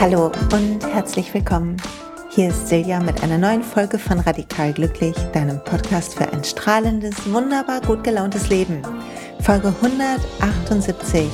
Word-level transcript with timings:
Hallo 0.00 0.32
und 0.52 0.86
herzlich 0.86 1.34
willkommen. 1.34 1.76
Hier 2.30 2.48
ist 2.48 2.68
Silja 2.68 3.00
mit 3.00 3.22
einer 3.22 3.36
neuen 3.36 3.62
Folge 3.62 3.98
von 3.98 4.20
Radikal 4.20 4.72
Glücklich, 4.72 5.14
deinem 5.34 5.62
Podcast 5.62 6.14
für 6.14 6.32
ein 6.32 6.42
strahlendes, 6.42 7.30
wunderbar 7.30 7.82
gut 7.82 8.02
gelauntes 8.02 8.48
Leben. 8.48 8.80
Folge 9.40 9.74
178. 9.82 11.28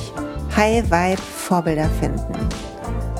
High 0.57 0.83
Vibe 0.91 1.21
Vorbilder 1.21 1.89
finden. 2.01 2.33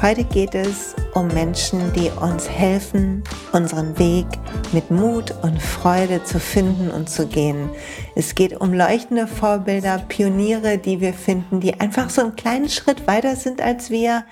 Heute 0.01 0.25
geht 0.25 0.53
es 0.55 0.93
um 1.13 1.29
Menschen, 1.29 1.93
die 1.93 2.09
uns 2.09 2.49
helfen, 2.49 3.23
unseren 3.55 3.97
Weg 3.97 4.27
mit 4.73 4.91
Mut 4.91 5.33
und 5.41 5.61
Freude 5.61 6.25
zu 6.25 6.41
finden 6.41 6.91
und 6.91 7.09
zu 7.09 7.25
gehen. 7.25 7.69
Es 8.13 8.35
geht 8.35 8.59
um 8.59 8.73
leuchtende 8.73 9.27
Vorbilder, 9.27 9.97
Pioniere, 10.09 10.77
die 10.77 10.99
wir 10.99 11.13
finden, 11.13 11.61
die 11.61 11.79
einfach 11.79 12.09
so 12.09 12.21
einen 12.21 12.35
kleinen 12.35 12.67
Schritt 12.67 13.07
weiter 13.07 13.37
sind 13.37 13.61
als 13.61 13.89
wir 13.89 14.25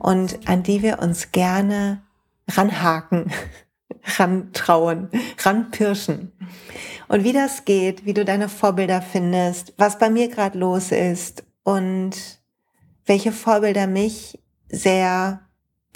und 0.00 0.48
an 0.48 0.64
die 0.64 0.82
wir 0.82 0.98
uns 0.98 1.30
gerne 1.30 2.02
ranhaken, 2.48 3.30
rantrauen, 4.18 5.10
ranpirschen. 5.38 6.32
Und 7.06 7.22
wie 7.22 7.32
das 7.32 7.64
geht, 7.64 8.04
wie 8.04 8.14
du 8.14 8.24
deine 8.24 8.48
Vorbilder 8.48 9.00
findest, 9.00 9.74
was 9.78 9.96
bei 9.96 10.10
mir 10.10 10.26
gerade 10.26 10.58
los 10.58 10.90
ist 10.90 11.44
und 11.62 12.10
welche 13.04 13.30
Vorbilder 13.30 13.86
mich 13.86 14.40
sehr 14.68 15.45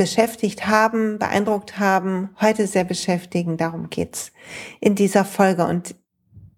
beschäftigt 0.01 0.67
haben, 0.67 1.19
beeindruckt 1.19 1.79
haben, 1.79 2.31
heute 2.41 2.67
sehr 2.67 2.85
beschäftigen. 2.85 3.59
Darum 3.59 3.91
geht's 3.91 4.33
in 4.81 4.95
dieser 4.95 5.27
Folge. 5.27 5.67
Und 5.67 5.95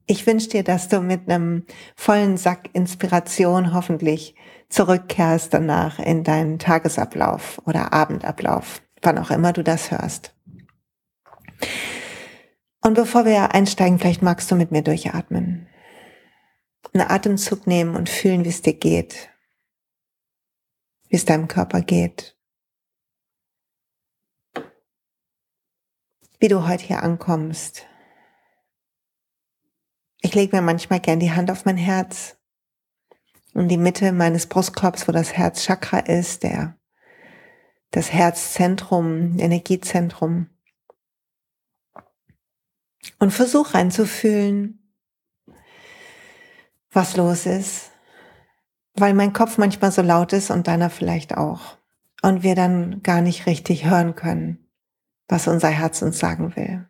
ich 0.06 0.28
wünsche 0.28 0.48
dir, 0.50 0.62
dass 0.62 0.86
du 0.86 1.00
mit 1.00 1.28
einem 1.28 1.64
vollen 1.96 2.36
Sack 2.36 2.70
Inspiration 2.72 3.74
hoffentlich 3.74 4.36
zurückkehrst 4.68 5.52
danach 5.52 5.98
in 5.98 6.22
deinen 6.22 6.60
Tagesablauf 6.60 7.60
oder 7.66 7.92
Abendablauf, 7.92 8.80
wann 9.02 9.18
auch 9.18 9.32
immer 9.32 9.52
du 9.52 9.64
das 9.64 9.90
hörst. 9.90 10.36
Und 12.80 12.94
bevor 12.94 13.24
wir 13.24 13.56
einsteigen, 13.56 13.98
vielleicht 13.98 14.22
magst 14.22 14.52
du 14.52 14.54
mit 14.54 14.70
mir 14.70 14.82
durchatmen. 14.82 15.66
Einen 16.94 17.10
Atemzug 17.10 17.66
nehmen 17.66 17.96
und 17.96 18.08
fühlen, 18.08 18.44
wie 18.44 18.50
es 18.50 18.62
dir 18.62 18.74
geht, 18.74 19.30
wie 21.08 21.16
es 21.16 21.24
deinem 21.24 21.48
Körper 21.48 21.80
geht. 21.80 22.36
Wie 26.42 26.48
du 26.48 26.66
heute 26.66 26.84
hier 26.84 27.04
ankommst. 27.04 27.86
Ich 30.20 30.34
lege 30.34 30.56
mir 30.56 30.60
manchmal 30.60 30.98
gern 30.98 31.20
die 31.20 31.30
Hand 31.30 31.52
auf 31.52 31.64
mein 31.64 31.76
Herz 31.76 32.36
in 33.54 33.68
die 33.68 33.76
Mitte 33.76 34.10
meines 34.10 34.48
Brustkorbs, 34.48 35.06
wo 35.06 35.12
das 35.12 35.34
Herzchakra 35.34 36.00
ist, 36.00 36.42
der, 36.42 36.76
das 37.92 38.12
Herzzentrum, 38.12 39.38
Energiezentrum. 39.38 40.48
Und 43.20 43.30
versuch 43.30 43.74
reinzufühlen, 43.74 44.92
was 46.90 47.16
los 47.16 47.46
ist, 47.46 47.92
weil 48.94 49.14
mein 49.14 49.32
Kopf 49.32 49.58
manchmal 49.58 49.92
so 49.92 50.02
laut 50.02 50.32
ist 50.32 50.50
und 50.50 50.66
deiner 50.66 50.90
vielleicht 50.90 51.36
auch. 51.36 51.78
Und 52.20 52.42
wir 52.42 52.56
dann 52.56 53.00
gar 53.04 53.20
nicht 53.20 53.46
richtig 53.46 53.84
hören 53.84 54.16
können 54.16 54.61
was 55.28 55.48
unser 55.48 55.68
Herz 55.68 56.02
uns 56.02 56.18
sagen 56.18 56.54
will. 56.56 56.86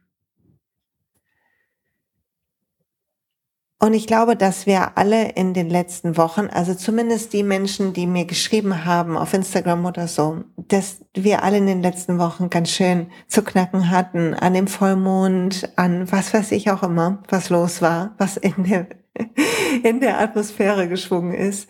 Und 3.82 3.94
ich 3.94 4.06
glaube, 4.06 4.36
dass 4.36 4.64
wir 4.64 4.96
alle 4.96 5.30
in 5.30 5.54
den 5.54 5.68
letzten 5.68 6.16
Wochen, 6.16 6.46
also 6.46 6.72
zumindest 6.72 7.32
die 7.32 7.42
Menschen, 7.42 7.92
die 7.92 8.06
mir 8.06 8.26
geschrieben 8.26 8.84
haben 8.84 9.16
auf 9.16 9.34
Instagram 9.34 9.84
oder 9.84 10.06
so, 10.06 10.44
dass 10.56 11.04
wir 11.14 11.42
alle 11.42 11.58
in 11.58 11.66
den 11.66 11.82
letzten 11.82 12.20
Wochen 12.20 12.48
ganz 12.48 12.70
schön 12.70 13.08
zu 13.26 13.42
knacken 13.42 13.90
hatten 13.90 14.34
an 14.34 14.54
dem 14.54 14.68
Vollmond, 14.68 15.68
an 15.74 16.12
was 16.12 16.32
weiß 16.32 16.52
ich 16.52 16.70
auch 16.70 16.84
immer, 16.84 17.24
was 17.28 17.50
los 17.50 17.82
war, 17.82 18.14
was 18.18 18.36
in 18.36 18.54
der, 18.62 18.86
in 19.82 19.98
der 19.98 20.20
Atmosphäre 20.20 20.88
geschwungen 20.88 21.34
ist. 21.34 21.68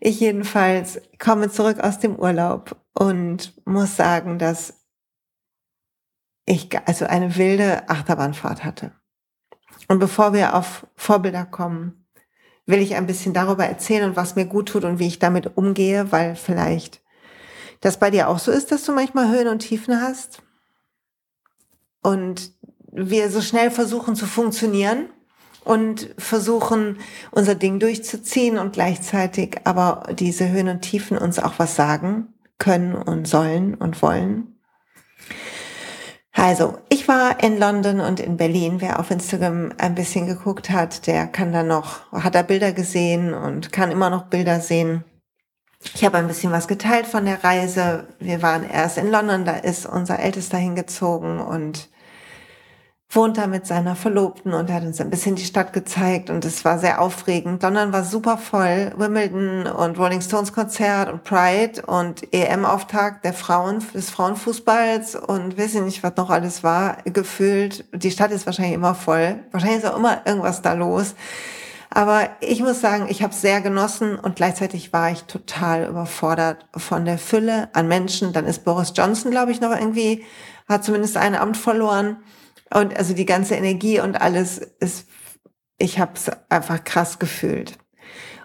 Ich 0.00 0.20
jedenfalls 0.20 1.00
komme 1.18 1.50
zurück 1.50 1.80
aus 1.80 1.98
dem 1.98 2.16
Urlaub 2.16 2.76
und 2.92 3.54
muss 3.64 3.96
sagen, 3.96 4.38
dass 4.38 4.83
ich 6.46 6.68
also 6.86 7.06
eine 7.06 7.36
wilde 7.36 7.88
Achterbahnfahrt 7.88 8.64
hatte. 8.64 8.92
Und 9.88 9.98
bevor 9.98 10.32
wir 10.32 10.54
auf 10.54 10.86
Vorbilder 10.96 11.44
kommen, 11.44 12.06
will 12.66 12.78
ich 12.80 12.94
ein 12.94 13.06
bisschen 13.06 13.34
darüber 13.34 13.66
erzählen 13.66 14.08
und 14.10 14.16
was 14.16 14.36
mir 14.36 14.46
gut 14.46 14.68
tut 14.68 14.84
und 14.84 14.98
wie 14.98 15.06
ich 15.06 15.18
damit 15.18 15.56
umgehe, 15.56 16.10
weil 16.12 16.36
vielleicht 16.36 17.02
das 17.80 17.98
bei 17.98 18.10
dir 18.10 18.28
auch 18.28 18.38
so 18.38 18.50
ist, 18.50 18.72
dass 18.72 18.84
du 18.84 18.92
manchmal 18.92 19.30
Höhen 19.30 19.48
und 19.48 19.58
Tiefen 19.58 20.00
hast 20.00 20.42
und 22.02 22.52
wir 22.90 23.30
so 23.30 23.42
schnell 23.42 23.70
versuchen 23.70 24.16
zu 24.16 24.26
funktionieren 24.26 25.10
und 25.64 26.14
versuchen 26.16 26.98
unser 27.30 27.54
Ding 27.54 27.80
durchzuziehen 27.80 28.58
und 28.58 28.72
gleichzeitig 28.72 29.58
aber 29.64 30.06
diese 30.12 30.48
Höhen 30.48 30.68
und 30.68 30.82
Tiefen 30.82 31.18
uns 31.18 31.38
auch 31.38 31.58
was 31.58 31.76
sagen 31.76 32.28
können 32.58 32.94
und 32.94 33.26
sollen 33.26 33.74
und 33.74 34.00
wollen. 34.00 34.53
Also, 36.36 36.78
ich 36.88 37.06
war 37.06 37.42
in 37.42 37.58
London 37.58 38.00
und 38.00 38.18
in 38.18 38.36
Berlin. 38.36 38.80
Wer 38.80 38.98
auf 38.98 39.10
Instagram 39.10 39.72
ein 39.78 39.94
bisschen 39.94 40.26
geguckt 40.26 40.68
hat, 40.68 41.06
der 41.06 41.28
kann 41.28 41.52
da 41.52 41.62
noch, 41.62 42.10
hat 42.12 42.34
da 42.34 42.42
Bilder 42.42 42.72
gesehen 42.72 43.32
und 43.32 43.70
kann 43.72 43.92
immer 43.92 44.10
noch 44.10 44.24
Bilder 44.24 44.60
sehen. 44.60 45.04
Ich 45.94 46.04
habe 46.04 46.18
ein 46.18 46.26
bisschen 46.26 46.50
was 46.50 46.66
geteilt 46.66 47.06
von 47.06 47.24
der 47.24 47.44
Reise. 47.44 48.08
Wir 48.18 48.42
waren 48.42 48.68
erst 48.68 48.98
in 48.98 49.10
London, 49.10 49.44
da 49.44 49.52
ist 49.52 49.86
unser 49.86 50.18
Ältester 50.18 50.58
hingezogen 50.58 51.38
und 51.38 51.88
wohnt 53.10 53.38
da 53.38 53.46
mit 53.46 53.66
seiner 53.66 53.94
Verlobten 53.94 54.52
und 54.52 54.72
hat 54.72 54.82
uns 54.82 55.00
ein 55.00 55.10
bisschen 55.10 55.36
die 55.36 55.44
Stadt 55.44 55.72
gezeigt 55.72 56.30
und 56.30 56.44
es 56.44 56.64
war 56.64 56.78
sehr 56.78 57.00
aufregend. 57.00 57.62
London 57.62 57.92
war 57.92 58.04
super 58.04 58.38
voll. 58.38 58.92
Wimbledon 58.96 59.66
und 59.66 59.98
Rolling 59.98 60.20
Stones 60.20 60.52
Konzert 60.52 61.12
und 61.12 61.22
Pride 61.22 61.82
und 61.86 62.32
EM-Auftakt 62.32 63.24
der 63.24 63.32
Frauen, 63.32 63.84
des 63.94 64.10
Frauenfußballs 64.10 65.16
und 65.16 65.56
weiß 65.56 65.76
ich 65.76 65.82
nicht, 65.82 66.02
was 66.02 66.16
noch 66.16 66.30
alles 66.30 66.64
war, 66.64 66.98
gefühlt. 67.04 67.84
Die 67.92 68.10
Stadt 68.10 68.32
ist 68.32 68.46
wahrscheinlich 68.46 68.74
immer 68.74 68.94
voll. 68.94 69.40
Wahrscheinlich 69.52 69.84
ist 69.84 69.90
auch 69.90 69.96
immer 69.96 70.22
irgendwas 70.24 70.62
da 70.62 70.72
los. 70.72 71.14
Aber 71.90 72.28
ich 72.40 72.60
muss 72.60 72.80
sagen, 72.80 73.06
ich 73.08 73.22
habe 73.22 73.32
sehr 73.32 73.60
genossen 73.60 74.18
und 74.18 74.34
gleichzeitig 74.34 74.92
war 74.92 75.12
ich 75.12 75.22
total 75.24 75.84
überfordert 75.84 76.66
von 76.76 77.04
der 77.04 77.18
Fülle 77.18 77.68
an 77.72 77.86
Menschen. 77.86 78.32
Dann 78.32 78.46
ist 78.46 78.64
Boris 78.64 78.92
Johnson, 78.96 79.30
glaube 79.30 79.52
ich, 79.52 79.60
noch 79.60 79.70
irgendwie, 79.70 80.24
hat 80.68 80.82
zumindest 80.82 81.16
ein 81.16 81.36
Amt 81.36 81.56
verloren. 81.56 82.16
Und 82.72 82.96
also 82.96 83.14
die 83.14 83.26
ganze 83.26 83.54
Energie 83.54 84.00
und 84.00 84.16
alles 84.16 84.58
ist, 84.58 85.06
ich 85.78 85.98
habe 85.98 86.12
es 86.14 86.30
einfach 86.48 86.82
krass 86.84 87.18
gefühlt. 87.18 87.78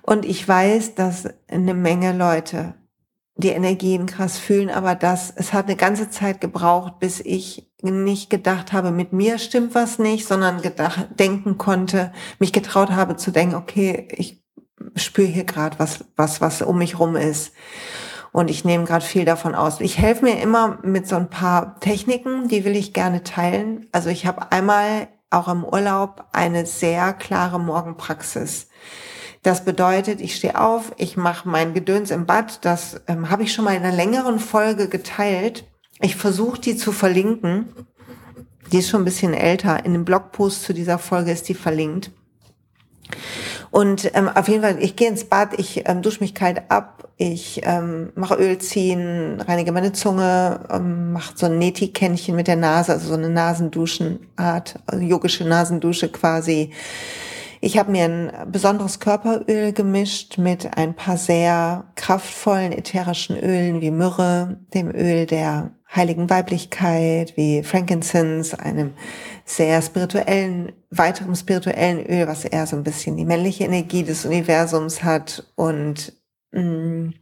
Und 0.01 0.25
ich 0.25 0.47
weiß, 0.47 0.95
dass 0.95 1.27
eine 1.47 1.73
Menge 1.73 2.13
Leute 2.13 2.75
die 3.35 3.49
Energien 3.49 4.05
krass 4.05 4.37
fühlen, 4.37 4.69
aber 4.69 4.95
das, 4.95 5.31
es 5.33 5.53
hat 5.53 5.67
eine 5.67 5.77
ganze 5.77 6.09
Zeit 6.09 6.41
gebraucht, 6.41 6.99
bis 6.99 7.21
ich 7.21 7.71
nicht 7.81 8.29
gedacht 8.29 8.73
habe, 8.73 8.91
mit 8.91 9.13
mir 9.13 9.37
stimmt 9.37 9.75
was 9.75 9.97
nicht, 9.97 10.27
sondern 10.27 10.61
gedacht, 10.61 11.07
denken 11.17 11.57
konnte, 11.57 12.11
mich 12.39 12.51
getraut 12.51 12.91
habe 12.91 13.15
zu 13.15 13.31
denken, 13.31 13.55
okay, 13.55 14.09
ich 14.11 14.43
spüre 14.95 15.27
hier 15.27 15.45
gerade 15.45 15.79
was, 15.79 16.03
was, 16.17 16.41
was 16.41 16.61
um 16.61 16.77
mich 16.77 16.99
rum 16.99 17.15
ist. 17.15 17.53
Und 18.31 18.49
ich 18.49 18.63
nehme 18.63 18.85
gerade 18.85 19.05
viel 19.05 19.25
davon 19.25 19.55
aus. 19.55 19.81
Ich 19.81 19.97
helfe 19.97 20.25
mir 20.25 20.41
immer 20.41 20.77
mit 20.83 21.07
so 21.07 21.15
ein 21.15 21.29
paar 21.29 21.79
Techniken, 21.79 22.47
die 22.47 22.63
will 22.65 22.75
ich 22.75 22.93
gerne 22.93 23.23
teilen. 23.23 23.87
Also 23.91 24.09
ich 24.09 24.25
habe 24.25 24.51
einmal 24.51 25.07
auch 25.29 25.47
im 25.47 25.63
Urlaub 25.63 26.25
eine 26.31 26.65
sehr 26.65 27.13
klare 27.13 27.59
Morgenpraxis. 27.59 28.67
Das 29.41 29.63
bedeutet, 29.63 30.19
ich 30.19 30.35
stehe 30.35 30.59
auf, 30.59 30.91
ich 30.97 31.15
mache 31.15 31.47
mein 31.47 31.73
Gedöns 31.73 32.11
im 32.11 32.25
Bad. 32.25 32.65
Das 32.65 33.01
ähm, 33.07 33.29
habe 33.29 33.43
ich 33.43 33.53
schon 33.53 33.65
mal 33.65 33.75
in 33.75 33.83
einer 33.83 33.95
längeren 33.95 34.39
Folge 34.39 34.89
geteilt. 34.89 35.65
Ich 36.01 36.15
versuche 36.15 36.59
die 36.59 36.75
zu 36.75 36.91
verlinken. 36.91 37.69
Die 38.71 38.79
ist 38.79 38.89
schon 38.89 39.01
ein 39.01 39.05
bisschen 39.05 39.33
älter. 39.33 39.85
In 39.85 39.93
dem 39.93 40.05
Blogpost 40.05 40.63
zu 40.63 40.73
dieser 40.73 40.99
Folge 40.99 41.31
ist 41.31 41.47
die 41.47 41.53
verlinkt. 41.53 42.11
Und 43.71 44.11
ähm, 44.15 44.29
auf 44.29 44.47
jeden 44.47 44.63
Fall, 44.63 44.77
ich 44.79 44.95
gehe 44.95 45.07
ins 45.07 45.25
Bad, 45.25 45.59
ich 45.59 45.83
ähm, 45.87 46.01
dusche 46.01 46.21
mich 46.21 46.33
kalt 46.33 46.63
ab, 46.69 47.09
ich 47.17 47.61
ähm, 47.63 48.11
mache 48.15 48.35
Öl 48.35 48.57
ziehen, 48.57 49.41
reinige 49.41 49.71
meine 49.71 49.91
Zunge, 49.91 50.61
ähm, 50.71 51.11
mache 51.11 51.33
so 51.35 51.45
ein 51.45 51.59
Neti-Kännchen 51.59 52.35
mit 52.35 52.47
der 52.47 52.55
Nase, 52.55 52.93
also 52.93 53.09
so 53.09 53.13
eine 53.13 53.29
Nasenduschenart, 53.29 54.79
also 54.87 55.03
yogische 55.03 55.45
Nasendusche 55.45 56.09
quasi. 56.09 56.71
Ich 57.61 57.77
habe 57.77 57.91
mir 57.91 58.05
ein 58.05 58.51
besonderes 58.51 59.01
Körperöl 59.01 59.73
gemischt 59.73 60.37
mit 60.37 60.77
ein 60.77 60.93
paar 60.93 61.17
sehr 61.17 61.91
kraftvollen 61.95 62.71
ätherischen 62.71 63.37
Ölen 63.37 63.81
wie 63.81 63.91
Myrrhe, 63.91 64.61
dem 64.73 64.89
Öl 64.95 65.25
der 65.25 65.71
heiligen 65.93 66.29
Weiblichkeit, 66.29 67.35
wie 67.35 67.63
Frankincense, 67.63 68.57
einem 68.59 68.93
sehr 69.43 69.81
spirituellen, 69.81 70.71
weiteren 70.89 71.35
spirituellen 71.35 72.05
Öl, 72.05 72.27
was 72.27 72.45
eher 72.45 72.65
so 72.65 72.77
ein 72.77 72.83
bisschen 72.83 73.17
die 73.17 73.25
männliche 73.25 73.65
Energie 73.65 74.03
des 74.03 74.25
Universums 74.25 75.03
hat 75.03 75.51
und 75.55 76.13
mh, 76.51 76.61
mm, 76.61 77.13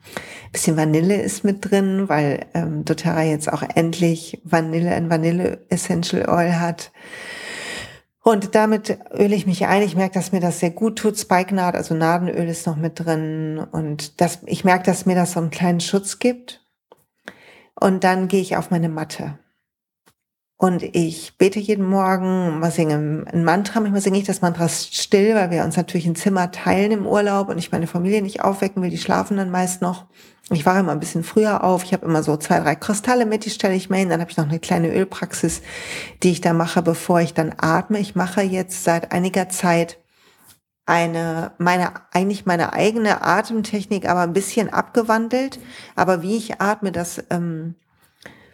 bisschen 0.51 0.77
Vanille 0.77 1.19
ist 1.19 1.45
mit 1.45 1.69
drin, 1.69 2.09
weil 2.09 2.45
ähm, 2.53 2.85
doTERRA 2.85 3.23
jetzt 3.23 3.51
auch 3.51 3.63
endlich 3.73 4.39
Vanille, 4.43 4.91
ein 4.91 5.09
Vanille 5.09 5.65
Essential 5.69 6.29
Oil 6.29 6.59
hat. 6.59 6.91
Und 8.27 8.55
damit 8.55 8.99
öle 9.17 9.35
ich 9.35 9.47
mich 9.47 9.67
ein. 9.67 9.81
Ich 9.83 9.95
merke, 9.95 10.15
dass 10.15 10.33
mir 10.33 10.41
das 10.41 10.59
sehr 10.59 10.71
gut 10.71 10.97
tut. 10.97 11.17
Spikenard, 11.17 11.77
also 11.77 11.95
Nadenöl 11.95 12.49
ist 12.49 12.67
noch 12.67 12.75
mit 12.75 12.99
drin. 12.99 13.65
Und 13.71 14.19
das, 14.19 14.39
ich 14.45 14.65
merke, 14.65 14.83
dass 14.83 15.05
mir 15.05 15.15
das 15.15 15.31
so 15.31 15.39
einen 15.39 15.49
kleinen 15.49 15.79
Schutz 15.79 16.19
gibt. 16.19 16.61
Und 17.73 18.03
dann 18.03 18.27
gehe 18.27 18.41
ich 18.41 18.57
auf 18.57 18.69
meine 18.69 18.89
Matte. 18.89 19.39
Und 20.59 20.81
ich 20.81 21.37
bete 21.37 21.59
jeden 21.59 21.85
Morgen, 21.85 22.59
mal 22.59 22.71
singe 22.71 22.95
ein 23.31 23.43
Mantra. 23.43 23.79
Manchmal 23.79 24.01
singe 24.01 24.17
ich 24.17 24.23
das 24.23 24.41
Mantra 24.41 24.67
still, 24.67 25.35
weil 25.35 25.51
wir 25.51 25.63
uns 25.63 25.77
natürlich 25.77 26.07
ein 26.07 26.15
Zimmer 26.15 26.51
teilen 26.51 26.91
im 26.91 27.05
Urlaub 27.05 27.49
und 27.49 27.59
ich 27.59 27.71
meine 27.71 27.85
Familie 27.85 28.23
nicht 28.23 28.41
aufwecken 28.43 28.81
will. 28.81 28.89
Die 28.89 28.97
schlafen 28.97 29.37
dann 29.37 29.51
meist 29.51 29.83
noch. 29.83 30.05
Ich 30.49 30.65
wache 30.65 30.79
immer 30.79 30.93
ein 30.93 30.99
bisschen 30.99 31.23
früher 31.23 31.63
auf. 31.63 31.83
Ich 31.83 31.93
habe 31.93 32.07
immer 32.07 32.23
so 32.23 32.37
zwei, 32.37 32.59
drei 32.59 32.73
Kristalle 32.73 33.27
mit, 33.27 33.45
die 33.45 33.51
stelle 33.51 33.75
ich 33.75 33.91
mir 33.91 33.97
hin. 33.97 34.09
Dann 34.09 34.19
habe 34.19 34.31
ich 34.31 34.37
noch 34.37 34.47
eine 34.47 34.59
kleine 34.59 34.91
Ölpraxis, 34.91 35.61
die 36.23 36.31
ich 36.31 36.41
da 36.41 36.53
mache, 36.53 36.81
bevor 36.81 37.21
ich 37.21 37.35
dann 37.35 37.53
atme. 37.57 37.99
Ich 37.99 38.15
mache 38.15 38.41
jetzt 38.41 38.83
seit 38.83 39.11
einiger 39.11 39.49
Zeit 39.49 39.99
eine, 40.87 41.51
meine, 41.59 41.91
eigentlich 42.13 42.47
meine 42.47 42.73
eigene 42.73 43.21
Atemtechnik, 43.21 44.09
aber 44.09 44.21
ein 44.21 44.33
bisschen 44.33 44.73
abgewandelt. 44.73 45.59
Aber 45.95 46.23
wie 46.23 46.35
ich 46.35 46.59
atme, 46.59 46.91
das 46.91 47.23
ähm, 47.29 47.75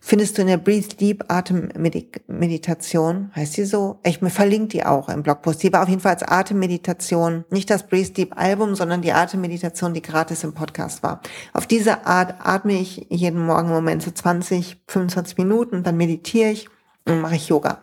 findest 0.05 0.37
du 0.37 0.41
in 0.41 0.49
der 0.49 0.57
Breathe 0.57 0.97
Deep 0.97 1.23
Atemmeditation, 1.29 3.31
heißt 3.33 3.55
die 3.55 3.63
so? 3.63 4.01
Ich 4.03 4.21
mir 4.21 4.29
verlinke 4.29 4.67
die 4.67 4.85
auch 4.85 5.07
im 5.07 5.23
Blogpost. 5.23 5.63
Die 5.63 5.71
war 5.71 5.81
auf 5.81 5.87
jeden 5.87 6.01
Fall 6.01 6.11
als 6.11 6.23
Atemmeditation, 6.23 7.45
nicht 7.49 7.69
das 7.69 7.87
Breathe 7.87 8.11
Deep 8.11 8.37
Album, 8.37 8.75
sondern 8.75 9.01
die 9.01 9.13
Atemmeditation, 9.13 9.93
die 9.93 10.01
gratis 10.01 10.43
im 10.43 10.53
Podcast 10.53 11.03
war. 11.03 11.21
Auf 11.53 11.67
diese 11.67 12.05
Art 12.05 12.45
atme 12.45 12.73
ich 12.73 13.07
jeden 13.09 13.45
Morgen 13.45 13.69
im 13.69 13.73
Moment 13.73 14.03
so 14.03 14.11
20, 14.11 14.81
25 14.89 15.37
Minuten, 15.37 15.83
dann 15.83 15.95
meditiere 15.95 16.51
ich 16.51 16.67
und 17.05 17.21
mache 17.21 17.35
ich 17.35 17.47
Yoga. 17.47 17.79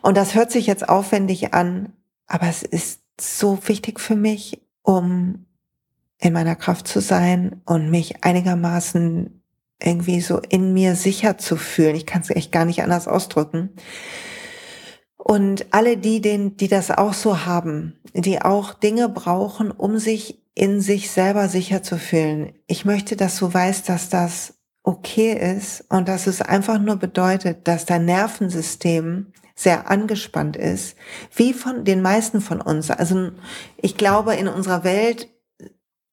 Und 0.00 0.16
das 0.16 0.34
hört 0.34 0.50
sich 0.50 0.66
jetzt 0.66 0.88
aufwendig 0.88 1.52
an, 1.52 1.92
aber 2.26 2.48
es 2.48 2.62
ist 2.62 3.02
so 3.20 3.58
wichtig 3.66 4.00
für 4.00 4.16
mich, 4.16 4.62
um 4.80 5.44
in 6.16 6.32
meiner 6.32 6.56
Kraft 6.56 6.88
zu 6.88 7.00
sein 7.00 7.60
und 7.66 7.90
mich 7.90 8.24
einigermaßen 8.24 9.41
irgendwie 9.82 10.20
so 10.20 10.38
in 10.48 10.72
mir 10.72 10.94
sicher 10.96 11.38
zu 11.38 11.56
fühlen. 11.56 11.96
Ich 11.96 12.06
kann 12.06 12.22
es 12.22 12.30
echt 12.30 12.52
gar 12.52 12.64
nicht 12.64 12.82
anders 12.82 13.08
ausdrücken. 13.08 13.70
Und 15.16 15.66
alle 15.72 15.96
die, 15.96 16.20
den, 16.20 16.56
die 16.56 16.68
das 16.68 16.90
auch 16.90 17.14
so 17.14 17.46
haben, 17.46 18.00
die 18.12 18.42
auch 18.42 18.74
Dinge 18.74 19.08
brauchen, 19.08 19.70
um 19.70 19.98
sich 19.98 20.42
in 20.54 20.80
sich 20.80 21.10
selber 21.10 21.48
sicher 21.48 21.82
zu 21.82 21.96
fühlen. 21.96 22.52
Ich 22.66 22.84
möchte, 22.84 23.16
dass 23.16 23.38
du 23.38 23.52
weißt, 23.52 23.88
dass 23.88 24.08
das 24.08 24.54
okay 24.82 25.32
ist 25.56 25.84
und 25.88 26.08
dass 26.08 26.26
es 26.26 26.42
einfach 26.42 26.80
nur 26.80 26.96
bedeutet, 26.96 27.68
dass 27.68 27.86
dein 27.86 28.04
Nervensystem 28.04 29.32
sehr 29.54 29.90
angespannt 29.90 30.56
ist, 30.56 30.96
wie 31.34 31.52
von 31.52 31.84
den 31.84 32.02
meisten 32.02 32.40
von 32.40 32.60
uns. 32.60 32.90
Also 32.90 33.30
ich 33.76 33.96
glaube, 33.96 34.34
in 34.34 34.48
unserer 34.48 34.82
Welt 34.82 35.28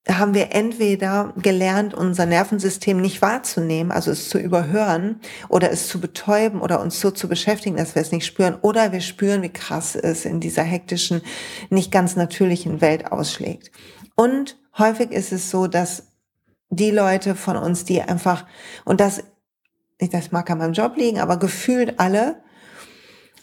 haben 0.07 0.33
wir 0.33 0.53
entweder 0.53 1.33
gelernt, 1.37 1.93
unser 1.93 2.25
Nervensystem 2.25 2.99
nicht 3.01 3.21
wahrzunehmen, 3.21 3.91
also 3.91 4.11
es 4.11 4.29
zu 4.29 4.39
überhören 4.39 5.19
oder 5.49 5.71
es 5.71 5.87
zu 5.87 5.99
betäuben 5.99 6.61
oder 6.61 6.81
uns 6.81 6.99
so 6.99 7.11
zu 7.11 7.27
beschäftigen, 7.27 7.75
dass 7.75 7.95
wir 7.95 8.01
es 8.01 8.11
nicht 8.11 8.25
spüren, 8.25 8.57
oder 8.61 8.91
wir 8.91 9.01
spüren, 9.01 9.41
wie 9.41 9.49
krass 9.49 9.95
es 9.95 10.25
in 10.25 10.39
dieser 10.39 10.63
hektischen, 10.63 11.21
nicht 11.69 11.91
ganz 11.91 12.15
natürlichen 12.15 12.81
Welt 12.81 13.11
ausschlägt. 13.11 13.71
Und 14.15 14.57
häufig 14.77 15.11
ist 15.11 15.31
es 15.31 15.49
so, 15.49 15.67
dass 15.67 16.07
die 16.69 16.91
Leute 16.91 17.35
von 17.35 17.57
uns, 17.57 17.83
die 17.85 18.01
einfach, 18.01 18.45
und 18.85 19.01
das, 19.01 19.23
das 19.99 20.31
mag 20.31 20.49
an 20.49 20.59
meinem 20.59 20.73
Job 20.73 20.95
liegen, 20.95 21.19
aber 21.19 21.37
gefühlt 21.37 21.99
alle, 21.99 22.41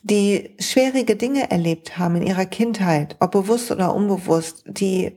die 0.02 0.54
schwierige 0.60 1.16
Dinge 1.16 1.50
erlebt 1.50 1.98
haben 1.98 2.16
in 2.16 2.26
ihrer 2.26 2.46
Kindheit, 2.46 3.16
ob 3.18 3.32
bewusst 3.32 3.70
oder 3.70 3.94
unbewusst, 3.94 4.64
die 4.66 5.16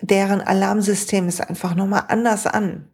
deren 0.00 0.40
Alarmsystem 0.40 1.28
ist 1.28 1.40
einfach 1.40 1.74
nochmal 1.74 2.04
anders 2.08 2.46
an. 2.46 2.88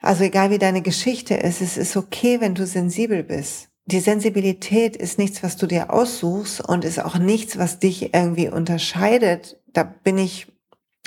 Also 0.00 0.24
egal 0.24 0.50
wie 0.50 0.58
deine 0.58 0.82
Geschichte 0.82 1.34
ist, 1.34 1.60
es 1.60 1.76
ist 1.76 1.96
okay, 1.96 2.40
wenn 2.40 2.54
du 2.54 2.66
sensibel 2.66 3.22
bist. 3.22 3.68
Die 3.84 4.00
Sensibilität 4.00 4.96
ist 4.96 5.18
nichts, 5.18 5.42
was 5.42 5.56
du 5.56 5.66
dir 5.66 5.92
aussuchst 5.92 6.60
und 6.60 6.84
ist 6.84 7.02
auch 7.02 7.18
nichts, 7.18 7.58
was 7.58 7.80
dich 7.80 8.14
irgendwie 8.14 8.48
unterscheidet. 8.48 9.60
Da 9.66 9.82
bin 9.82 10.16
ich, 10.16 10.46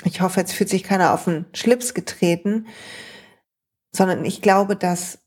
ich 0.04 0.20
hoffe, 0.20 0.40
jetzt 0.40 0.52
fühlt 0.52 0.70
sich 0.70 0.84
keiner 0.84 1.12
auf 1.14 1.24
den 1.24 1.46
Schlips 1.54 1.94
getreten, 1.94 2.66
sondern 3.90 4.24
ich 4.24 4.42
glaube, 4.42 4.76
dass 4.76 5.18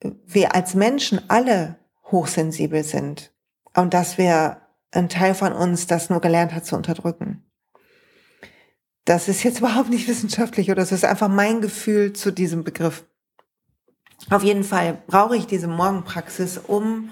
wir 0.00 0.54
als 0.54 0.74
Menschen 0.74 1.20
alle 1.28 1.76
hochsensibel 2.10 2.82
sind 2.84 3.32
und 3.74 3.94
dass 3.94 4.18
wir 4.18 4.62
ein 4.90 5.08
Teil 5.08 5.34
von 5.34 5.52
uns 5.52 5.86
das 5.86 6.10
nur 6.10 6.20
gelernt 6.20 6.54
hat 6.54 6.66
zu 6.66 6.76
unterdrücken. 6.76 7.44
Das 9.04 9.28
ist 9.28 9.42
jetzt 9.42 9.58
überhaupt 9.60 9.90
nicht 9.90 10.08
wissenschaftlich 10.08 10.70
oder 10.70 10.82
es 10.82 10.92
ist 10.92 11.04
einfach 11.04 11.28
mein 11.28 11.60
Gefühl 11.60 12.12
zu 12.12 12.30
diesem 12.30 12.64
Begriff. 12.64 13.04
Auf 14.30 14.42
jeden 14.42 14.64
Fall 14.64 14.98
brauche 15.06 15.36
ich 15.36 15.46
diese 15.46 15.68
Morgenpraxis, 15.68 16.58
um 16.58 17.10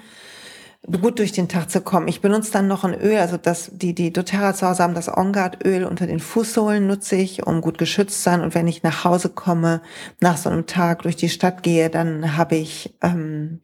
gut 1.01 1.19
durch 1.19 1.31
den 1.31 1.47
Tag 1.47 1.69
zu 1.69 1.81
kommen. 1.81 2.07
Ich 2.07 2.21
benutze 2.21 2.51
dann 2.51 2.67
noch 2.67 2.83
ein 2.83 2.99
Öl, 2.99 3.17
also 3.17 3.37
das, 3.37 3.69
die, 3.71 3.95
die 3.95 4.11
doTERRA 4.11 4.53
zu 4.53 4.67
Hause 4.67 4.83
haben, 4.83 4.95
das 4.95 5.07
On-Guard-Öl 5.07 5.85
unter 5.85 6.07
den 6.07 6.19
Fußsohlen 6.19 6.85
nutze 6.85 7.15
ich, 7.15 7.45
um 7.45 7.61
gut 7.61 7.77
geschützt 7.77 8.17
zu 8.17 8.23
sein. 8.23 8.41
Und 8.41 8.53
wenn 8.53 8.67
ich 8.67 8.83
nach 8.83 9.05
Hause 9.05 9.29
komme, 9.29 9.81
nach 10.19 10.37
so 10.37 10.49
einem 10.49 10.65
Tag 10.65 11.03
durch 11.03 11.15
die 11.15 11.29
Stadt 11.29 11.63
gehe, 11.63 11.89
dann 11.89 12.35
habe 12.35 12.55
ich 12.55 12.95
ähm, 13.01 13.61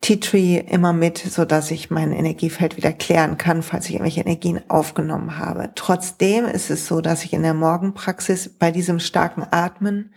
Tea 0.00 0.20
Tree 0.20 0.58
immer 0.58 0.92
mit, 0.92 1.18
so 1.18 1.44
dass 1.44 1.70
ich 1.70 1.90
mein 1.90 2.12
Energiefeld 2.12 2.76
wieder 2.76 2.92
klären 2.92 3.36
kann, 3.36 3.62
falls 3.62 3.86
ich 3.86 3.94
irgendwelche 3.94 4.20
Energien 4.20 4.60
aufgenommen 4.68 5.38
habe. 5.38 5.70
Trotzdem 5.74 6.44
ist 6.44 6.70
es 6.70 6.86
so, 6.86 7.00
dass 7.00 7.24
ich 7.24 7.32
in 7.32 7.42
der 7.42 7.54
Morgenpraxis 7.54 8.48
bei 8.48 8.70
diesem 8.70 9.00
starken 9.00 9.44
Atmen 9.50 10.12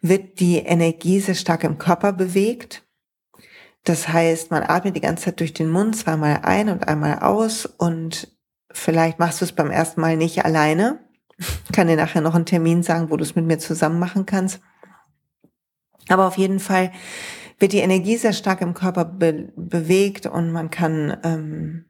wird 0.00 0.40
die 0.40 0.58
Energie 0.58 1.20
sehr 1.20 1.34
stark 1.34 1.64
im 1.64 1.78
Körper 1.78 2.12
bewegt. 2.12 2.82
Das 3.84 4.08
heißt, 4.08 4.50
man 4.50 4.62
atmet 4.62 4.96
die 4.96 5.00
ganze 5.00 5.26
Zeit 5.26 5.40
durch 5.40 5.52
den 5.52 5.68
Mund 5.68 5.96
zweimal 5.96 6.40
ein 6.42 6.70
und 6.70 6.88
einmal 6.88 7.18
aus 7.18 7.66
und 7.66 8.28
vielleicht 8.70 9.18
machst 9.18 9.40
du 9.40 9.44
es 9.44 9.52
beim 9.52 9.70
ersten 9.70 10.00
Mal 10.00 10.16
nicht 10.16 10.44
alleine. 10.44 11.00
Ich 11.38 11.72
kann 11.72 11.88
dir 11.88 11.96
nachher 11.96 12.22
noch 12.22 12.34
einen 12.34 12.46
Termin 12.46 12.82
sagen, 12.82 13.10
wo 13.10 13.16
du 13.16 13.22
es 13.22 13.34
mit 13.34 13.44
mir 13.44 13.58
zusammen 13.58 13.98
machen 13.98 14.24
kannst. 14.24 14.60
Aber 16.08 16.26
auf 16.26 16.38
jeden 16.38 16.60
Fall 16.60 16.92
wird 17.58 17.72
die 17.72 17.78
Energie 17.78 18.16
sehr 18.16 18.32
stark 18.32 18.60
im 18.60 18.74
Körper 18.74 19.04
be 19.04 19.52
bewegt 19.56 20.26
und 20.26 20.52
man 20.52 20.70
kann 20.70 21.16
ähm, 21.22 21.84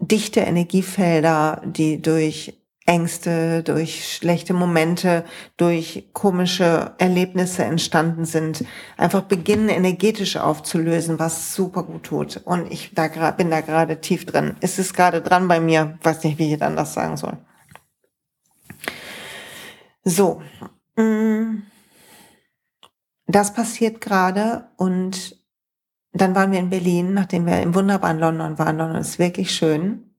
dichte 0.00 0.40
Energiefelder, 0.40 1.62
die 1.64 2.00
durch 2.00 2.60
Ängste, 2.86 3.62
durch 3.62 4.14
schlechte 4.14 4.52
Momente, 4.52 5.24
durch 5.56 6.10
komische 6.12 6.92
Erlebnisse 6.98 7.64
entstanden 7.64 8.26
sind, 8.26 8.64
einfach 8.98 9.22
beginnen 9.22 9.70
energetisch 9.70 10.36
aufzulösen, 10.36 11.18
was 11.18 11.54
super 11.54 11.84
gut 11.84 12.02
tut. 12.02 12.42
Und 12.44 12.70
ich 12.70 12.92
da 12.94 13.08
bin 13.30 13.50
da 13.50 13.62
gerade 13.62 14.00
tief 14.00 14.26
drin. 14.26 14.56
Ist 14.60 14.78
es 14.78 14.92
gerade 14.92 15.22
dran 15.22 15.48
bei 15.48 15.60
mir? 15.60 15.98
Weiß 16.02 16.22
nicht, 16.24 16.38
wie 16.38 16.52
ich 16.52 16.58
das 16.58 16.92
sagen 16.92 17.16
soll. 17.16 17.38
So. 20.04 20.42
Mm 20.96 21.73
das 23.26 23.54
passiert 23.54 24.00
gerade 24.00 24.70
und 24.76 25.42
dann 26.12 26.34
waren 26.34 26.52
wir 26.52 26.60
in 26.60 26.70
Berlin, 26.70 27.12
nachdem 27.12 27.46
wir 27.46 27.60
im 27.60 27.74
wunderbaren 27.74 28.18
London 28.18 28.58
waren. 28.58 28.78
London 28.78 29.00
ist 29.00 29.18
wirklich 29.18 29.54
schön 29.54 30.14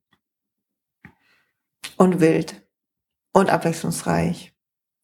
und 1.98 2.20
wild 2.20 2.68
und 3.32 3.50
abwechslungsreich 3.50 4.54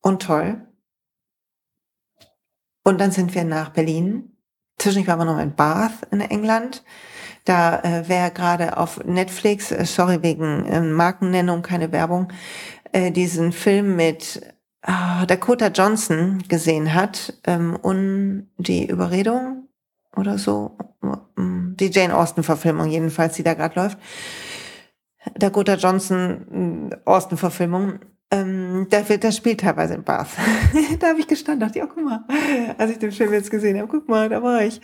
und 0.01 0.21
toll. 0.21 0.67
Und 2.83 2.99
dann 2.99 3.11
sind 3.11 3.33
wir 3.35 3.43
nach 3.43 3.69
Berlin. 3.69 4.37
Zwischendurch 4.79 5.07
waren 5.07 5.19
wir 5.19 5.33
noch 5.33 5.41
in 5.41 5.55
Bath 5.55 5.93
in 6.11 6.21
England. 6.21 6.83
Da 7.45 7.79
äh, 7.81 8.03
wer 8.07 8.29
gerade 8.31 8.77
auf 8.77 9.03
Netflix, 9.03 9.71
äh, 9.71 9.85
sorry 9.85 10.21
wegen 10.23 10.65
äh, 10.65 10.81
Markennennung, 10.81 11.61
keine 11.61 11.91
Werbung, 11.91 12.33
äh, 12.91 13.11
diesen 13.11 13.51
Film 13.51 13.95
mit 13.95 14.41
Dakota 14.81 15.67
Johnson 15.67 16.43
gesehen 16.47 16.93
hat 16.93 17.33
ähm, 17.45 17.75
und 17.75 18.47
die 18.57 18.87
Überredung 18.87 19.67
oder 20.15 20.37
so, 20.37 20.77
die 21.37 21.91
Jane 21.91 22.17
Austen-Verfilmung 22.17 22.87
jedenfalls, 22.87 23.35
die 23.35 23.43
da 23.43 23.53
gerade 23.53 23.79
läuft. 23.79 23.97
Dakota 25.35 25.75
Johnson 25.75 26.95
Austin-Verfilmung. 27.05 27.99
Ähm, 28.31 28.87
der, 28.89 29.01
der 29.01 29.31
spielt 29.31 29.59
teilweise 29.59 29.93
in 29.93 30.03
Bath. 30.03 30.29
da 30.99 31.09
habe 31.09 31.19
ich 31.19 31.27
gestanden, 31.27 31.59
dachte 31.67 31.79
ich, 31.79 31.85
oh, 31.85 31.89
guck 31.93 32.03
mal, 32.03 32.23
als 32.77 32.91
ich 32.91 32.97
den 32.97 33.11
Film 33.11 33.33
jetzt 33.33 33.51
gesehen 33.51 33.77
habe, 33.77 33.89
guck 33.89 34.07
mal, 34.07 34.29
da 34.29 34.41
war 34.41 34.63
ich. 34.63 34.79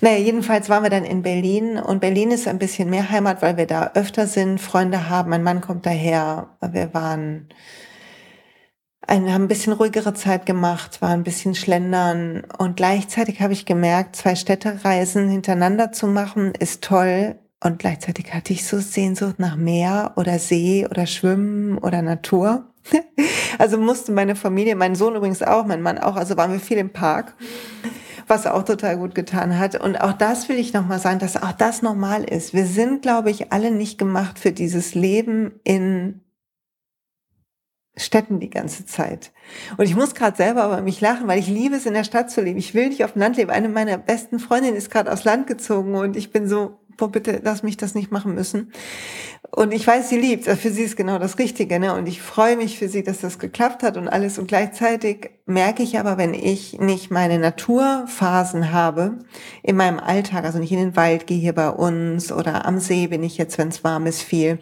Naja, 0.00 0.18
jedenfalls 0.18 0.68
waren 0.68 0.82
wir 0.82 0.90
dann 0.90 1.04
in 1.04 1.22
Berlin 1.22 1.78
und 1.78 2.00
Berlin 2.00 2.32
ist 2.32 2.48
ein 2.48 2.58
bisschen 2.58 2.90
mehr 2.90 3.08
Heimat, 3.08 3.40
weil 3.40 3.56
wir 3.56 3.68
da 3.68 3.92
öfter 3.94 4.26
sind, 4.26 4.60
Freunde 4.60 5.08
haben. 5.08 5.30
Mein 5.30 5.44
Mann 5.44 5.60
kommt 5.60 5.86
daher. 5.86 6.48
Wir 6.60 6.92
waren 6.92 7.48
ein, 9.06 9.32
haben 9.32 9.44
ein 9.44 9.48
bisschen 9.48 9.72
ruhigere 9.72 10.14
Zeit 10.14 10.46
gemacht, 10.46 11.02
war 11.02 11.10
ein 11.10 11.24
bisschen 11.24 11.54
schlendern 11.54 12.44
und 12.58 12.76
gleichzeitig 12.76 13.40
habe 13.40 13.52
ich 13.52 13.66
gemerkt, 13.66 14.16
zwei 14.16 14.34
Städtereisen 14.34 15.28
hintereinander 15.28 15.92
zu 15.92 16.06
machen 16.06 16.52
ist 16.58 16.82
toll 16.84 17.36
und 17.62 17.78
gleichzeitig 17.78 18.32
hatte 18.34 18.52
ich 18.52 18.66
so 18.66 18.78
Sehnsucht 18.78 19.38
nach 19.38 19.56
Meer 19.56 20.12
oder 20.16 20.38
See 20.38 20.86
oder 20.88 21.06
Schwimmen 21.06 21.78
oder 21.78 22.02
Natur. 22.02 22.68
Also 23.58 23.76
musste 23.76 24.12
meine 24.12 24.34
Familie, 24.34 24.74
mein 24.74 24.94
Sohn 24.94 25.14
übrigens 25.14 25.42
auch, 25.42 25.66
mein 25.66 25.82
Mann 25.82 25.98
auch, 25.98 26.16
also 26.16 26.38
waren 26.38 26.52
wir 26.52 26.58
viel 26.58 26.78
im 26.78 26.90
Park, 26.90 27.34
was 28.26 28.46
auch 28.46 28.62
total 28.62 28.96
gut 28.96 29.14
getan 29.14 29.58
hat. 29.58 29.78
Und 29.78 30.00
auch 30.00 30.14
das 30.14 30.48
will 30.48 30.58
ich 30.58 30.72
nochmal 30.72 30.98
sagen, 30.98 31.18
dass 31.18 31.40
auch 31.40 31.52
das 31.52 31.82
normal 31.82 32.24
ist. 32.24 32.54
Wir 32.54 32.64
sind, 32.64 33.02
glaube 33.02 33.30
ich, 33.30 33.52
alle 33.52 33.70
nicht 33.70 33.98
gemacht 33.98 34.38
für 34.38 34.52
dieses 34.52 34.94
Leben 34.94 35.52
in 35.64 36.21
Städten 37.96 38.40
die 38.40 38.50
ganze 38.50 38.86
Zeit. 38.86 39.32
Und 39.76 39.84
ich 39.84 39.94
muss 39.94 40.14
gerade 40.14 40.36
selber 40.36 40.64
über 40.66 40.80
mich 40.80 41.00
lachen, 41.00 41.28
weil 41.28 41.38
ich 41.38 41.48
liebe 41.48 41.76
es, 41.76 41.84
in 41.84 41.92
der 41.92 42.04
Stadt 42.04 42.30
zu 42.30 42.40
leben. 42.40 42.58
Ich 42.58 42.74
will 42.74 42.88
nicht 42.88 43.04
auf 43.04 43.12
dem 43.12 43.20
Land 43.20 43.36
leben. 43.36 43.50
Eine 43.50 43.68
meiner 43.68 43.98
besten 43.98 44.38
Freundinnen 44.38 44.76
ist 44.76 44.90
gerade 44.90 45.12
aufs 45.12 45.24
Land 45.24 45.46
gezogen 45.46 45.94
und 45.94 46.16
ich 46.16 46.32
bin 46.32 46.48
so, 46.48 46.78
boah, 46.96 47.12
bitte 47.12 47.40
lass 47.42 47.62
mich 47.62 47.76
das 47.76 47.94
nicht 47.94 48.10
machen 48.10 48.34
müssen. 48.34 48.72
Und 49.50 49.72
ich 49.72 49.86
weiß, 49.86 50.08
sie 50.08 50.18
liebt, 50.18 50.44
für 50.44 50.70
sie 50.70 50.84
ist 50.84 50.96
genau 50.96 51.18
das 51.18 51.38
Richtige, 51.38 51.78
ne? 51.78 51.94
Und 51.94 52.06
ich 52.06 52.22
freue 52.22 52.56
mich 52.56 52.78
für 52.78 52.88
sie, 52.88 53.02
dass 53.02 53.20
das 53.20 53.38
geklappt 53.38 53.82
hat 53.82 53.98
und 53.98 54.08
alles. 54.08 54.38
Und 54.38 54.48
gleichzeitig 54.48 55.30
merke 55.44 55.82
ich 55.82 55.98
aber, 55.98 56.16
wenn 56.16 56.32
ich 56.32 56.78
nicht 56.78 57.10
meine 57.10 57.38
Naturphasen 57.38 58.72
habe 58.72 59.18
in 59.62 59.76
meinem 59.76 59.98
Alltag, 59.98 60.44
also 60.44 60.58
nicht 60.58 60.72
in 60.72 60.78
den 60.78 60.96
Wald 60.96 61.26
gehe 61.26 61.38
hier 61.38 61.54
bei 61.54 61.68
uns 61.68 62.32
oder 62.32 62.64
am 62.64 62.78
See 62.78 63.08
bin 63.08 63.22
ich 63.22 63.36
jetzt, 63.36 63.58
wenn 63.58 63.68
es 63.68 63.84
warm 63.84 64.06
ist, 64.06 64.22
viel 64.22 64.58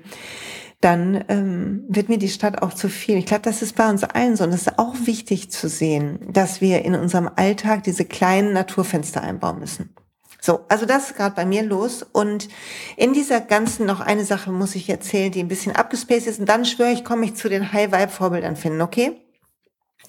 dann 0.81 1.25
ähm, 1.29 1.85
wird 1.89 2.09
mir 2.09 2.19
die 2.19 2.31
Stadt 2.31 2.63
auch 2.63 2.73
zu 2.73 2.89
viel. 2.89 3.19
Ich 3.19 3.27
glaube, 3.27 3.43
das 3.43 3.61
ist 3.61 3.77
bei 3.77 3.89
uns 3.91 4.03
allen 4.03 4.37
so. 4.37 4.45
Und 4.45 4.53
es 4.53 4.63
ist 4.63 4.79
auch 4.79 4.95
wichtig 5.05 5.51
zu 5.51 5.69
sehen, 5.69 6.19
dass 6.33 6.63
wir 6.63 6.85
in 6.85 6.95
unserem 6.95 7.29
Alltag 7.37 7.85
diese 7.85 8.07
kleinen 8.07 8.55
Naturfenster 8.55 9.23
einbauen 9.23 9.59
müssen. 9.59 9.95
So, 10.41 10.61
also 10.69 10.87
das 10.87 11.11
ist 11.11 11.17
gerade 11.17 11.35
bei 11.35 11.45
mir 11.45 11.63
los. 11.63 12.03
Und 12.03 12.49
in 12.97 13.13
dieser 13.13 13.43
ganzen 13.43 13.85
noch 13.85 14.01
eine 14.01 14.25
Sache 14.25 14.51
muss 14.53 14.75
ich 14.75 14.89
erzählen, 14.89 15.31
die 15.31 15.41
ein 15.41 15.49
bisschen 15.49 15.77
abgespaced 15.77 16.27
ist. 16.27 16.41
Und 16.41 16.49
dann 16.49 16.65
schwöre 16.65 16.93
ich, 16.93 17.05
komme 17.05 17.27
ich 17.27 17.35
zu 17.35 17.51
den 17.51 17.73
High-Vibe-Vorbildern 17.73 18.57
finden, 18.57 18.81
okay? 18.81 19.21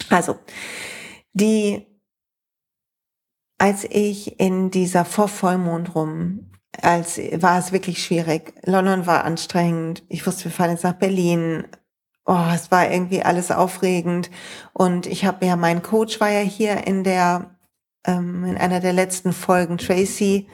Also, 0.10 0.38
die, 1.34 1.86
als 3.58 3.84
ich 3.84 4.40
in 4.40 4.72
dieser 4.72 5.04
Vorvollmond 5.04 5.96
rum, 5.96 6.51
als 6.82 7.18
war 7.42 7.60
es 7.60 7.72
wirklich 7.72 8.04
schwierig. 8.04 8.54
London 8.64 9.06
war 9.06 9.26
anstrengend. 9.26 10.04
Ich 10.10 10.26
wusste, 10.26 10.46
wir 10.46 10.52
fahren 10.52 10.72
jetzt 10.72 10.84
nach 10.84 10.94
Berlin. 10.94 11.66
Oh, 12.26 12.46
es 12.54 12.72
war 12.72 12.90
irgendwie 12.90 13.24
alles 13.24 13.52
aufregend. 13.52 14.30
Und 14.74 15.06
ich 15.06 15.26
habe 15.26 15.46
ja, 15.46 15.56
mein 15.56 15.82
Coach 15.82 16.20
war 16.20 16.30
ja 16.30 16.42
hier 16.42 16.88
in 16.88 17.04
der 17.04 17.52
ähm, 18.06 18.46
in 18.46 18.58
einer 18.58 18.80
der 18.80 18.94
letzten 18.94 19.34
Folgen 19.34 19.78
Tracy, 19.78 20.48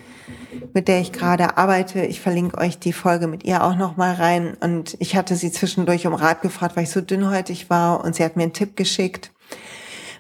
mit 0.73 0.87
der 0.87 0.99
ich 0.99 1.11
gerade 1.11 1.57
arbeite. 1.57 2.05
Ich 2.05 2.19
verlinke 2.19 2.57
euch 2.57 2.79
die 2.79 2.93
Folge 2.93 3.27
mit 3.27 3.43
ihr 3.43 3.63
auch 3.63 3.75
noch 3.75 3.97
mal 3.97 4.13
rein. 4.13 4.55
Und 4.59 4.97
ich 4.99 5.15
hatte 5.15 5.35
sie 5.35 5.51
zwischendurch 5.51 6.07
um 6.07 6.13
Rat 6.13 6.41
gefragt, 6.41 6.75
weil 6.75 6.83
ich 6.83 6.89
so 6.89 7.01
dünnhäutig 7.01 7.69
war. 7.69 8.03
Und 8.03 8.15
sie 8.15 8.23
hat 8.23 8.35
mir 8.35 8.43
einen 8.43 8.53
Tipp 8.53 8.75
geschickt, 8.75 9.31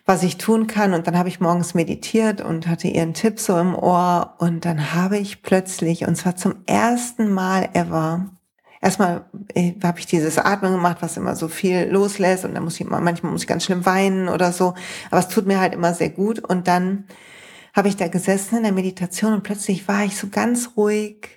was 0.07 0.23
ich 0.23 0.37
tun 0.37 0.65
kann. 0.65 0.93
Und 0.93 1.05
dann 1.05 1.17
habe 1.17 1.29
ich 1.29 1.39
morgens 1.39 1.75
meditiert 1.75 2.41
und 2.41 2.65
hatte 2.65 2.87
ihren 2.87 3.13
Tipp 3.13 3.39
so 3.39 3.55
im 3.59 3.75
Ohr. 3.75 4.33
Und 4.39 4.65
dann 4.65 4.93
habe 4.93 5.17
ich 5.17 5.43
plötzlich, 5.43 6.07
und 6.07 6.15
zwar 6.15 6.35
zum 6.35 6.55
ersten 6.65 7.31
Mal 7.31 7.69
ever, 7.73 8.31
erstmal 8.81 9.25
äh, 9.53 9.73
habe 9.83 9.99
ich 9.99 10.05
dieses 10.05 10.37
Atmen 10.37 10.71
gemacht, 10.71 10.97
was 11.01 11.17
immer 11.17 11.35
so 11.35 11.49
viel 11.49 11.89
loslässt 11.91 12.45
und 12.45 12.55
dann 12.55 12.63
muss 12.63 12.75
ich 12.75 12.87
immer, 12.87 13.01
manchmal 13.01 13.31
muss 13.33 13.41
ich 13.41 13.47
ganz 13.47 13.65
schlimm 13.65 13.85
weinen 13.85 14.29
oder 14.29 14.51
so, 14.51 14.75
aber 15.09 15.19
es 15.19 15.27
tut 15.27 15.45
mir 15.45 15.59
halt 15.59 15.73
immer 15.73 15.93
sehr 15.93 16.09
gut 16.09 16.39
und 16.39 16.67
dann 16.67 17.05
habe 17.75 17.89
ich 17.89 17.97
da 17.97 18.07
gesessen 18.07 18.57
in 18.57 18.63
der 18.63 18.71
Meditation 18.71 19.33
und 19.33 19.43
plötzlich 19.43 19.87
war 19.87 20.03
ich 20.05 20.15
so 20.15 20.27
ganz 20.29 20.71
ruhig 20.77 21.27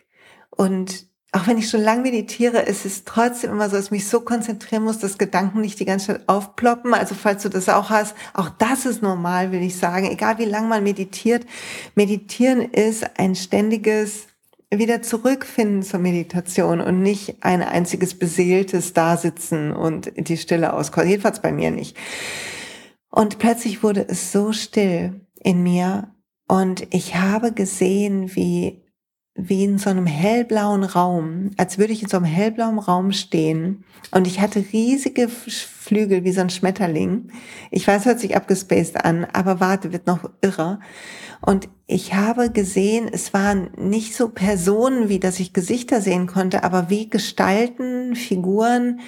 und 0.50 1.09
auch 1.32 1.46
wenn 1.46 1.58
ich 1.58 1.70
schon 1.70 1.82
lang 1.82 2.02
meditiere, 2.02 2.58
ist 2.62 2.84
es 2.84 3.04
trotzdem 3.04 3.52
immer 3.52 3.70
so, 3.70 3.76
dass 3.76 3.86
ich 3.86 3.90
mich 3.92 4.08
so 4.08 4.20
konzentrieren 4.20 4.82
muss, 4.82 4.98
dass 4.98 5.16
Gedanken 5.16 5.60
nicht 5.60 5.78
die 5.78 5.84
ganze 5.84 6.06
Zeit 6.06 6.28
aufploppen. 6.28 6.92
Also 6.92 7.14
falls 7.14 7.44
du 7.44 7.48
das 7.48 7.68
auch 7.68 7.90
hast, 7.90 8.16
auch 8.34 8.48
das 8.48 8.84
ist 8.84 9.00
normal, 9.00 9.52
will 9.52 9.62
ich 9.62 9.76
sagen. 9.76 10.10
Egal 10.10 10.38
wie 10.38 10.44
lang 10.44 10.68
man 10.68 10.82
meditiert, 10.82 11.46
meditieren 11.94 12.60
ist 12.60 13.18
ein 13.18 13.36
ständiges 13.36 14.26
wieder 14.72 15.02
zurückfinden 15.02 15.82
zur 15.82 16.00
Meditation 16.00 16.80
und 16.80 17.02
nicht 17.02 17.42
ein 17.42 17.62
einziges 17.62 18.16
beseeltes 18.16 18.92
Dasitzen 18.92 19.72
und 19.72 20.12
die 20.16 20.36
Stille 20.36 20.72
auskosten. 20.72 21.10
Jedenfalls 21.10 21.40
bei 21.40 21.52
mir 21.52 21.70
nicht. 21.70 21.96
Und 23.10 23.38
plötzlich 23.38 23.82
wurde 23.82 24.06
es 24.08 24.30
so 24.32 24.52
still 24.52 25.26
in 25.40 25.62
mir 25.62 26.14
und 26.46 26.86
ich 26.90 27.14
habe 27.16 27.52
gesehen, 27.52 28.34
wie 28.34 28.79
wie 29.48 29.64
in 29.64 29.78
so 29.78 29.90
einem 29.90 30.06
hellblauen 30.06 30.84
Raum, 30.84 31.50
als 31.56 31.78
würde 31.78 31.92
ich 31.92 32.02
in 32.02 32.08
so 32.08 32.16
einem 32.16 32.26
hellblauen 32.26 32.78
Raum 32.78 33.12
stehen. 33.12 33.84
Und 34.10 34.26
ich 34.26 34.40
hatte 34.40 34.64
riesige 34.72 35.28
Flügel 35.28 36.24
wie 36.24 36.32
so 36.32 36.40
ein 36.40 36.50
Schmetterling. 36.50 37.30
Ich 37.70 37.86
weiß, 37.86 38.06
hört 38.06 38.20
sich 38.20 38.36
abgespaced 38.36 39.04
an, 39.04 39.26
aber 39.32 39.60
warte, 39.60 39.92
wird 39.92 40.06
noch 40.06 40.30
irrer. 40.40 40.80
Und 41.40 41.68
ich 41.86 42.12
habe 42.12 42.50
gesehen, 42.50 43.08
es 43.10 43.32
waren 43.32 43.70
nicht 43.78 44.14
so 44.14 44.28
Personen, 44.28 45.08
wie 45.08 45.18
dass 45.18 45.40
ich 45.40 45.54
Gesichter 45.54 46.02
sehen 46.02 46.26
konnte, 46.26 46.64
aber 46.64 46.90
wie 46.90 47.08
Gestalten, 47.08 48.14
Figuren, 48.14 49.00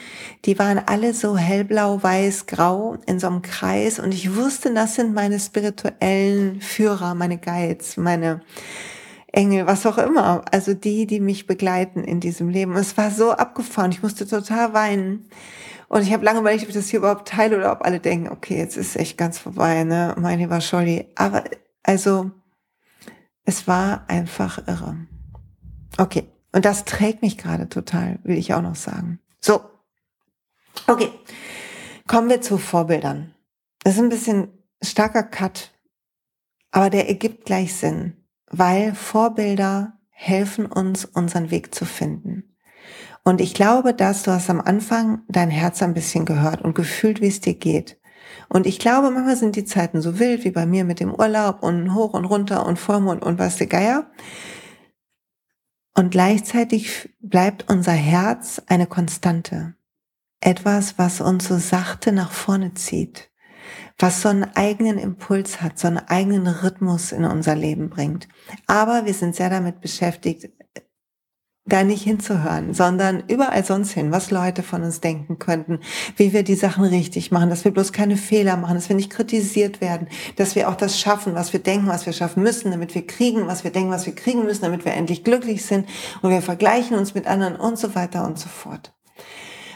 die 0.46 0.58
waren 0.58 0.80
alle 0.86 1.12
so 1.12 1.36
hellblau, 1.36 2.02
weiß, 2.02 2.46
grau 2.46 2.96
in 3.06 3.18
so 3.18 3.26
einem 3.26 3.42
Kreis. 3.42 3.98
Und 3.98 4.14
ich 4.14 4.34
wusste, 4.34 4.72
das 4.72 4.94
sind 4.94 5.14
meine 5.14 5.38
spirituellen 5.38 6.60
Führer, 6.60 7.14
meine 7.14 7.38
Guides, 7.38 7.98
meine 7.98 8.40
Engel, 9.32 9.66
was 9.66 9.86
auch 9.86 9.98
immer. 9.98 10.44
Also 10.52 10.74
die, 10.74 11.06
die 11.06 11.20
mich 11.20 11.46
begleiten 11.46 12.04
in 12.04 12.20
diesem 12.20 12.48
Leben. 12.48 12.76
es 12.76 12.96
war 12.96 13.10
so 13.10 13.32
abgefahren. 13.32 13.90
Ich 13.90 14.02
musste 14.02 14.26
total 14.26 14.74
weinen. 14.74 15.28
Und 15.88 16.02
ich 16.02 16.12
habe 16.12 16.24
lange 16.24 16.40
überlegt, 16.40 16.62
ob 16.62 16.68
ich 16.68 16.74
das 16.74 16.88
hier 16.88 17.00
überhaupt 17.00 17.28
teile 17.28 17.56
oder 17.56 17.72
ob 17.72 17.84
alle 17.84 18.00
denken, 18.00 18.28
okay, 18.30 18.56
jetzt 18.56 18.76
ist 18.76 18.96
echt 18.96 19.18
ganz 19.18 19.38
vorbei, 19.38 19.84
ne, 19.84 20.14
mein 20.18 20.38
lieber 20.38 20.60
Scholli. 20.60 21.06
Aber 21.16 21.44
also, 21.82 22.30
es 23.44 23.66
war 23.66 24.04
einfach 24.08 24.66
irre. 24.66 24.96
Okay. 25.98 26.28
Und 26.52 26.64
das 26.66 26.84
trägt 26.84 27.22
mich 27.22 27.38
gerade 27.38 27.68
total, 27.68 28.18
will 28.24 28.36
ich 28.36 28.52
auch 28.52 28.62
noch 28.62 28.76
sagen. 28.76 29.18
So. 29.40 29.62
Okay. 30.86 31.10
Kommen 32.06 32.28
wir 32.28 32.42
zu 32.42 32.58
Vorbildern. 32.58 33.34
Das 33.82 33.94
ist 33.94 34.00
ein 34.00 34.10
bisschen 34.10 34.48
starker 34.82 35.22
Cut, 35.22 35.72
aber 36.70 36.90
der 36.90 37.08
ergibt 37.08 37.46
gleich 37.46 37.74
Sinn 37.74 38.21
weil 38.52 38.94
Vorbilder 38.94 39.98
helfen 40.10 40.66
uns, 40.66 41.04
unseren 41.04 41.50
Weg 41.50 41.74
zu 41.74 41.84
finden. 41.84 42.54
Und 43.24 43.40
ich 43.40 43.54
glaube, 43.54 43.94
dass 43.94 44.22
du 44.22 44.30
hast 44.30 44.50
am 44.50 44.60
Anfang 44.60 45.22
dein 45.28 45.50
Herz 45.50 45.82
ein 45.82 45.94
bisschen 45.94 46.24
gehört 46.24 46.62
und 46.62 46.74
gefühlt, 46.74 47.20
wie 47.20 47.28
es 47.28 47.40
dir 47.40 47.54
geht. 47.54 47.98
Und 48.48 48.66
ich 48.66 48.78
glaube, 48.78 49.10
manchmal 49.10 49.36
sind 49.36 49.56
die 49.56 49.64
Zeiten 49.64 50.00
so 50.02 50.18
wild 50.18 50.44
wie 50.44 50.50
bei 50.50 50.66
mir 50.66 50.84
mit 50.84 51.00
dem 51.00 51.14
Urlaub 51.14 51.62
und 51.62 51.94
hoch 51.94 52.14
und 52.14 52.24
runter 52.24 52.66
und 52.66 52.78
Vollmond 52.78 53.24
und 53.24 53.38
was 53.38 53.56
der 53.56 53.66
Geier. 53.66 54.10
Und 55.94 56.10
gleichzeitig 56.10 57.14
bleibt 57.20 57.70
unser 57.70 57.92
Herz 57.92 58.62
eine 58.66 58.86
Konstante. 58.86 59.74
Etwas, 60.40 60.98
was 60.98 61.20
uns 61.20 61.46
so 61.46 61.58
sachte 61.58 62.12
nach 62.12 62.32
vorne 62.32 62.74
zieht 62.74 63.31
was 63.98 64.22
so 64.22 64.28
einen 64.28 64.44
eigenen 64.54 64.98
Impuls 64.98 65.60
hat, 65.60 65.78
so 65.78 65.88
einen 65.88 65.98
eigenen 65.98 66.46
Rhythmus 66.46 67.12
in 67.12 67.24
unser 67.24 67.54
Leben 67.54 67.90
bringt. 67.90 68.28
Aber 68.66 69.06
wir 69.06 69.14
sind 69.14 69.34
sehr 69.34 69.50
damit 69.50 69.80
beschäftigt, 69.80 70.50
da 71.64 71.84
nicht 71.84 72.02
hinzuhören, 72.02 72.74
sondern 72.74 73.22
überall 73.28 73.64
sonst 73.64 73.92
hin, 73.92 74.10
was 74.10 74.32
Leute 74.32 74.64
von 74.64 74.82
uns 74.82 75.00
denken 75.00 75.38
könnten, 75.38 75.78
wie 76.16 76.32
wir 76.32 76.42
die 76.42 76.56
Sachen 76.56 76.84
richtig 76.84 77.30
machen, 77.30 77.50
dass 77.50 77.64
wir 77.64 77.70
bloß 77.70 77.92
keine 77.92 78.16
Fehler 78.16 78.56
machen, 78.56 78.74
dass 78.74 78.88
wir 78.88 78.96
nicht 78.96 79.10
kritisiert 79.10 79.80
werden, 79.80 80.08
dass 80.36 80.56
wir 80.56 80.68
auch 80.68 80.74
das 80.74 80.98
schaffen, 80.98 81.36
was 81.36 81.52
wir 81.52 81.60
denken, 81.60 81.86
was 81.86 82.04
wir 82.04 82.12
schaffen 82.12 82.42
müssen, 82.42 82.72
damit 82.72 82.96
wir 82.96 83.06
kriegen, 83.06 83.46
was 83.46 83.62
wir 83.62 83.70
denken, 83.70 83.90
was 83.90 84.06
wir 84.06 84.14
kriegen 84.14 84.42
müssen, 84.42 84.62
damit 84.62 84.84
wir 84.84 84.92
endlich 84.92 85.22
glücklich 85.22 85.64
sind 85.64 85.88
und 86.20 86.30
wir 86.30 86.42
vergleichen 86.42 86.96
uns 86.96 87.14
mit 87.14 87.28
anderen 87.28 87.54
und 87.54 87.78
so 87.78 87.94
weiter 87.94 88.26
und 88.26 88.40
so 88.40 88.48
fort. 88.48 88.92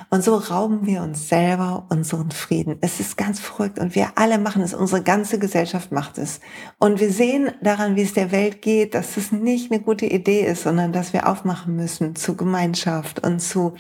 Und 0.08 0.22
so 0.22 0.36
rauben 0.36 0.86
wir 0.86 1.02
uns 1.02 1.28
selber 1.28 1.86
unseren 1.88 2.30
Frieden. 2.30 2.76
Es 2.80 3.00
ist 3.00 3.16
ganz 3.16 3.40
verrückt 3.40 3.78
und 3.78 3.94
wir 3.94 4.12
alle 4.14 4.38
machen 4.38 4.62
es. 4.62 4.72
Unsere 4.72 5.02
ganze 5.02 5.38
Gesellschaft 5.38 5.90
macht 5.90 6.18
es. 6.18 6.40
Und 6.78 7.00
wir 7.00 7.10
sehen 7.10 7.50
daran, 7.60 7.96
wie 7.96 8.02
es 8.02 8.14
der 8.14 8.30
Welt 8.30 8.62
geht, 8.62 8.94
dass 8.94 9.16
es 9.16 9.32
nicht 9.32 9.72
eine 9.72 9.80
gute 9.80 10.06
Idee 10.06 10.42
ist, 10.46 10.62
sondern 10.62 10.92
dass 10.92 11.12
wir 11.12 11.28
aufmachen 11.28 11.74
müssen 11.74 12.14
zu 12.14 12.36
Gemeinschaft 12.36 13.26
und 13.26 13.40
zu, 13.40 13.74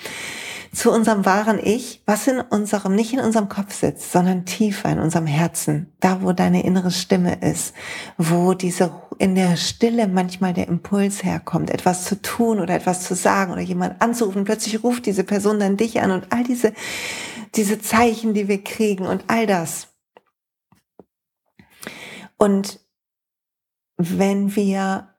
zu 0.72 0.90
unserem 0.90 1.24
wahren 1.24 1.60
Ich, 1.62 2.02
was 2.06 2.26
in 2.26 2.40
unserem, 2.40 2.94
nicht 2.94 3.12
in 3.12 3.20
unserem 3.20 3.48
Kopf 3.48 3.72
sitzt, 3.72 4.10
sondern 4.10 4.44
tiefer 4.44 4.90
in 4.90 4.98
unserem 4.98 5.26
Herzen. 5.26 5.92
Da, 6.00 6.22
wo 6.22 6.32
deine 6.32 6.64
innere 6.64 6.90
Stimme 6.90 7.38
ist, 7.40 7.72
wo 8.18 8.54
diese 8.54 8.90
in 9.18 9.34
der 9.34 9.56
Stille 9.56 10.08
manchmal 10.08 10.52
der 10.52 10.68
Impuls 10.68 11.24
herkommt, 11.24 11.70
etwas 11.70 12.04
zu 12.04 12.20
tun 12.20 12.60
oder 12.60 12.74
etwas 12.74 13.04
zu 13.04 13.14
sagen 13.14 13.52
oder 13.52 13.62
jemand 13.62 14.00
anzurufen. 14.02 14.44
Plötzlich 14.44 14.82
ruft 14.82 15.06
diese 15.06 15.24
Person 15.24 15.58
dann 15.58 15.76
dich 15.76 16.00
an 16.00 16.10
und 16.16 16.32
all 16.32 16.44
diese, 16.44 16.72
diese 17.54 17.80
Zeichen, 17.80 18.34
die 18.34 18.48
wir 18.48 18.62
kriegen 18.62 19.06
und 19.06 19.24
all 19.28 19.46
das. 19.46 19.88
Und 22.36 22.80
wenn 23.96 24.56
wir, 24.56 25.14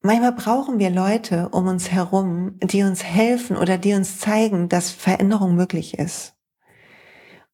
manchmal 0.00 0.32
brauchen 0.32 0.78
wir 0.78 0.90
Leute 0.90 1.48
um 1.50 1.66
uns 1.66 1.90
herum, 1.90 2.58
die 2.62 2.82
uns 2.82 3.04
helfen 3.04 3.56
oder 3.56 3.78
die 3.78 3.94
uns 3.94 4.18
zeigen, 4.18 4.68
dass 4.68 4.90
Veränderung 4.90 5.54
möglich 5.54 5.98
ist. 5.98 6.34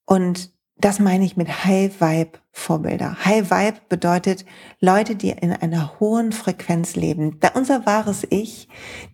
Und 0.06 0.57
das 0.80 1.00
meine 1.00 1.25
ich 1.25 1.37
mit 1.37 1.64
High 1.64 2.00
Vibe 2.00 2.38
Vorbilder. 2.52 3.16
High 3.25 3.50
Vibe 3.50 3.78
bedeutet 3.88 4.44
Leute, 4.80 5.16
die 5.16 5.30
in 5.30 5.52
einer 5.52 5.99
hohen 5.99 6.32
Frequenz 6.32 6.97
leben. 6.97 7.38
Da 7.40 7.50
unser 7.54 7.87
wahres 7.87 8.26
Ich, 8.30 8.68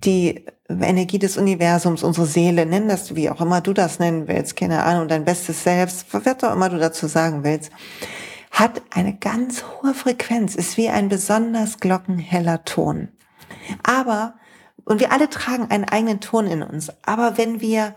die 0.05 0.45
Energie 0.69 1.19
des 1.19 1.37
Universums, 1.37 2.03
unsere 2.03 2.27
Seele, 2.27 2.67
nenn 2.67 2.89
das 2.89 3.15
wie 3.15 3.31
auch 3.31 3.41
immer 3.41 3.61
du 3.61 3.73
das 3.73 3.99
nennen 3.99 4.29
willst, 4.29 4.57
keine 4.57 4.83
Ahnung, 4.85 5.09
dein 5.09 5.25
bestes 5.25 5.65
Selbst, 5.65 6.07
was 6.13 6.27
auch 6.43 6.53
immer 6.53 6.69
du 6.69 6.79
dazu 6.79 7.07
sagen 7.07 7.45
willst, 7.45 7.71
hat 8.51 8.83
eine 8.91 9.15
ganz 9.15 9.65
hohe 9.65 9.95
Frequenz, 9.95 10.55
ist 10.55 10.77
wie 10.77 10.89
ein 10.89 11.09
besonders 11.09 11.81
glockenheller 11.81 12.65
Ton. 12.65 13.09
Aber, 13.83 14.35
und 14.85 15.01
wir 15.01 15.13
alle 15.13 15.29
tragen 15.29 15.71
einen 15.71 15.85
eigenen 15.85 16.21
Ton 16.21 16.47
in 16.47 16.63
uns, 16.63 16.91
aber 17.03 17.37
wenn 17.37 17.61
wir 17.61 17.95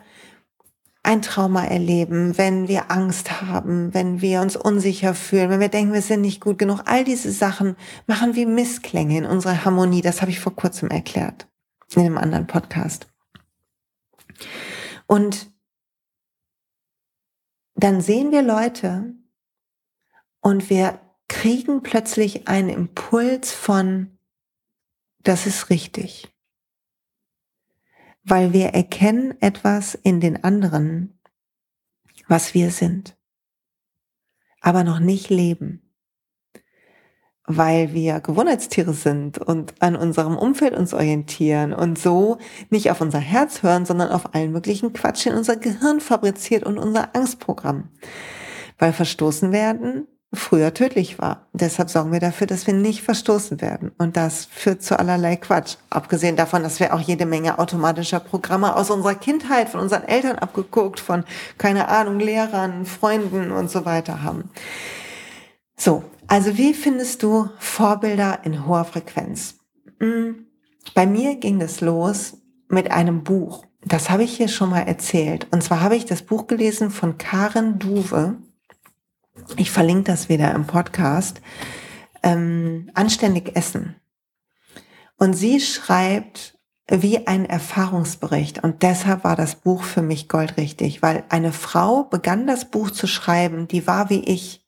ein 1.07 1.21
Trauma 1.21 1.63
erleben, 1.63 2.37
wenn 2.37 2.67
wir 2.67 2.91
Angst 2.91 3.41
haben, 3.41 3.93
wenn 3.93 4.19
wir 4.19 4.41
uns 4.41 4.57
unsicher 4.57 5.15
fühlen, 5.15 5.49
wenn 5.49 5.61
wir 5.61 5.69
denken, 5.69 5.93
wir 5.93 6.01
sind 6.01 6.19
nicht 6.19 6.41
gut 6.41 6.59
genug. 6.59 6.81
All 6.83 7.05
diese 7.05 7.31
Sachen 7.31 7.77
machen 8.07 8.35
wie 8.35 8.45
Missklänge 8.45 9.17
in 9.17 9.25
unserer 9.25 9.63
Harmonie. 9.63 10.01
Das 10.01 10.21
habe 10.21 10.31
ich 10.31 10.41
vor 10.41 10.53
kurzem 10.53 10.89
erklärt 10.89 11.47
in 11.95 12.01
einem 12.01 12.17
anderen 12.17 12.45
Podcast. 12.45 13.07
Und 15.05 15.49
dann 17.75 18.01
sehen 18.01 18.31
wir 18.31 18.41
Leute 18.41 19.15
und 20.41 20.69
wir 20.69 20.99
kriegen 21.29 21.83
plötzlich 21.83 22.49
einen 22.49 22.67
Impuls 22.67 23.53
von, 23.53 24.17
das 25.23 25.47
ist 25.47 25.69
richtig 25.69 26.27
weil 28.29 28.51
wir 28.51 28.67
erkennen 28.67 29.35
etwas 29.39 29.95
in 29.95 30.19
den 30.19 30.43
anderen, 30.43 31.17
was 32.27 32.53
wir 32.53 32.71
sind, 32.71 33.17
aber 34.59 34.83
noch 34.83 34.99
nicht 34.99 35.29
leben, 35.29 35.93
weil 37.45 37.93
wir 37.93 38.19
Gewohnheitstiere 38.19 38.93
sind 38.93 39.37
und 39.37 39.81
an 39.81 39.95
unserem 39.95 40.37
Umfeld 40.37 40.73
uns 40.73 40.93
orientieren 40.93 41.71
und 41.71 41.97
so 41.97 42.37
nicht 42.69 42.91
auf 42.91 42.99
unser 42.99 43.19
Herz 43.19 43.63
hören, 43.63 43.85
sondern 43.85 44.09
auf 44.09 44.35
allen 44.35 44.51
möglichen 44.51 44.91
Quatsch 44.91 45.25
in 45.25 45.33
unser 45.33 45.55
Gehirn 45.55 46.01
fabriziert 46.01 46.65
und 46.65 46.77
unser 46.77 47.15
Angstprogramm. 47.15 47.91
Weil 48.77 48.91
verstoßen 48.91 49.53
werden 49.53 50.05
früher 50.33 50.73
tödlich 50.73 51.19
war. 51.19 51.47
Deshalb 51.53 51.89
sorgen 51.89 52.11
wir 52.11 52.19
dafür, 52.19 52.47
dass 52.47 52.67
wir 52.67 52.73
nicht 52.73 53.01
verstoßen 53.01 53.61
werden. 53.61 53.91
Und 53.97 54.17
das 54.17 54.45
führt 54.45 54.83
zu 54.83 54.99
allerlei 54.99 55.37
Quatsch. 55.37 55.77
Abgesehen 55.89 56.35
davon, 56.35 56.63
dass 56.63 56.79
wir 56.79 56.93
auch 56.93 56.99
jede 56.99 57.25
Menge 57.25 57.59
automatischer 57.59 58.19
Programme 58.19 58.75
aus 58.75 58.89
unserer 58.89 59.15
Kindheit, 59.15 59.69
von 59.69 59.79
unseren 59.79 60.03
Eltern 60.03 60.37
abgeguckt, 60.37 60.99
von, 60.99 61.23
keine 61.57 61.87
Ahnung, 61.87 62.19
Lehrern, 62.19 62.85
Freunden 62.85 63.51
und 63.51 63.69
so 63.71 63.85
weiter 63.85 64.21
haben. 64.21 64.49
So, 65.77 66.03
also 66.27 66.57
wie 66.57 66.73
findest 66.73 67.23
du 67.23 67.49
Vorbilder 67.59 68.39
in 68.43 68.67
hoher 68.67 68.85
Frequenz? 68.85 69.55
Hm, 69.99 70.47
bei 70.93 71.05
mir 71.05 71.35
ging 71.35 71.59
das 71.59 71.81
los 71.81 72.37
mit 72.67 72.91
einem 72.91 73.23
Buch. 73.23 73.65
Das 73.85 74.09
habe 74.09 74.23
ich 74.23 74.35
hier 74.35 74.49
schon 74.49 74.71
mal 74.71 74.81
erzählt. 74.81 75.47
Und 75.51 75.63
zwar 75.63 75.81
habe 75.81 75.95
ich 75.95 76.05
das 76.05 76.21
Buch 76.21 76.47
gelesen 76.47 76.89
von 76.89 77.17
Karen 77.17 77.79
Duwe. 77.79 78.35
Ich 79.55 79.71
verlinke 79.71 80.11
das 80.11 80.29
wieder 80.29 80.53
im 80.53 80.67
Podcast. 80.67 81.41
Ähm, 82.23 82.91
anständig 82.93 83.55
essen. 83.55 83.95
Und 85.17 85.33
sie 85.33 85.59
schreibt 85.59 86.57
wie 86.89 87.27
ein 87.27 87.45
Erfahrungsbericht. 87.45 88.63
Und 88.63 88.83
deshalb 88.83 89.23
war 89.23 89.35
das 89.35 89.55
Buch 89.55 89.83
für 89.83 90.01
mich 90.01 90.29
goldrichtig, 90.29 91.01
weil 91.01 91.23
eine 91.29 91.51
Frau 91.51 92.03
begann 92.03 92.47
das 92.47 92.65
Buch 92.65 92.91
zu 92.91 93.07
schreiben, 93.07 93.67
die 93.67 93.87
war 93.87 94.09
wie 94.09 94.23
ich. 94.23 94.63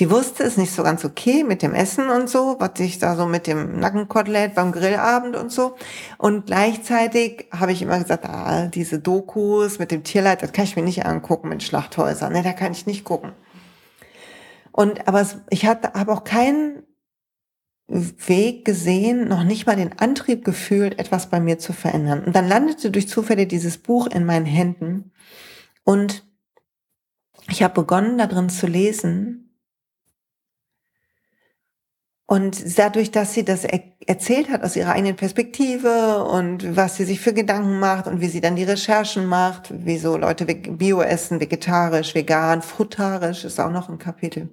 Die 0.00 0.10
wusste 0.10 0.42
es 0.42 0.56
nicht 0.56 0.72
so 0.72 0.82
ganz 0.82 1.04
okay 1.04 1.44
mit 1.44 1.62
dem 1.62 1.72
Essen 1.72 2.10
und 2.10 2.28
so, 2.28 2.56
was 2.58 2.80
ich 2.80 2.98
da 2.98 3.14
so 3.14 3.26
mit 3.26 3.46
dem 3.46 3.78
Nackenkotelett 3.78 4.56
beim 4.56 4.72
Grillabend 4.72 5.36
und 5.36 5.52
so. 5.52 5.76
Und 6.18 6.46
gleichzeitig 6.46 7.46
habe 7.52 7.70
ich 7.70 7.80
immer 7.80 8.00
gesagt, 8.00 8.24
ah, 8.24 8.66
diese 8.66 8.98
Dokus 8.98 9.78
mit 9.78 9.92
dem 9.92 10.02
Tierleid, 10.02 10.42
das 10.42 10.52
kann 10.52 10.64
ich 10.64 10.74
mir 10.74 10.82
nicht 10.82 11.06
angucken 11.06 11.48
mit 11.48 11.62
Schlachthäusern. 11.62 12.32
Ne, 12.32 12.42
da 12.42 12.52
kann 12.52 12.72
ich 12.72 12.86
nicht 12.86 13.04
gucken. 13.04 13.32
Und 14.76 15.06
aber 15.06 15.24
ich 15.50 15.66
hatte, 15.66 15.92
habe 15.92 16.12
auch 16.12 16.24
keinen 16.24 16.82
Weg 17.86 18.64
gesehen, 18.64 19.28
noch 19.28 19.44
nicht 19.44 19.66
mal 19.66 19.76
den 19.76 20.00
Antrieb 20.00 20.44
gefühlt, 20.44 20.98
etwas 20.98 21.30
bei 21.30 21.38
mir 21.38 21.60
zu 21.60 21.72
verändern. 21.72 22.24
Und 22.24 22.34
dann 22.34 22.48
landete 22.48 22.90
durch 22.90 23.06
Zufälle 23.06 23.46
dieses 23.46 23.78
Buch 23.78 24.08
in 24.08 24.24
meinen 24.24 24.46
Händen 24.46 25.12
und 25.84 26.26
ich 27.48 27.62
habe 27.62 27.74
begonnen, 27.74 28.18
da 28.18 28.26
drin 28.26 28.48
zu 28.48 28.66
lesen 28.66 29.43
und 32.34 32.78
dadurch, 32.80 33.12
dass 33.12 33.32
sie 33.32 33.44
das 33.44 33.62
er 33.62 33.80
erzählt 34.08 34.50
hat 34.50 34.64
aus 34.64 34.74
ihrer 34.74 34.90
eigenen 34.90 35.14
Perspektive 35.14 36.24
und 36.24 36.76
was 36.76 36.96
sie 36.96 37.04
sich 37.04 37.20
für 37.20 37.32
Gedanken 37.32 37.78
macht 37.78 38.08
und 38.08 38.20
wie 38.20 38.26
sie 38.26 38.40
dann 38.40 38.56
die 38.56 38.64
Recherchen 38.64 39.26
macht, 39.26 39.72
wieso 39.72 40.16
Leute 40.16 40.44
Bio 40.44 41.00
essen, 41.00 41.38
vegetarisch, 41.38 42.12
vegan, 42.12 42.60
frutarisch 42.60 43.44
ist 43.44 43.60
auch 43.60 43.70
noch 43.70 43.88
ein 43.88 44.00
Kapitel. 44.00 44.48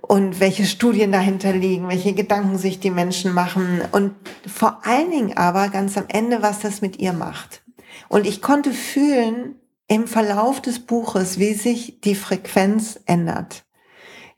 Und 0.00 0.38
welche 0.38 0.64
Studien 0.64 1.10
dahinter 1.10 1.52
liegen, 1.52 1.88
welche 1.88 2.12
Gedanken 2.12 2.56
sich 2.56 2.78
die 2.78 2.92
Menschen 2.92 3.34
machen 3.34 3.80
und 3.90 4.14
vor 4.46 4.86
allen 4.86 5.10
Dingen 5.10 5.36
aber 5.36 5.70
ganz 5.70 5.98
am 5.98 6.04
Ende, 6.06 6.40
was 6.40 6.60
das 6.60 6.82
mit 6.82 7.00
ihr 7.00 7.12
macht. 7.12 7.64
Und 8.08 8.28
ich 8.28 8.40
konnte 8.40 8.70
fühlen 8.70 9.56
im 9.88 10.06
Verlauf 10.06 10.62
des 10.62 10.78
Buches, 10.78 11.40
wie 11.40 11.54
sich 11.54 12.00
die 12.02 12.14
Frequenz 12.14 13.00
ändert, 13.06 13.64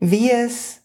wie 0.01 0.31
es 0.31 0.79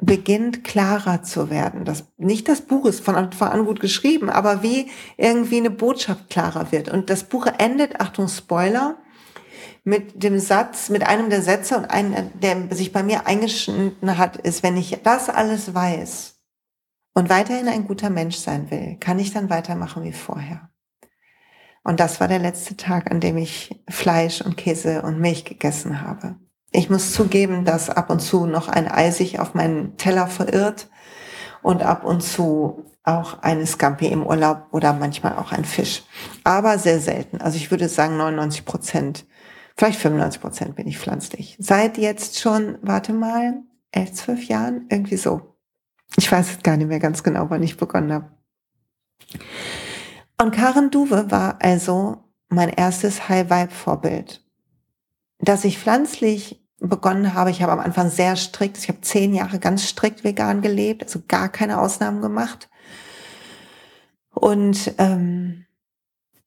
beginnt 0.00 0.64
klarer 0.64 1.22
zu 1.22 1.50
werden. 1.50 1.84
Das, 1.84 2.04
nicht 2.16 2.48
das 2.48 2.62
Buch 2.62 2.86
ist 2.86 3.00
von 3.00 3.16
Anfang 3.16 3.50
an 3.50 3.64
gut 3.66 3.80
geschrieben, 3.80 4.30
aber 4.30 4.62
wie 4.62 4.90
irgendwie 5.16 5.58
eine 5.58 5.70
Botschaft 5.70 6.30
klarer 6.30 6.72
wird. 6.72 6.88
Und 6.88 7.10
das 7.10 7.24
Buch 7.24 7.46
endet, 7.58 8.00
Achtung 8.00 8.28
Spoiler, 8.28 8.96
mit 9.84 10.22
dem 10.22 10.38
Satz, 10.38 10.88
mit 10.88 11.06
einem 11.06 11.30
der 11.30 11.42
Sätze 11.42 11.76
und 11.76 11.86
einen, 11.86 12.30
der 12.40 12.74
sich 12.74 12.92
bei 12.92 13.02
mir 13.02 13.26
eingeschnitten 13.26 14.18
hat, 14.18 14.36
ist, 14.36 14.62
wenn 14.62 14.76
ich 14.76 14.98
das 15.02 15.28
alles 15.28 15.74
weiß 15.74 16.38
und 17.14 17.30
weiterhin 17.30 17.68
ein 17.68 17.86
guter 17.86 18.10
Mensch 18.10 18.36
sein 18.36 18.70
will, 18.70 18.96
kann 19.00 19.18
ich 19.18 19.32
dann 19.32 19.50
weitermachen 19.50 20.04
wie 20.04 20.12
vorher. 20.12 20.70
Und 21.82 21.98
das 21.98 22.20
war 22.20 22.28
der 22.28 22.38
letzte 22.38 22.76
Tag, 22.76 23.10
an 23.10 23.20
dem 23.20 23.38
ich 23.38 23.82
Fleisch 23.88 24.42
und 24.42 24.56
Käse 24.56 25.02
und 25.02 25.18
Milch 25.18 25.44
gegessen 25.44 26.02
habe. 26.02 26.36
Ich 26.72 26.88
muss 26.88 27.12
zugeben, 27.12 27.64
dass 27.64 27.90
ab 27.90 28.10
und 28.10 28.20
zu 28.20 28.46
noch 28.46 28.68
ein 28.68 28.90
Ei 28.90 29.10
sich 29.10 29.40
auf 29.40 29.54
meinen 29.54 29.96
Teller 29.96 30.26
verirrt 30.26 30.88
und 31.62 31.82
ab 31.82 32.04
und 32.04 32.22
zu 32.22 32.84
auch 33.02 33.42
eine 33.42 33.66
Scampi 33.66 34.06
im 34.06 34.26
Urlaub 34.26 34.68
oder 34.72 34.92
manchmal 34.92 35.36
auch 35.36 35.52
ein 35.52 35.64
Fisch. 35.64 36.04
Aber 36.44 36.78
sehr 36.78 37.00
selten. 37.00 37.40
Also 37.40 37.56
ich 37.56 37.70
würde 37.70 37.88
sagen 37.88 38.16
99 38.16 38.64
Prozent, 38.64 39.26
vielleicht 39.76 39.98
95 39.98 40.40
Prozent 40.40 40.76
bin 40.76 40.86
ich 40.86 40.98
pflanzlich. 40.98 41.56
Seit 41.58 41.98
jetzt 41.98 42.38
schon, 42.38 42.78
warte 42.82 43.12
mal, 43.12 43.62
elf, 43.90 44.12
zwölf 44.12 44.44
Jahren, 44.44 44.86
irgendwie 44.90 45.16
so. 45.16 45.56
Ich 46.16 46.30
weiß 46.30 46.50
es 46.50 46.62
gar 46.62 46.76
nicht 46.76 46.88
mehr 46.88 47.00
ganz 47.00 47.22
genau, 47.22 47.50
wann 47.50 47.62
ich 47.62 47.76
begonnen 47.76 48.12
habe. 48.12 48.30
Und 50.40 50.52
Karen 50.52 50.90
Duwe 50.90 51.30
war 51.30 51.58
also 51.60 52.24
mein 52.48 52.68
erstes 52.68 53.28
High-Vibe-Vorbild. 53.28 54.44
Dass 55.38 55.64
ich 55.64 55.78
pflanzlich 55.78 56.59
begonnen 56.80 57.34
habe. 57.34 57.50
Ich 57.50 57.62
habe 57.62 57.72
am 57.72 57.80
Anfang 57.80 58.10
sehr 58.10 58.36
strikt, 58.36 58.78
ich 58.78 58.88
habe 58.88 59.00
zehn 59.02 59.34
Jahre 59.34 59.58
ganz 59.58 59.84
strikt 59.84 60.24
vegan 60.24 60.62
gelebt, 60.62 61.02
also 61.02 61.20
gar 61.28 61.48
keine 61.48 61.80
Ausnahmen 61.80 62.22
gemacht. 62.22 62.68
Und 64.30 64.94
ähm, 64.98 65.66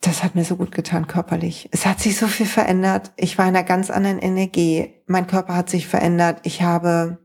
das 0.01 0.23
hat 0.23 0.35
mir 0.35 0.43
so 0.43 0.57
gut 0.57 0.71
getan 0.71 1.07
körperlich. 1.07 1.69
Es 1.71 1.85
hat 1.85 1.99
sich 1.99 2.17
so 2.17 2.27
viel 2.27 2.45
verändert. 2.45 3.11
Ich 3.15 3.37
war 3.37 3.47
in 3.47 3.55
einer 3.55 3.65
ganz 3.65 3.89
anderen 3.89 4.19
Energie. 4.19 4.93
Mein 5.05 5.27
Körper 5.27 5.55
hat 5.55 5.69
sich 5.69 5.87
verändert. 5.87 6.39
Ich 6.43 6.61
habe, 6.61 7.19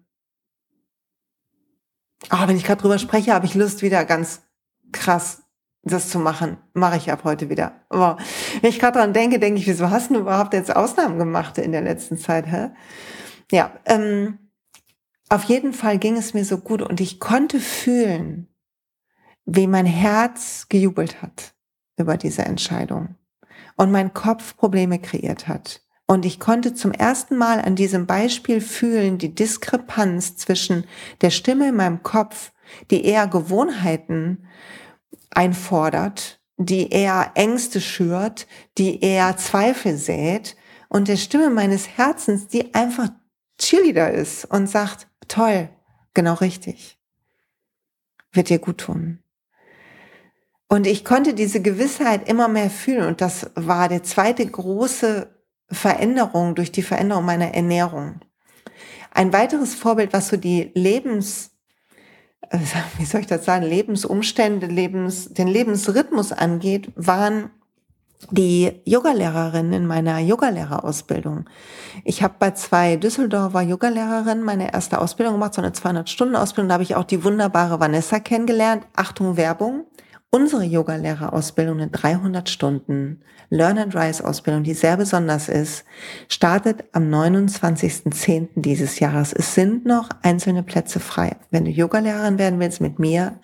oh, 2.30 2.46
wenn 2.46 2.56
ich 2.56 2.64
gerade 2.64 2.80
drüber 2.80 2.98
spreche, 2.98 3.32
habe 3.32 3.46
ich 3.46 3.54
Lust 3.54 3.82
wieder 3.82 4.04
ganz 4.04 4.42
krass 4.92 5.42
das 5.92 6.10
zu 6.10 6.18
machen. 6.18 6.58
Mache 6.74 6.96
ich 6.96 7.10
ab 7.10 7.20
heute 7.24 7.50
wieder. 7.50 7.72
Aber 7.88 8.18
wenn 8.60 8.70
ich 8.70 8.78
gerade 8.78 8.98
dran 8.98 9.12
denke, 9.12 9.38
denke 9.38 9.60
ich, 9.60 9.66
wieso 9.66 9.90
hast 9.90 10.10
du 10.10 10.18
überhaupt 10.18 10.54
jetzt 10.54 10.74
Ausnahmen 10.74 11.18
gemacht 11.18 11.58
in 11.58 11.72
der 11.72 11.82
letzten 11.82 12.18
Zeit? 12.18 12.46
Hä? 12.46 12.70
Ja, 13.50 13.72
ähm, 13.86 14.38
auf 15.28 15.44
jeden 15.44 15.72
Fall 15.72 15.98
ging 15.98 16.16
es 16.16 16.34
mir 16.34 16.44
so 16.44 16.58
gut 16.58 16.82
und 16.82 17.00
ich 17.00 17.20
konnte 17.20 17.60
fühlen, 17.60 18.48
wie 19.44 19.66
mein 19.66 19.86
Herz 19.86 20.66
gejubelt 20.68 21.22
hat 21.22 21.54
über 21.96 22.16
diese 22.16 22.44
Entscheidung 22.44 23.16
und 23.76 23.90
mein 23.90 24.12
Kopf 24.12 24.56
Probleme 24.56 24.98
kreiert 24.98 25.48
hat. 25.48 25.82
Und 26.06 26.24
ich 26.24 26.40
konnte 26.40 26.72
zum 26.74 26.92
ersten 26.92 27.36
Mal 27.36 27.60
an 27.60 27.76
diesem 27.76 28.06
Beispiel 28.06 28.62
fühlen, 28.62 29.18
die 29.18 29.34
Diskrepanz 29.34 30.36
zwischen 30.36 30.84
der 31.20 31.30
Stimme 31.30 31.68
in 31.68 31.76
meinem 31.76 32.02
Kopf, 32.02 32.52
die 32.90 33.04
eher 33.04 33.26
Gewohnheiten 33.26 34.46
einfordert, 35.30 36.40
die 36.56 36.90
eher 36.90 37.32
Ängste 37.34 37.80
schürt, 37.80 38.46
die 38.78 39.00
eher 39.00 39.36
Zweifel 39.36 39.96
sät 39.96 40.56
und 40.88 41.08
der 41.08 41.16
Stimme 41.16 41.50
meines 41.50 41.88
Herzens, 41.96 42.48
die 42.48 42.74
einfach 42.74 43.10
Cheerleader 43.58 44.10
ist 44.12 44.44
und 44.44 44.68
sagt, 44.68 45.08
toll, 45.28 45.68
genau 46.14 46.34
richtig, 46.34 46.98
wird 48.32 48.48
dir 48.48 48.58
gut 48.58 48.78
tun. 48.78 49.22
Und 50.68 50.86
ich 50.86 51.04
konnte 51.04 51.32
diese 51.32 51.62
Gewissheit 51.62 52.28
immer 52.28 52.46
mehr 52.46 52.70
fühlen. 52.70 53.06
Und 53.06 53.20
das 53.20 53.50
war 53.54 53.88
die 53.88 54.02
zweite 54.02 54.46
große 54.46 55.34
Veränderung 55.70 56.54
durch 56.54 56.70
die 56.70 56.82
Veränderung 56.82 57.24
meiner 57.24 57.54
Ernährung. 57.54 58.20
Ein 59.10 59.32
weiteres 59.32 59.74
Vorbild, 59.74 60.12
was 60.12 60.28
so 60.28 60.36
die 60.36 60.70
Lebens, 60.74 61.52
wie 62.98 63.04
soll 63.04 63.20
ich 63.20 63.26
das 63.26 63.44
sagen, 63.44 63.64
Lebensumstände, 63.64 64.66
Lebens, 64.66 65.32
den 65.32 65.48
Lebensrhythmus 65.48 66.32
angeht, 66.32 66.90
waren 66.96 67.50
die 68.30 68.72
Yogalehrerin 68.84 69.72
in 69.72 69.86
meiner 69.86 70.18
Yogalehrerausbildung. 70.18 71.44
Ich 72.04 72.22
habe 72.22 72.34
bei 72.38 72.50
zwei 72.50 72.96
Düsseldorfer 72.96 73.62
Yogalehrerinnen 73.62 74.42
meine 74.42 74.72
erste 74.72 75.00
Ausbildung 75.00 75.34
gemacht, 75.34 75.54
so 75.54 75.62
eine 75.62 75.70
200-Stunden-Ausbildung. 75.70 76.68
Da 76.68 76.74
habe 76.74 76.82
ich 76.82 76.96
auch 76.96 77.04
die 77.04 77.22
wunderbare 77.22 77.78
Vanessa 77.78 78.18
kennengelernt. 78.18 78.84
Achtung, 78.96 79.36
Werbung. 79.36 79.84
Unsere 80.30 80.64
Yogalehrerausbildung, 80.64 81.78
eine 81.78 81.88
300 81.88 82.50
Stunden 82.50 83.22
Learn 83.48 83.78
and 83.78 83.96
Rise 83.96 84.22
Ausbildung, 84.26 84.62
die 84.62 84.74
sehr 84.74 84.98
besonders 84.98 85.48
ist, 85.48 85.86
startet 86.28 86.84
am 86.92 87.04
29.10. 87.04 88.48
dieses 88.56 89.00
Jahres. 89.00 89.32
Es 89.32 89.54
sind 89.54 89.86
noch 89.86 90.10
einzelne 90.20 90.62
Plätze 90.62 91.00
frei. 91.00 91.36
Wenn 91.50 91.64
du 91.64 91.70
Yogalehrerin 91.70 92.38
werden 92.38 92.60
willst 92.60 92.82
mit 92.82 92.98
mir, 92.98 93.40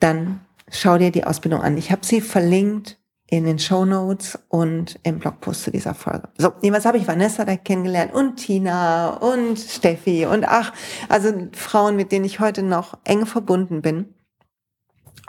dann 0.00 0.40
schau 0.70 0.98
dir 0.98 1.10
die 1.10 1.24
Ausbildung 1.24 1.62
an. 1.62 1.78
Ich 1.78 1.90
habe 1.90 2.04
sie 2.04 2.20
verlinkt 2.20 2.98
in 3.30 3.44
den 3.44 3.58
Show 3.58 3.86
Notes 3.86 4.38
und 4.48 5.00
im 5.02 5.18
Blogpost 5.18 5.64
zu 5.64 5.70
dieser 5.70 5.94
Folge. 5.94 6.28
So, 6.36 6.52
jedenfalls 6.60 6.84
habe 6.84 6.98
ich 6.98 7.08
Vanessa 7.08 7.46
da 7.46 7.56
kennengelernt 7.56 8.12
und 8.12 8.36
Tina 8.36 9.14
und 9.16 9.58
Steffi 9.58 10.26
und 10.26 10.44
ach, 10.46 10.74
also 11.08 11.32
Frauen, 11.52 11.96
mit 11.96 12.12
denen 12.12 12.26
ich 12.26 12.38
heute 12.38 12.62
noch 12.62 12.98
eng 13.04 13.24
verbunden 13.24 13.80
bin. 13.80 14.13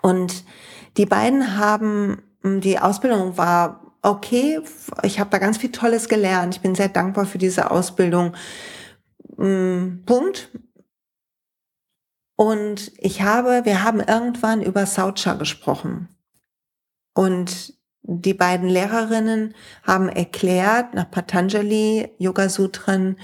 Und 0.06 0.44
die 0.98 1.08
beiden 1.08 1.58
haben, 1.58 2.22
hm, 2.44 2.62
die 2.62 2.78
Ausbildung 2.78 3.40
war 3.40 3.96
okay, 4.04 4.62
ich 5.02 5.20
habe 5.20 5.32
da 5.32 5.40
ganz 5.40 5.58
viel 5.58 5.72
Tolles 5.72 6.08
gelernt. 6.10 6.54
Ich 6.54 6.62
bin 6.62 6.76
sehr 6.76 6.90
dankbar 6.90 7.26
für 7.26 7.40
diese 7.40 7.72
Ausbildung. 7.72 8.36
Hm, 9.36 10.04
Punkt. 10.06 10.52
Und 12.36 12.92
ich 13.00 13.24
habe, 13.24 13.66
wir 13.66 13.84
haben 13.84 14.00
irgendwann 14.00 14.62
über 14.62 14.86
Saucha 14.86 15.34
gesprochen. 15.34 16.08
Und 17.16 17.74
die 18.04 18.36
beiden 18.36 18.70
Lehrerinnen 18.70 19.56
haben 19.82 20.08
erklärt, 20.08 20.94
nach 20.94 21.10
Patanjali, 21.10 22.12
Yoga 22.20 22.50
Sutren, 22.50 23.18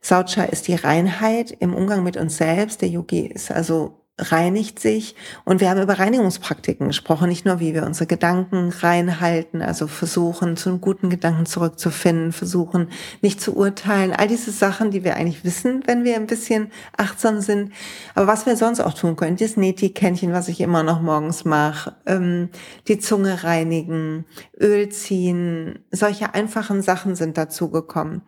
Saucha 0.00 0.44
ist 0.44 0.68
die 0.68 0.76
Reinheit 0.76 1.50
im 1.50 1.74
Umgang 1.74 2.04
mit 2.04 2.16
uns 2.16 2.36
selbst. 2.36 2.80
Der 2.80 2.90
Yogi 2.90 3.26
ist 3.26 3.50
also 3.50 4.07
reinigt 4.18 4.80
sich. 4.80 5.14
Und 5.44 5.60
wir 5.60 5.70
haben 5.70 5.80
über 5.80 5.98
Reinigungspraktiken 5.98 6.88
gesprochen, 6.88 7.28
nicht 7.28 7.46
nur, 7.46 7.60
wie 7.60 7.74
wir 7.74 7.84
unsere 7.84 8.06
Gedanken 8.06 8.70
reinhalten, 8.70 9.62
also 9.62 9.86
versuchen, 9.86 10.56
zu 10.56 10.70
einem 10.70 10.80
guten 10.80 11.08
Gedanken 11.08 11.46
zurückzufinden, 11.46 12.32
versuchen, 12.32 12.88
nicht 13.22 13.40
zu 13.40 13.56
urteilen. 13.56 14.12
All 14.12 14.28
diese 14.28 14.50
Sachen, 14.50 14.90
die 14.90 15.04
wir 15.04 15.16
eigentlich 15.16 15.44
wissen, 15.44 15.82
wenn 15.86 16.04
wir 16.04 16.16
ein 16.16 16.26
bisschen 16.26 16.70
achtsam 16.96 17.40
sind. 17.40 17.72
Aber 18.14 18.26
was 18.26 18.46
wir 18.46 18.56
sonst 18.56 18.80
auch 18.80 18.94
tun 18.94 19.16
können, 19.16 19.36
das 19.36 19.56
Neti-Kännchen, 19.56 20.32
was 20.32 20.48
ich 20.48 20.60
immer 20.60 20.82
noch 20.82 21.00
morgens 21.00 21.44
mache, 21.44 21.94
ähm, 22.06 22.48
die 22.88 22.98
Zunge 22.98 23.44
reinigen, 23.44 24.24
Öl 24.60 24.88
ziehen, 24.88 25.78
solche 25.90 26.34
einfachen 26.34 26.82
Sachen 26.82 27.14
sind 27.14 27.38
dazu 27.38 27.70
gekommen. 27.70 28.22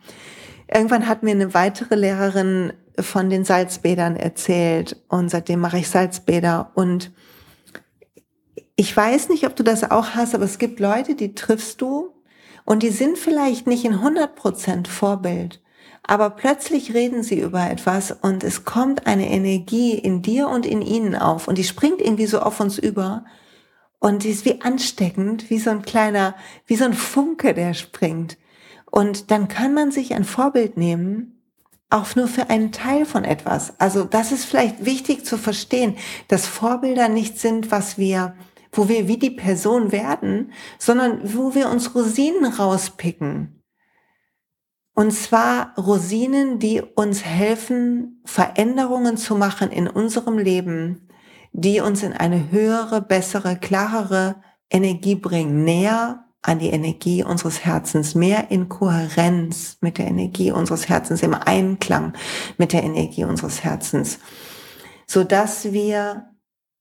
Irgendwann 0.72 1.08
hat 1.08 1.22
mir 1.22 1.32
eine 1.32 1.52
weitere 1.52 1.96
Lehrerin 1.96 2.72
von 2.98 3.28
den 3.28 3.44
Salzbädern 3.44 4.16
erzählt 4.16 4.96
und 5.08 5.28
seitdem 5.28 5.60
mache 5.60 5.78
ich 5.78 5.88
Salzbäder 5.88 6.70
und 6.74 7.10
ich 8.76 8.96
weiß 8.96 9.28
nicht, 9.28 9.46
ob 9.46 9.56
du 9.56 9.62
das 9.62 9.90
auch 9.90 10.10
hast, 10.14 10.34
aber 10.34 10.44
es 10.44 10.58
gibt 10.58 10.80
Leute, 10.80 11.14
die 11.14 11.34
triffst 11.34 11.80
du 11.80 12.14
und 12.64 12.82
die 12.82 12.90
sind 12.90 13.18
vielleicht 13.18 13.66
nicht 13.66 13.84
in 13.84 13.94
100 13.94 14.36
Prozent 14.36 14.88
Vorbild, 14.88 15.60
aber 16.02 16.30
plötzlich 16.30 16.94
reden 16.94 17.22
sie 17.22 17.40
über 17.40 17.68
etwas 17.68 18.12
und 18.12 18.44
es 18.44 18.64
kommt 18.64 19.06
eine 19.06 19.28
Energie 19.28 19.94
in 19.94 20.22
dir 20.22 20.48
und 20.48 20.66
in 20.66 20.82
ihnen 20.82 21.16
auf 21.16 21.48
und 21.48 21.58
die 21.58 21.64
springt 21.64 22.00
irgendwie 22.00 22.26
so 22.26 22.40
auf 22.40 22.60
uns 22.60 22.78
über 22.78 23.24
und 23.98 24.22
die 24.22 24.30
ist 24.30 24.44
wie 24.44 24.60
ansteckend, 24.60 25.50
wie 25.50 25.58
so 25.58 25.70
ein 25.70 25.82
kleiner, 25.82 26.34
wie 26.66 26.76
so 26.76 26.84
ein 26.84 26.94
Funke, 26.94 27.54
der 27.54 27.74
springt. 27.74 28.38
Und 28.90 29.30
dann 29.30 29.48
kann 29.48 29.74
man 29.74 29.92
sich 29.92 30.14
ein 30.14 30.24
Vorbild 30.24 30.76
nehmen, 30.76 31.40
auch 31.90 32.14
nur 32.14 32.28
für 32.28 32.50
einen 32.50 32.72
Teil 32.72 33.04
von 33.04 33.24
etwas. 33.24 33.74
Also 33.78 34.04
das 34.04 34.32
ist 34.32 34.44
vielleicht 34.44 34.84
wichtig 34.84 35.24
zu 35.24 35.36
verstehen, 35.36 35.96
dass 36.28 36.46
Vorbilder 36.46 37.08
nicht 37.08 37.38
sind, 37.38 37.70
was 37.70 37.98
wir, 37.98 38.34
wo 38.72 38.88
wir 38.88 39.08
wie 39.08 39.18
die 39.18 39.30
Person 39.30 39.90
werden, 39.90 40.52
sondern 40.78 41.20
wo 41.34 41.54
wir 41.54 41.68
uns 41.68 41.94
Rosinen 41.94 42.52
rauspicken. 42.52 43.60
Und 44.94 45.12
zwar 45.12 45.74
Rosinen, 45.78 46.58
die 46.58 46.82
uns 46.82 47.24
helfen, 47.24 48.22
Veränderungen 48.24 49.16
zu 49.16 49.34
machen 49.34 49.70
in 49.70 49.88
unserem 49.88 50.38
Leben, 50.38 51.08
die 51.52 51.80
uns 51.80 52.02
in 52.02 52.12
eine 52.12 52.50
höhere, 52.50 53.00
bessere, 53.00 53.56
klarere 53.56 54.36
Energie 54.70 55.16
bringen, 55.16 55.64
näher 55.64 56.29
an 56.42 56.58
die 56.58 56.70
Energie 56.70 57.22
unseres 57.22 57.64
Herzens, 57.64 58.14
mehr 58.14 58.50
in 58.50 58.68
Kohärenz 58.68 59.76
mit 59.80 59.98
der 59.98 60.06
Energie 60.06 60.52
unseres 60.52 60.88
Herzens, 60.88 61.22
im 61.22 61.34
Einklang 61.34 62.14
mit 62.56 62.72
der 62.72 62.82
Energie 62.82 63.24
unseres 63.24 63.62
Herzens, 63.62 64.18
so 65.06 65.22
dass 65.24 65.72
wir 65.72 66.30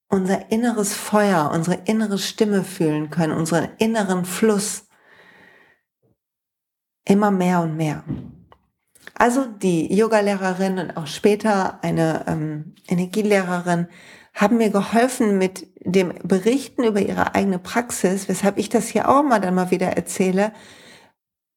unser 0.08 0.52
inneres 0.52 0.94
Feuer, 0.94 1.52
unsere 1.54 1.82
innere 1.86 2.18
Stimme 2.18 2.64
fühlen 2.64 3.10
können, 3.10 3.34
unseren 3.34 3.70
inneren 3.78 4.26
Fluss 4.26 4.88
immer 7.06 7.32
mehr 7.32 7.62
und 7.62 7.76
mehr. 7.76 8.04
Also 9.14 9.46
die 9.46 9.94
Yogalehrerin 9.94 10.80
und 10.80 10.98
auch 10.98 11.08
später 11.08 11.84
eine 11.84 12.24
ähm, 12.28 12.76
Energielehrerin 12.88 13.88
haben 14.34 14.58
mir 14.58 14.70
geholfen 14.70 15.38
mit 15.38 15.68
dem 15.80 16.14
Berichten 16.24 16.84
über 16.84 17.02
ihre 17.02 17.36
eigene 17.36 17.60
Praxis, 17.60 18.30
weshalb 18.30 18.58
ich 18.58 18.70
das 18.70 18.88
hier 18.88 19.10
auch 19.10 19.24
mal 19.24 19.40
dann 19.40 19.56
mal 19.56 19.72
wieder 19.72 19.88
erzähle, 19.88 20.54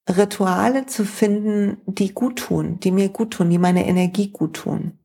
Rituale 0.08 0.86
zu 0.86 1.04
finden, 1.04 1.80
die 1.86 2.12
gut 2.12 2.38
tun, 2.38 2.80
die 2.80 2.90
mir 2.90 3.08
gut 3.08 3.34
tun, 3.34 3.50
die 3.50 3.58
meine 3.58 3.86
Energie 3.86 4.30
gut 4.30 4.54
tun. 4.54 4.98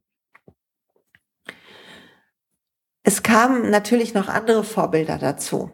Es 3.04 3.24
kamen 3.24 3.70
natürlich 3.70 4.14
noch 4.14 4.28
andere 4.28 4.64
Vorbilder 4.64 5.18
dazu. 5.18 5.72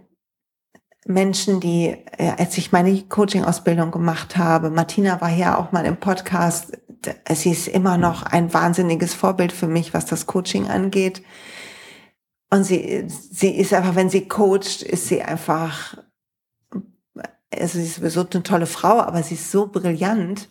Menschen, 1.06 1.60
die, 1.60 1.88
äh, 2.17 2.32
als 2.38 2.58
ich 2.58 2.71
meine 2.71 3.01
Coaching-Ausbildung 3.01 3.91
gemacht 3.91 4.38
habe, 4.38 4.69
Martina 4.69 5.19
war 5.19 5.32
ja 5.32 5.58
auch 5.58 5.71
mal 5.71 5.86
im 5.86 5.97
Podcast, 5.97 6.77
sie 7.29 7.51
ist 7.51 7.67
immer 7.67 7.97
noch 7.97 8.23
ein 8.23 8.53
wahnsinniges 8.53 9.13
Vorbild 9.13 9.51
für 9.51 9.67
mich, 9.67 9.93
was 9.93 10.06
das 10.06 10.27
Coaching 10.27 10.67
angeht. 10.67 11.23
Und 12.53 12.65
sie, 12.65 13.05
sie 13.07 13.57
ist 13.57 13.73
einfach, 13.73 13.95
wenn 13.95 14.11
sie 14.11 14.27
coacht, 14.27 14.83
ist 14.83 15.07
sie 15.07 15.23
einfach, 15.23 15.97
also 17.51 17.79
sie 17.79 17.85
ist 17.85 17.95
sowieso 17.95 18.27
eine 18.29 18.43
tolle 18.43 18.67
Frau, 18.67 18.99
aber 18.99 19.23
sie 19.23 19.33
ist 19.33 19.49
so 19.49 19.65
brillant. 19.65 20.49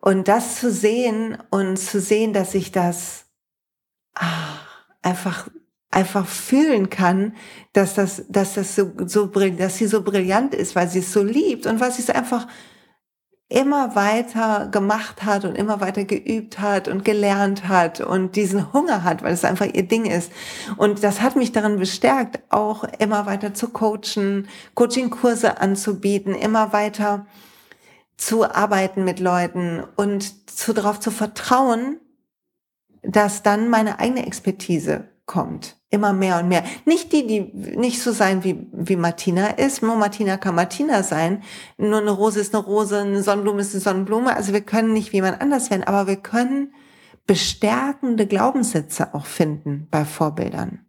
Und 0.00 0.26
das 0.26 0.56
zu 0.56 0.72
sehen 0.72 1.38
und 1.50 1.76
zu 1.76 2.00
sehen, 2.00 2.32
dass 2.32 2.56
ich 2.56 2.72
das 2.72 3.26
ah, 4.16 4.58
einfach 5.02 5.48
einfach 5.92 6.26
fühlen 6.26 6.90
kann, 6.90 7.36
dass 7.74 7.94
das, 7.94 8.24
dass 8.28 8.54
das 8.54 8.74
so, 8.74 8.90
so, 9.06 9.26
dass 9.26 9.76
sie 9.76 9.86
so 9.86 10.02
brillant 10.02 10.52
ist, 10.52 10.74
weil 10.74 10.88
sie 10.88 10.98
es 10.98 11.12
so 11.12 11.22
liebt 11.22 11.66
und 11.66 11.78
weil 11.78 11.92
sie 11.92 12.02
es 12.02 12.10
einfach 12.10 12.48
immer 13.52 13.94
weiter 13.94 14.68
gemacht 14.70 15.24
hat 15.24 15.44
und 15.44 15.56
immer 15.56 15.80
weiter 15.80 16.04
geübt 16.04 16.58
hat 16.58 16.88
und 16.88 17.04
gelernt 17.04 17.68
hat 17.68 18.00
und 18.00 18.34
diesen 18.34 18.72
Hunger 18.72 19.04
hat, 19.04 19.22
weil 19.22 19.34
es 19.34 19.44
einfach 19.44 19.66
ihr 19.66 19.82
Ding 19.82 20.06
ist. 20.06 20.32
Und 20.78 21.04
das 21.04 21.20
hat 21.20 21.36
mich 21.36 21.52
darin 21.52 21.78
bestärkt, 21.78 22.40
auch 22.48 22.84
immer 22.98 23.26
weiter 23.26 23.52
zu 23.52 23.68
coachen, 23.68 24.48
Coachingkurse 24.74 25.60
anzubieten, 25.60 26.34
immer 26.34 26.72
weiter 26.72 27.26
zu 28.16 28.44
arbeiten 28.44 29.04
mit 29.04 29.20
Leuten 29.20 29.84
und 29.96 30.50
zu 30.50 30.72
darauf 30.72 30.98
zu 30.98 31.10
vertrauen, 31.10 32.00
dass 33.02 33.42
dann 33.42 33.68
meine 33.68 33.98
eigene 33.98 34.26
Expertise 34.26 35.11
kommt. 35.26 35.76
Immer 35.90 36.12
mehr 36.12 36.38
und 36.38 36.48
mehr. 36.48 36.64
Nicht 36.84 37.12
die, 37.12 37.26
die 37.26 37.40
nicht 37.76 38.02
so 38.02 38.12
sein 38.12 38.44
wie, 38.44 38.66
wie 38.72 38.96
Martina 38.96 39.48
ist. 39.48 39.82
Nur 39.82 39.96
Martina 39.96 40.36
kann 40.36 40.54
Martina 40.54 41.02
sein. 41.02 41.42
Nur 41.76 42.00
eine 42.00 42.10
Rose 42.10 42.40
ist 42.40 42.54
eine 42.54 42.64
Rose, 42.64 43.00
eine 43.00 43.22
Sonnenblume 43.22 43.60
ist 43.60 43.74
eine 43.74 43.82
Sonnenblume. 43.82 44.34
Also 44.34 44.52
wir 44.52 44.62
können 44.62 44.92
nicht 44.92 45.12
wie 45.12 45.16
jemand 45.16 45.40
anders 45.40 45.70
werden, 45.70 45.84
aber 45.84 46.06
wir 46.06 46.16
können 46.16 46.72
bestärkende 47.26 48.26
Glaubenssätze 48.26 49.14
auch 49.14 49.26
finden 49.26 49.86
bei 49.90 50.04
Vorbildern. 50.04 50.86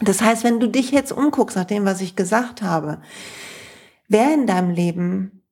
Das 0.00 0.20
heißt, 0.20 0.44
wenn 0.44 0.60
du 0.60 0.68
dich 0.68 0.90
jetzt 0.90 1.12
umguckst 1.12 1.56
nach 1.56 1.64
dem, 1.64 1.84
was 1.84 2.00
ich 2.00 2.16
gesagt 2.16 2.62
habe, 2.62 3.00
wer 4.08 4.32
in 4.32 4.46
deinem 4.46 4.70
Leben 4.70 5.42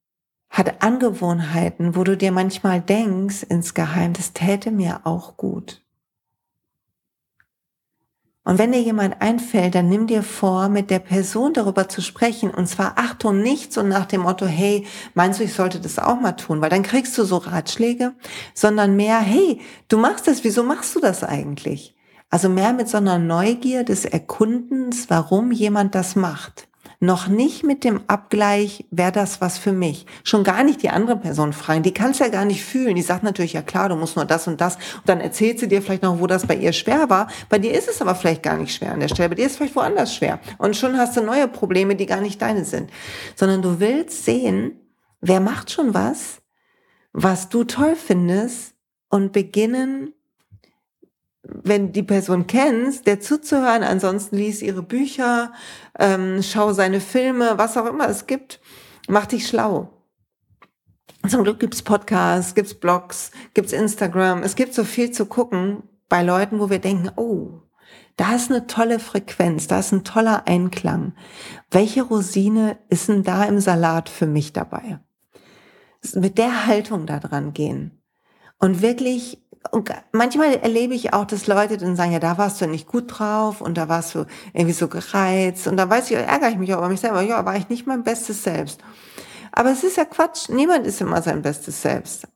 hat 0.50 0.82
Angewohnheiten, 0.82 1.96
wo 1.96 2.04
du 2.04 2.16
dir 2.16 2.30
manchmal 2.30 2.80
denkst, 2.80 3.42
insgeheim, 3.48 4.12
das 4.12 4.32
täte 4.32 4.70
mir 4.70 5.00
auch 5.04 5.36
gut. 5.36 5.83
Und 8.44 8.58
wenn 8.58 8.72
dir 8.72 8.82
jemand 8.82 9.22
einfällt, 9.22 9.74
dann 9.74 9.88
nimm 9.88 10.06
dir 10.06 10.22
vor, 10.22 10.68
mit 10.68 10.90
der 10.90 10.98
Person 10.98 11.54
darüber 11.54 11.88
zu 11.88 12.02
sprechen. 12.02 12.50
Und 12.50 12.66
zwar 12.66 12.98
Achtung, 12.98 13.40
nicht 13.40 13.72
so 13.72 13.82
nach 13.82 14.04
dem 14.04 14.20
Motto, 14.20 14.44
hey, 14.44 14.86
meinst 15.14 15.40
du, 15.40 15.44
ich 15.44 15.54
sollte 15.54 15.80
das 15.80 15.98
auch 15.98 16.20
mal 16.20 16.32
tun? 16.32 16.60
Weil 16.60 16.68
dann 16.68 16.82
kriegst 16.82 17.16
du 17.16 17.24
so 17.24 17.38
Ratschläge, 17.38 18.12
sondern 18.52 18.96
mehr, 18.96 19.18
hey, 19.18 19.60
du 19.88 19.96
machst 19.96 20.28
das, 20.28 20.44
wieso 20.44 20.62
machst 20.62 20.94
du 20.94 21.00
das 21.00 21.24
eigentlich? 21.24 21.96
Also 22.28 22.50
mehr 22.50 22.74
mit 22.74 22.88
so 22.88 22.98
einer 22.98 23.18
Neugier 23.18 23.82
des 23.82 24.04
Erkundens, 24.04 25.08
warum 25.08 25.50
jemand 25.50 25.94
das 25.94 26.14
macht 26.14 26.68
noch 27.04 27.28
nicht 27.28 27.64
mit 27.64 27.84
dem 27.84 28.00
Abgleich, 28.06 28.84
wäre 28.90 29.12
das 29.12 29.40
was 29.40 29.58
für 29.58 29.72
mich. 29.72 30.06
Schon 30.22 30.44
gar 30.44 30.64
nicht 30.64 30.82
die 30.82 30.90
andere 30.90 31.16
Person 31.16 31.52
fragen. 31.52 31.82
Die 31.82 31.94
kann 31.94 32.12
es 32.12 32.18
ja 32.18 32.28
gar 32.28 32.44
nicht 32.44 32.64
fühlen. 32.64 32.94
Die 32.94 33.02
sagt 33.02 33.22
natürlich, 33.22 33.52
ja 33.52 33.62
klar, 33.62 33.88
du 33.88 33.96
musst 33.96 34.16
nur 34.16 34.24
das 34.24 34.46
und 34.46 34.60
das. 34.60 34.76
Und 34.76 35.08
dann 35.08 35.20
erzählt 35.20 35.58
sie 35.58 35.68
dir 35.68 35.82
vielleicht 35.82 36.02
noch, 36.02 36.20
wo 36.20 36.26
das 36.26 36.46
bei 36.46 36.56
ihr 36.56 36.72
schwer 36.72 37.10
war. 37.10 37.28
Bei 37.48 37.58
dir 37.58 37.72
ist 37.72 37.88
es 37.88 38.00
aber 38.00 38.14
vielleicht 38.14 38.42
gar 38.42 38.56
nicht 38.56 38.74
schwer 38.74 38.92
an 38.92 39.00
der 39.00 39.08
Stelle. 39.08 39.28
Bei 39.28 39.34
dir 39.34 39.46
ist 39.46 39.52
es 39.52 39.58
vielleicht 39.58 39.76
woanders 39.76 40.14
schwer. 40.14 40.40
Und 40.58 40.76
schon 40.76 40.96
hast 40.96 41.16
du 41.16 41.22
neue 41.22 41.48
Probleme, 41.48 41.96
die 41.96 42.06
gar 42.06 42.20
nicht 42.20 42.40
deine 42.40 42.64
sind. 42.64 42.90
Sondern 43.34 43.62
du 43.62 43.80
willst 43.80 44.24
sehen, 44.24 44.80
wer 45.20 45.40
macht 45.40 45.70
schon 45.70 45.94
was, 45.94 46.42
was 47.12 47.48
du 47.48 47.64
toll 47.64 47.96
findest 47.96 48.74
und 49.08 49.32
beginnen, 49.32 50.12
wenn 51.46 51.92
die 51.92 52.02
Person 52.02 52.46
kennst, 52.46 53.06
der 53.06 53.20
zuzuhören, 53.20 53.82
ansonsten 53.82 54.36
lies 54.36 54.62
ihre 54.62 54.82
Bücher, 54.82 55.52
ähm, 55.98 56.42
schau 56.42 56.72
seine 56.72 57.00
Filme, 57.00 57.54
was 57.56 57.76
auch 57.76 57.86
immer 57.86 58.08
es 58.08 58.26
gibt, 58.26 58.60
mach 59.08 59.26
dich 59.26 59.46
schlau. 59.46 59.90
Zum 61.28 61.44
Glück 61.44 61.60
gibt's 61.60 61.82
Podcasts, 61.82 62.54
gibt's 62.54 62.74
Blogs, 62.74 63.30
gibt's 63.54 63.72
Instagram, 63.72 64.42
es 64.42 64.56
gibt 64.56 64.74
so 64.74 64.84
viel 64.84 65.10
zu 65.10 65.26
gucken 65.26 65.82
bei 66.08 66.22
Leuten, 66.22 66.60
wo 66.60 66.70
wir 66.70 66.78
denken, 66.78 67.10
oh, 67.16 67.62
da 68.16 68.34
ist 68.34 68.50
eine 68.50 68.66
tolle 68.66 68.98
Frequenz, 68.98 69.66
da 69.66 69.80
ist 69.80 69.92
ein 69.92 70.04
toller 70.04 70.46
Einklang. 70.46 71.14
Welche 71.70 72.02
Rosine 72.02 72.78
ist 72.88 73.08
denn 73.08 73.24
da 73.24 73.44
im 73.44 73.58
Salat 73.58 74.08
für 74.08 74.26
mich 74.26 74.52
dabei? 74.52 75.00
Mit 76.14 76.38
der 76.38 76.66
Haltung 76.66 77.06
da 77.06 77.18
dran 77.18 77.54
gehen 77.54 78.03
und 78.58 78.82
wirklich 78.82 79.44
und 79.70 79.90
manchmal 80.12 80.54
erlebe 80.56 80.94
ich 80.94 81.14
auch, 81.14 81.24
dass 81.24 81.46
Leute 81.46 81.78
dann 81.78 81.96
sagen, 81.96 82.12
ja, 82.12 82.18
da 82.18 82.38
warst 82.38 82.60
du 82.60 82.66
nicht 82.66 82.86
gut 82.86 83.04
drauf 83.08 83.60
und 83.60 83.78
da 83.78 83.88
warst 83.88 84.14
du 84.14 84.26
irgendwie 84.52 84.74
so 84.74 84.88
gereizt. 84.88 85.66
Und 85.66 85.76
da 85.76 85.88
weiß 85.88 86.10
ich, 86.10 86.16
ärgere 86.16 86.50
ich 86.50 86.58
mich 86.58 86.72
auch 86.74 86.78
über 86.78 86.88
mich 86.88 87.00
selber, 87.00 87.22
ja, 87.22 87.44
war 87.44 87.56
ich 87.56 87.68
nicht 87.68 87.86
mein 87.86 88.04
bestes 88.04 88.42
Selbst. 88.42 88.80
Aber 89.52 89.70
es 89.70 89.82
ist 89.82 89.96
ja 89.96 90.04
Quatsch, 90.04 90.48
niemand 90.48 90.86
ist 90.86 91.00
immer 91.00 91.22
sein 91.22 91.42
bestes 91.42 91.80
Selbst. 91.80 92.28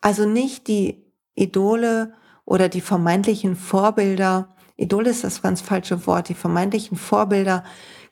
Also 0.00 0.26
nicht 0.26 0.68
die 0.68 1.04
Idole 1.34 2.14
oder 2.44 2.68
die 2.68 2.80
vermeintlichen 2.80 3.56
Vorbilder, 3.56 4.54
Idole 4.76 5.10
ist 5.10 5.24
das 5.24 5.42
ganz 5.42 5.60
falsche 5.60 6.06
Wort, 6.06 6.28
die 6.28 6.34
vermeintlichen 6.34 6.96
Vorbilder 6.96 7.64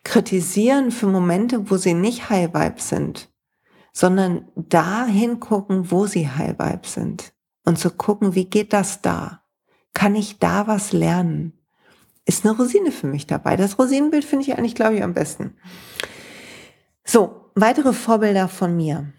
kritisieren 0.04 0.90
für 0.90 1.06
Momente, 1.06 1.70
wo 1.70 1.76
sie 1.76 1.94
nicht 1.94 2.30
High 2.30 2.54
Vibe 2.54 2.80
sind, 2.80 3.28
sondern 3.92 4.48
da 4.54 5.06
hingucken, 5.06 5.90
wo 5.90 6.06
sie 6.06 6.28
Vibe 6.28 6.86
sind 6.86 7.32
und 7.64 7.78
zu 7.78 7.90
gucken, 7.90 8.34
wie 8.34 8.46
geht 8.46 8.72
das 8.72 9.02
da? 9.02 9.42
Kann 9.92 10.14
ich 10.14 10.38
da 10.38 10.66
was 10.66 10.92
lernen? 10.92 11.52
Ist 12.24 12.44
eine 12.44 12.56
Rosine 12.56 12.92
für 12.92 13.06
mich 13.06 13.26
dabei. 13.26 13.56
Das 13.56 13.78
Rosinenbild 13.78 14.24
finde 14.24 14.46
ich 14.46 14.56
eigentlich, 14.56 14.74
glaube 14.74 14.96
ich, 14.96 15.02
am 15.02 15.14
besten. 15.14 15.56
So, 17.04 17.50
weitere 17.54 17.92
Vorbilder 17.92 18.48
von 18.48 18.76
mir. 18.76 19.12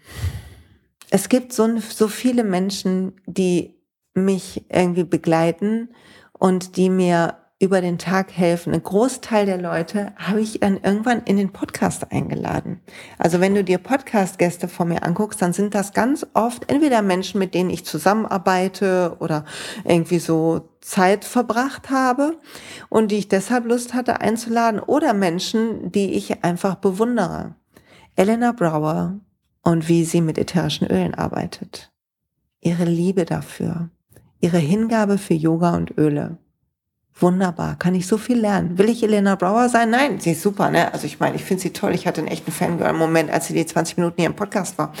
Es 1.10 1.28
gibt 1.28 1.52
so, 1.52 1.78
so 1.78 2.08
viele 2.08 2.42
Menschen, 2.42 3.20
die 3.26 3.74
mich 4.14 4.64
irgendwie 4.70 5.04
begleiten 5.04 5.90
und 6.32 6.76
die 6.76 6.88
mir 6.88 7.36
über 7.62 7.80
den 7.80 7.96
Tag 7.96 8.32
helfen. 8.32 8.74
Ein 8.74 8.82
Großteil 8.82 9.46
der 9.46 9.56
Leute 9.56 10.12
habe 10.16 10.40
ich 10.40 10.58
dann 10.58 10.80
irgendwann 10.82 11.22
in 11.22 11.36
den 11.36 11.52
Podcast 11.52 12.10
eingeladen. 12.10 12.80
Also 13.18 13.38
wenn 13.40 13.54
du 13.54 13.62
dir 13.62 13.78
Podcast-Gäste 13.78 14.66
von 14.66 14.88
mir 14.88 15.04
anguckst, 15.04 15.40
dann 15.40 15.52
sind 15.52 15.72
das 15.72 15.92
ganz 15.92 16.26
oft 16.34 16.68
entweder 16.68 17.02
Menschen, 17.02 17.38
mit 17.38 17.54
denen 17.54 17.70
ich 17.70 17.84
zusammenarbeite 17.84 19.16
oder 19.20 19.44
irgendwie 19.84 20.18
so 20.18 20.70
Zeit 20.80 21.24
verbracht 21.24 21.88
habe 21.90 22.36
und 22.88 23.12
die 23.12 23.18
ich 23.18 23.28
deshalb 23.28 23.64
Lust 23.64 23.94
hatte 23.94 24.20
einzuladen 24.20 24.80
oder 24.80 25.14
Menschen, 25.14 25.92
die 25.92 26.14
ich 26.14 26.42
einfach 26.42 26.74
bewundere. 26.74 27.54
Elena 28.16 28.50
Brower 28.50 29.20
und 29.62 29.88
wie 29.88 30.04
sie 30.04 30.20
mit 30.20 30.36
ätherischen 30.36 30.88
Ölen 30.88 31.14
arbeitet. 31.14 31.92
Ihre 32.60 32.86
Liebe 32.86 33.24
dafür. 33.24 33.88
Ihre 34.40 34.58
Hingabe 34.58 35.16
für 35.16 35.34
Yoga 35.34 35.76
und 35.76 35.96
Öle 35.96 36.38
Wunderbar, 37.18 37.76
kann 37.78 37.94
ich 37.94 38.06
so 38.06 38.16
viel 38.16 38.38
lernen. 38.38 38.78
Will 38.78 38.88
ich 38.88 39.02
Elena 39.02 39.34
Brower 39.34 39.68
sein? 39.68 39.90
Nein, 39.90 40.18
sie 40.18 40.32
ist 40.32 40.42
super, 40.42 40.70
ne? 40.70 40.92
Also 40.92 41.06
ich 41.06 41.20
meine, 41.20 41.36
ich 41.36 41.44
finde 41.44 41.62
sie 41.62 41.70
toll. 41.70 41.94
Ich 41.94 42.06
hatte 42.06 42.20
einen 42.20 42.28
echten 42.28 42.50
Fangirl-Moment, 42.50 43.30
als 43.30 43.46
sie 43.46 43.54
die 43.54 43.66
20 43.66 43.98
Minuten 43.98 44.16
hier 44.20 44.30
im 44.30 44.36
Podcast 44.36 44.78
war. 44.78 44.92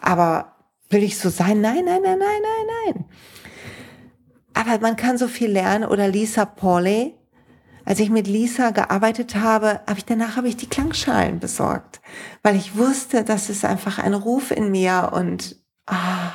Aber 0.00 0.56
will 0.90 1.02
ich 1.02 1.18
so 1.18 1.30
sein? 1.30 1.60
Nein, 1.60 1.84
nein, 1.84 2.02
nein, 2.02 2.18
nein, 2.18 2.42
nein, 2.42 2.94
nein. 2.94 3.04
Aber 4.52 4.78
man 4.80 4.96
kann 4.96 5.16
so 5.16 5.28
viel 5.28 5.50
lernen. 5.50 5.88
Oder 5.88 6.08
Lisa 6.08 6.44
Pauley. 6.44 7.14
Als 7.86 8.00
ich 8.00 8.10
mit 8.10 8.26
Lisa 8.26 8.70
gearbeitet 8.70 9.36
habe, 9.36 9.80
habe 9.86 9.98
ich 9.98 10.04
danach 10.06 10.36
habe 10.36 10.48
ich 10.48 10.56
die 10.56 10.68
Klangschalen 10.68 11.38
besorgt, 11.38 12.00
weil 12.42 12.56
ich 12.56 12.78
wusste, 12.78 13.24
das 13.24 13.50
ist 13.50 13.62
einfach 13.62 13.98
ein 13.98 14.14
Ruf 14.14 14.50
in 14.50 14.70
mir 14.70 15.10
und 15.12 15.56
ah, 15.86 16.32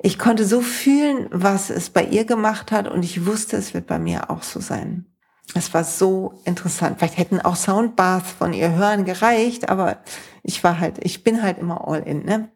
ich 0.00 0.18
konnte 0.18 0.44
so 0.44 0.60
fühlen, 0.60 1.28
was 1.30 1.70
es 1.70 1.90
bei 1.90 2.04
ihr 2.04 2.24
gemacht 2.24 2.70
hat 2.70 2.88
und 2.88 3.04
ich 3.04 3.26
wusste, 3.26 3.56
es 3.56 3.74
wird 3.74 3.86
bei 3.86 3.98
mir 3.98 4.30
auch 4.30 4.42
so 4.42 4.60
sein. 4.60 5.06
Es 5.54 5.72
war 5.72 5.82
so 5.82 6.40
interessant. 6.44 6.98
Vielleicht 6.98 7.16
hätten 7.16 7.40
auch 7.40 7.56
Soundbaths 7.56 8.30
von 8.32 8.52
ihr 8.52 8.72
hören 8.72 9.04
gereicht, 9.04 9.70
aber 9.70 9.98
ich 10.42 10.62
war 10.62 10.78
halt, 10.78 10.98
ich 11.02 11.24
bin 11.24 11.42
halt 11.42 11.58
immer 11.58 11.88
all 11.88 12.00
in. 12.00 12.24
Ne? 12.24 12.50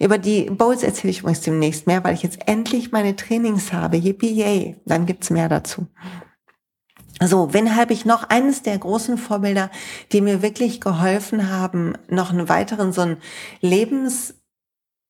Über 0.00 0.18
die 0.18 0.50
Bowls 0.50 0.82
erzähle 0.82 1.12
ich 1.12 1.20
übrigens 1.20 1.40
demnächst 1.40 1.86
mehr, 1.86 2.02
weil 2.02 2.14
ich 2.14 2.22
jetzt 2.22 2.48
endlich 2.48 2.90
meine 2.90 3.14
Trainings 3.14 3.72
habe. 3.72 3.96
Yippie 3.96 4.32
yay. 4.32 4.76
Dann 4.84 5.06
gibt's 5.06 5.30
mehr 5.30 5.48
dazu. 5.48 5.86
So, 7.20 7.54
wenn 7.54 7.76
habe 7.76 7.92
ich 7.92 8.04
noch 8.04 8.24
eines 8.28 8.62
der 8.62 8.76
großen 8.76 9.16
Vorbilder, 9.16 9.70
die 10.10 10.20
mir 10.20 10.42
wirklich 10.42 10.80
geholfen 10.80 11.48
haben, 11.48 11.94
noch 12.08 12.30
einen 12.30 12.48
weiteren 12.48 12.92
so 12.92 13.02
einen 13.02 13.18
Lebens 13.60 14.34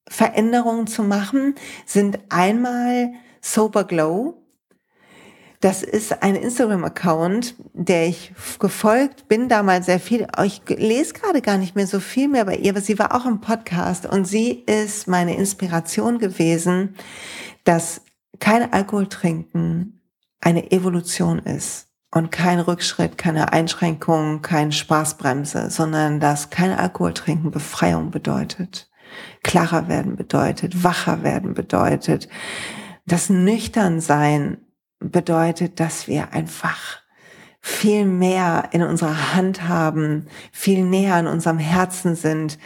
Veränderungen 0.08 0.86
zu 0.86 1.02
machen, 1.02 1.54
sind 1.86 2.18
einmal 2.28 3.12
Sober 3.40 3.84
Glow. 3.84 4.38
Das 5.60 5.84
ist 5.84 6.24
ein 6.24 6.34
Instagram-Account, 6.34 7.54
der 7.72 8.08
ich 8.08 8.32
gefolgt 8.58 9.28
bin 9.28 9.48
damals 9.48 9.86
sehr 9.86 10.00
viel. 10.00 10.26
Ich 10.44 10.60
lese 10.68 11.12
gerade 11.14 11.40
gar 11.40 11.56
nicht 11.56 11.76
mehr 11.76 11.86
so 11.86 12.00
viel 12.00 12.26
mehr 12.26 12.44
bei 12.44 12.56
ihr, 12.56 12.72
aber 12.72 12.80
sie 12.80 12.98
war 12.98 13.14
auch 13.14 13.26
im 13.26 13.40
Podcast 13.40 14.06
und 14.06 14.24
sie 14.24 14.50
ist 14.50 15.06
meine 15.06 15.36
Inspiration 15.36 16.18
gewesen, 16.18 16.96
dass 17.62 18.02
kein 18.40 18.72
Alkohol 18.72 19.06
trinken 19.06 20.00
eine 20.40 20.72
Evolution 20.72 21.38
ist 21.38 21.86
und 22.10 22.32
kein 22.32 22.58
Rückschritt, 22.58 23.16
keine 23.16 23.52
Einschränkung, 23.52 24.42
kein 24.42 24.72
Spaßbremse, 24.72 25.70
sondern 25.70 26.18
dass 26.18 26.50
kein 26.50 26.72
Alkohol 26.72 27.14
trinken 27.14 27.52
Befreiung 27.52 28.10
bedeutet 28.10 28.90
klarer 29.42 29.88
werden 29.88 30.16
bedeutet, 30.16 30.84
wacher 30.84 31.22
werden 31.22 31.54
bedeutet, 31.54 32.28
das 33.06 33.30
Nüchternsein 33.30 34.58
bedeutet, 35.00 35.80
dass 35.80 36.06
wir 36.06 36.32
einfach 36.32 37.02
viel 37.60 38.04
mehr 38.04 38.70
in 38.72 38.82
unserer 38.82 39.34
Hand 39.34 39.68
haben, 39.68 40.26
viel 40.50 40.84
näher 40.84 41.14
an 41.14 41.26
unserem 41.26 41.58
Herzen 41.58 42.16
sind, 42.16 42.58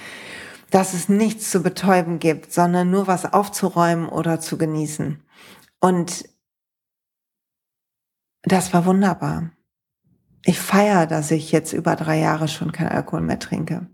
dass 0.71 0.95
es 0.95 1.09
nichts 1.09 1.51
zu 1.51 1.63
betäuben 1.63 2.19
gibt, 2.19 2.53
sondern 2.53 2.91
nur 2.91 3.07
was 3.07 3.33
aufzuräumen 3.33 4.09
oder 4.09 4.41
zu 4.41 4.59
genießen. 4.59 5.23
Und 5.81 6.29
das 8.43 8.73
war 8.73 8.87
wunderbar. 8.87 9.51
Ich 10.45 10.59
feiere, 10.59 11.07
dass 11.07 11.31
ich 11.31 11.53
jetzt 11.53 11.73
über 11.73 11.97
drei 11.97 12.19
Jahre 12.19 12.49
schon 12.49 12.73
kein 12.73 12.89
Alkohol 12.89 13.21
mehr 13.21 13.39
trinke. 13.39 13.89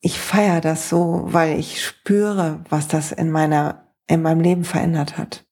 Ich 0.00 0.18
feiere 0.18 0.60
das 0.60 0.88
so, 0.88 1.24
weil 1.26 1.58
ich 1.58 1.84
spüre, 1.84 2.64
was 2.68 2.88
das 2.88 3.12
in 3.12 3.30
meiner, 3.30 3.88
in 4.06 4.22
meinem 4.22 4.40
Leben 4.40 4.64
verändert 4.64 5.18
hat. 5.18 5.44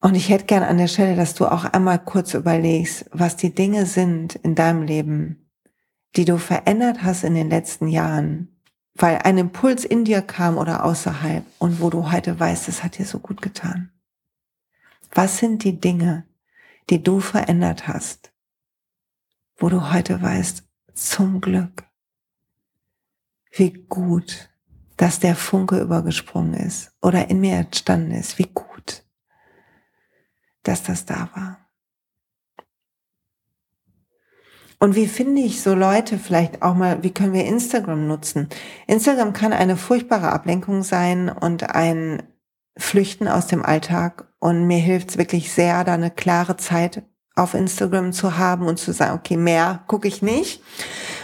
Und 0.00 0.16
ich 0.16 0.30
hätte 0.30 0.46
gern 0.46 0.64
an 0.64 0.78
der 0.78 0.88
Stelle, 0.88 1.14
dass 1.14 1.34
du 1.34 1.46
auch 1.46 1.64
einmal 1.64 2.00
kurz 2.00 2.34
überlegst, 2.34 3.06
was 3.12 3.36
die 3.36 3.54
Dinge 3.54 3.86
sind 3.86 4.34
in 4.34 4.56
deinem 4.56 4.82
Leben, 4.82 5.48
die 6.16 6.24
du 6.24 6.38
verändert 6.38 7.04
hast 7.04 7.22
in 7.22 7.34
den 7.34 7.48
letzten 7.48 7.86
Jahren, 7.86 8.48
weil 8.94 9.18
ein 9.18 9.38
Impuls 9.38 9.84
in 9.84 10.04
dir 10.04 10.20
kam 10.20 10.58
oder 10.58 10.84
außerhalb 10.84 11.44
und 11.58 11.80
wo 11.80 11.88
du 11.88 12.10
heute 12.10 12.38
weißt, 12.38 12.68
es 12.68 12.82
hat 12.82 12.98
dir 12.98 13.06
so 13.06 13.20
gut 13.20 13.40
getan. 13.40 13.92
Was 15.14 15.38
sind 15.38 15.62
die 15.62 15.78
Dinge, 15.78 16.26
die 16.90 17.00
du 17.00 17.20
verändert 17.20 17.86
hast, 17.86 18.32
wo 19.56 19.68
du 19.68 19.92
heute 19.92 20.20
weißt, 20.20 20.64
zum 20.94 21.40
Glück, 21.40 21.84
wie 23.52 23.72
gut, 23.88 24.50
dass 24.96 25.20
der 25.20 25.36
Funke 25.36 25.80
übergesprungen 25.80 26.54
ist 26.54 26.92
oder 27.02 27.28
in 27.28 27.40
mir 27.40 27.56
entstanden 27.56 28.12
ist, 28.12 28.38
wie 28.38 28.50
gut, 28.52 29.04
dass 30.62 30.82
das 30.82 31.04
da 31.04 31.28
war. 31.34 31.58
Und 34.78 34.96
wie 34.96 35.06
finde 35.06 35.42
ich 35.42 35.62
so 35.62 35.74
Leute 35.74 36.18
vielleicht 36.18 36.60
auch 36.62 36.74
mal, 36.74 37.04
wie 37.04 37.14
können 37.14 37.32
wir 37.32 37.44
Instagram 37.44 38.08
nutzen? 38.08 38.48
Instagram 38.88 39.32
kann 39.32 39.52
eine 39.52 39.76
furchtbare 39.76 40.32
Ablenkung 40.32 40.82
sein 40.82 41.28
und 41.28 41.70
ein 41.70 42.24
Flüchten 42.76 43.28
aus 43.28 43.46
dem 43.46 43.64
Alltag. 43.64 44.26
Und 44.40 44.66
mir 44.66 44.78
hilft 44.78 45.10
es 45.10 45.18
wirklich 45.18 45.52
sehr, 45.52 45.84
da 45.84 45.94
eine 45.94 46.10
klare 46.10 46.56
Zeit 46.56 47.04
auf 47.36 47.54
Instagram 47.54 48.12
zu 48.12 48.38
haben 48.38 48.66
und 48.66 48.78
zu 48.78 48.92
sagen, 48.92 49.16
okay, 49.16 49.36
mehr 49.36 49.84
gucke 49.86 50.08
ich 50.08 50.20
nicht. 50.20 50.62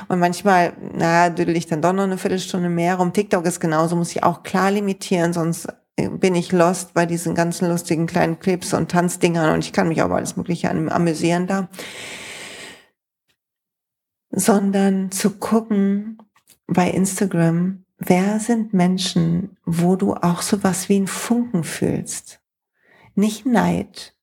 Und 0.09 0.21
manchmal, 0.21 0.73
naja, 0.95 1.31
düdel 1.31 1.57
ich 1.57 1.67
dann 1.67 1.83
doch 1.83 1.93
noch 1.93 2.05
eine 2.05 2.19
Viertelstunde 2.19 2.71
mehr 2.71 2.97
rum. 2.97 3.13
TikTok 3.13 3.45
ist 3.45 3.61
genauso, 3.61 3.95
muss 3.95 4.13
ich 4.13 4.23
auch 4.23 4.43
klar 4.43 4.71
limitieren, 4.71 5.33
sonst 5.33 5.69
bin 6.07 6.35
ich 6.35 6.53
lost 6.53 6.95
bei 6.95 7.07
diesen 7.07 7.35
ganzen 7.35 7.69
lustigen 7.69 8.07
kleinen 8.07 8.39
Clips 8.39 8.73
und 8.73 8.91
Tanzdingern 8.91 9.53
und 9.53 9.65
ich 9.65 9.73
kann 9.73 9.89
mich 9.89 10.03
auch 10.03 10.11
alles 10.11 10.37
Mögliche 10.37 10.71
amüsieren 10.71 11.47
da. 11.47 11.69
Sondern 14.31 15.11
zu 15.11 15.39
gucken 15.39 16.19
bei 16.67 16.91
Instagram, 16.91 17.85
wer 17.99 18.39
sind 18.39 18.73
Menschen, 18.75 19.57
wo 19.65 19.97
du 19.97 20.15
auch 20.15 20.43
sowas 20.43 20.89
wie 20.89 20.97
einen 20.97 21.07
Funken 21.09 21.65
fühlst? 21.65 22.41
Nicht 23.15 23.47
Neid. 23.47 24.15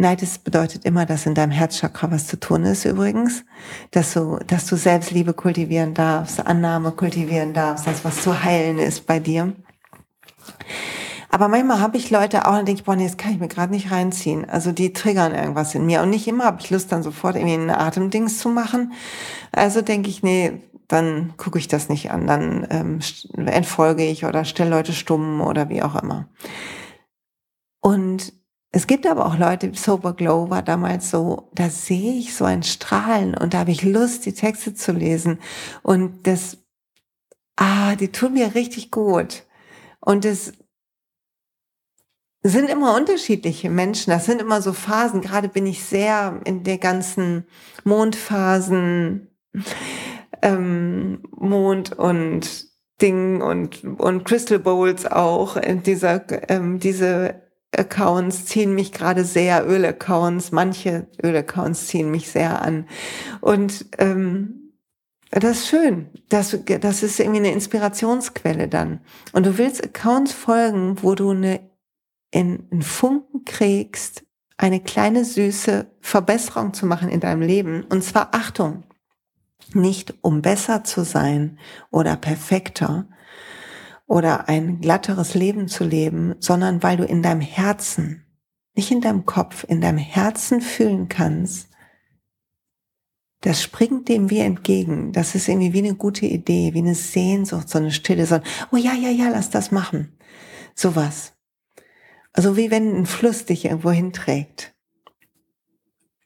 Neid 0.00 0.22
ist, 0.22 0.44
bedeutet 0.44 0.84
immer, 0.84 1.06
dass 1.06 1.26
in 1.26 1.34
deinem 1.34 1.50
Herzchakra 1.50 2.10
was 2.12 2.28
zu 2.28 2.38
tun 2.38 2.64
ist 2.64 2.84
übrigens, 2.84 3.44
dass 3.90 4.14
du, 4.14 4.38
dass 4.46 4.66
du 4.66 4.76
Selbstliebe 4.76 5.34
kultivieren 5.34 5.92
darfst, 5.92 6.46
Annahme 6.46 6.92
kultivieren 6.92 7.52
darfst, 7.52 7.86
dass 7.86 8.04
was 8.04 8.22
zu 8.22 8.44
heilen 8.44 8.78
ist 8.78 9.06
bei 9.06 9.18
dir. 9.18 9.52
Aber 11.30 11.48
manchmal 11.48 11.80
habe 11.80 11.96
ich 11.96 12.10
Leute 12.10 12.46
auch, 12.46 12.52
dann 12.52 12.64
denke 12.64 12.80
ich, 12.80 12.84
boah, 12.84 12.96
nee, 12.96 13.06
das 13.06 13.16
kann 13.16 13.32
ich 13.32 13.40
mir 13.40 13.48
gerade 13.48 13.72
nicht 13.72 13.90
reinziehen. 13.90 14.48
Also 14.48 14.72
die 14.72 14.92
triggern 14.92 15.34
irgendwas 15.34 15.74
in 15.74 15.84
mir. 15.84 16.00
Und 16.00 16.10
nicht 16.10 16.26
immer 16.28 16.44
habe 16.44 16.60
ich 16.60 16.70
Lust, 16.70 16.90
dann 16.90 17.02
sofort 17.02 17.36
irgendwie 17.36 17.54
ein 17.54 17.70
Atemdings 17.70 18.38
zu 18.38 18.48
machen. 18.48 18.92
Also 19.52 19.82
denke 19.82 20.08
ich, 20.08 20.22
nee, 20.22 20.62
dann 20.86 21.34
gucke 21.36 21.58
ich 21.58 21.68
das 21.68 21.90
nicht 21.90 22.10
an, 22.10 22.26
dann 22.26 22.66
ähm, 22.70 23.00
entfolge 23.46 24.04
ich 24.04 24.24
oder 24.24 24.44
stelle 24.44 24.70
Leute 24.70 24.94
stumm 24.94 25.42
oder 25.42 25.68
wie 25.68 25.82
auch 25.82 26.00
immer. 26.02 26.28
Und 27.80 28.32
es 28.70 28.86
gibt 28.86 29.06
aber 29.06 29.26
auch 29.26 29.38
Leute, 29.38 29.72
Sober 29.74 30.12
Glow 30.12 30.50
war 30.50 30.62
damals 30.62 31.10
so, 31.10 31.48
da 31.54 31.70
sehe 31.70 32.18
ich 32.18 32.34
so 32.34 32.44
ein 32.44 32.62
Strahlen 32.62 33.34
und 33.34 33.54
da 33.54 33.60
habe 33.60 33.70
ich 33.70 33.82
Lust, 33.82 34.26
die 34.26 34.34
Texte 34.34 34.74
zu 34.74 34.92
lesen. 34.92 35.38
Und 35.82 36.26
das, 36.26 36.58
ah, 37.56 37.96
die 37.96 38.12
tun 38.12 38.34
mir 38.34 38.54
richtig 38.54 38.90
gut. 38.90 39.44
Und 40.00 40.26
es 40.26 40.52
sind 42.42 42.68
immer 42.68 42.94
unterschiedliche 42.94 43.70
Menschen. 43.70 44.10
Das 44.10 44.26
sind 44.26 44.40
immer 44.40 44.60
so 44.60 44.74
Phasen. 44.74 45.22
Gerade 45.22 45.48
bin 45.48 45.66
ich 45.66 45.82
sehr 45.82 46.40
in 46.44 46.62
der 46.62 46.78
ganzen 46.78 47.46
Mondphasen, 47.84 49.28
ähm, 50.42 51.22
Mond 51.30 51.98
und 51.98 52.68
Ding 53.00 53.40
und, 53.40 53.82
und 53.82 54.24
Crystal 54.24 54.58
Bowls 54.58 55.06
auch. 55.06 55.56
Dieser, 55.84 56.50
ähm, 56.50 56.78
diese 56.78 57.47
Accounts 57.78 58.46
ziehen 58.46 58.74
mich 58.74 58.92
gerade 58.92 59.24
sehr, 59.24 59.66
Ölaccounts, 59.66 60.52
manche 60.52 61.06
Ölaccounts 61.22 61.86
ziehen 61.86 62.10
mich 62.10 62.28
sehr 62.30 62.62
an. 62.62 62.86
Und 63.40 63.86
ähm, 63.98 64.72
das 65.30 65.58
ist 65.58 65.68
schön. 65.68 66.08
Das, 66.28 66.56
das 66.80 67.02
ist 67.02 67.20
irgendwie 67.20 67.38
eine 67.38 67.52
Inspirationsquelle 67.52 68.68
dann. 68.68 69.00
Und 69.32 69.46
du 69.46 69.58
willst 69.58 69.84
Accounts 69.84 70.32
folgen, 70.32 71.02
wo 71.02 71.14
du 71.14 71.30
eine, 71.30 71.60
in, 72.30 72.66
einen 72.70 72.82
Funken 72.82 73.44
kriegst, 73.44 74.24
eine 74.56 74.80
kleine 74.80 75.24
süße 75.24 75.86
Verbesserung 76.00 76.74
zu 76.74 76.86
machen 76.86 77.08
in 77.08 77.20
deinem 77.20 77.42
Leben. 77.42 77.84
Und 77.84 78.02
zwar 78.02 78.34
Achtung, 78.34 78.84
nicht 79.74 80.14
um 80.22 80.42
besser 80.42 80.84
zu 80.84 81.04
sein 81.04 81.58
oder 81.90 82.16
perfekter 82.16 83.06
oder 84.08 84.48
ein 84.48 84.80
glatteres 84.80 85.34
Leben 85.34 85.68
zu 85.68 85.84
leben, 85.84 86.34
sondern 86.40 86.82
weil 86.82 86.96
du 86.96 87.04
in 87.04 87.22
deinem 87.22 87.42
Herzen, 87.42 88.24
nicht 88.74 88.90
in 88.90 89.02
deinem 89.02 89.26
Kopf, 89.26 89.64
in 89.68 89.80
deinem 89.80 89.98
Herzen 89.98 90.60
fühlen 90.60 91.08
kannst, 91.08 91.68
das 93.42 93.62
springt 93.62 94.08
dem 94.08 94.30
wie 94.30 94.40
entgegen. 94.40 95.12
Das 95.12 95.34
ist 95.34 95.46
irgendwie 95.46 95.72
wie 95.72 95.86
eine 95.86 95.94
gute 95.94 96.26
Idee, 96.26 96.74
wie 96.74 96.78
eine 96.78 96.94
Sehnsucht, 96.94 97.68
so 97.68 97.78
eine 97.78 97.92
Stille, 97.92 98.26
so 98.26 98.36
ein, 98.36 98.42
oh 98.72 98.76
ja, 98.76 98.94
ja, 98.94 99.10
ja, 99.10 99.28
lass 99.28 99.50
das 99.50 99.70
machen. 99.70 100.18
Sowas. 100.74 101.34
Also 102.32 102.56
wie 102.56 102.70
wenn 102.70 102.96
ein 102.96 103.06
Fluss 103.06 103.44
dich 103.44 103.66
irgendwo 103.66 103.90
hinträgt. 103.90 104.74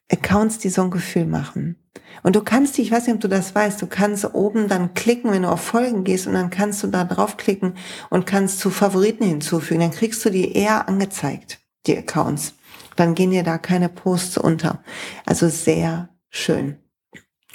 Accounts, 0.09 0.57
die 0.57 0.69
so 0.69 0.83
ein 0.83 0.91
Gefühl 0.91 1.25
machen. 1.25 1.82
Und 2.23 2.35
du 2.35 2.43
kannst 2.43 2.77
dich, 2.77 2.87
ich 2.87 2.91
weiß 2.91 3.05
nicht, 3.05 3.15
ob 3.15 3.21
du 3.21 3.27
das 3.27 3.53
weißt, 3.53 3.81
du 3.81 3.87
kannst 3.87 4.33
oben 4.33 4.67
dann 4.67 4.93
klicken, 4.93 5.31
wenn 5.31 5.43
du 5.43 5.51
auf 5.51 5.61
Folgen 5.61 6.03
gehst 6.03 6.25
und 6.25 6.33
dann 6.33 6.49
kannst 6.49 6.81
du 6.83 6.87
da 6.87 7.03
draufklicken 7.03 7.75
und 8.09 8.25
kannst 8.25 8.59
zu 8.59 8.69
Favoriten 8.69 9.25
hinzufügen. 9.25 9.81
Dann 9.81 9.91
kriegst 9.91 10.23
du 10.25 10.29
die 10.29 10.53
eher 10.53 10.87
angezeigt, 10.87 11.59
die 11.85 11.97
Accounts. 11.97 12.55
Dann 12.95 13.15
gehen 13.15 13.31
dir 13.31 13.43
da 13.43 13.57
keine 13.57 13.89
Posts 13.89 14.37
unter. 14.37 14.83
Also 15.25 15.49
sehr 15.49 16.09
schön. 16.29 16.77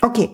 Okay. 0.00 0.30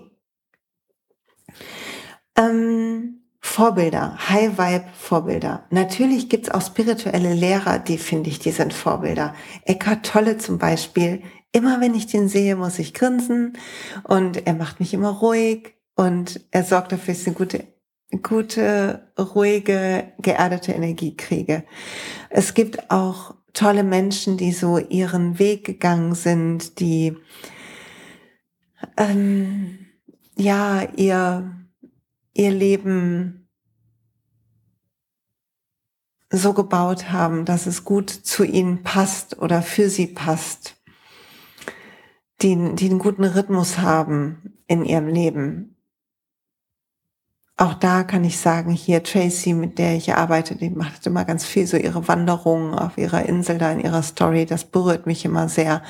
Ähm, 2.36 3.20
Vorbilder, 3.40 4.18
High 4.30 4.58
Vibe 4.58 4.86
Vorbilder. 4.98 5.66
Natürlich 5.70 6.28
gibt's 6.28 6.50
auch 6.50 6.62
spirituelle 6.62 7.34
Lehrer, 7.34 7.78
die 7.78 7.98
finde 7.98 8.30
ich, 8.30 8.38
die 8.38 8.50
sind 8.50 8.72
Vorbilder. 8.72 9.34
Eckhart 9.64 10.06
Tolle 10.06 10.38
zum 10.38 10.58
Beispiel 10.58 11.22
immer 11.54 11.80
wenn 11.80 11.94
ich 11.94 12.06
den 12.06 12.28
sehe, 12.28 12.56
muss 12.56 12.78
ich 12.78 12.92
grinsen. 12.92 13.56
Und 14.02 14.46
er 14.46 14.54
macht 14.54 14.80
mich 14.80 14.92
immer 14.92 15.10
ruhig. 15.10 15.74
Und 15.94 16.40
er 16.50 16.64
sorgt 16.64 16.92
dafür, 16.92 17.14
dass 17.14 17.22
ich 17.22 17.28
eine 17.28 17.36
gute, 17.36 17.64
gute, 18.22 19.12
ruhige, 19.18 20.12
geerdete 20.18 20.72
Energie 20.72 21.16
kriege. 21.16 21.64
Es 22.28 22.54
gibt 22.54 22.90
auch 22.90 23.36
tolle 23.52 23.84
Menschen, 23.84 24.36
die 24.36 24.50
so 24.50 24.78
ihren 24.78 25.38
Weg 25.38 25.64
gegangen 25.64 26.16
sind, 26.16 26.80
die 26.80 27.16
ähm, 28.96 29.78
ja 30.36 30.82
ihr 30.96 31.50
ihr 32.32 32.50
Leben 32.50 33.48
so 36.30 36.52
gebaut 36.52 37.12
haben, 37.12 37.44
dass 37.44 37.66
es 37.66 37.84
gut 37.84 38.10
zu 38.10 38.42
ihnen 38.42 38.82
passt 38.82 39.38
oder 39.38 39.62
für 39.62 39.88
sie 39.88 40.08
passt 40.08 40.74
die, 42.42 42.74
die 42.74 42.90
einen 42.90 42.98
guten 42.98 43.24
Rhythmus 43.24 43.78
haben 43.78 44.54
in 44.66 44.84
ihrem 44.84 45.08
Leben. 45.08 45.74
Auch 47.56 47.74
da 47.74 48.02
kann 48.02 48.24
ich 48.24 48.38
sagen, 48.38 48.72
hier 48.72 49.04
Tracy, 49.04 49.52
mit 49.52 49.78
der 49.78 49.94
ich 49.94 50.12
arbeite, 50.12 50.56
die 50.56 50.70
macht 50.70 51.06
immer 51.06 51.24
ganz 51.24 51.44
viel 51.44 51.68
so 51.68 51.76
ihre 51.76 52.08
Wanderungen 52.08 52.74
auf 52.74 52.98
ihrer 52.98 53.26
Insel 53.26 53.58
da 53.58 53.70
in 53.70 53.78
ihrer 53.78 54.02
Story. 54.02 54.44
Das 54.44 54.64
berührt 54.64 55.06
mich 55.06 55.24
immer 55.24 55.48
sehr 55.48 55.82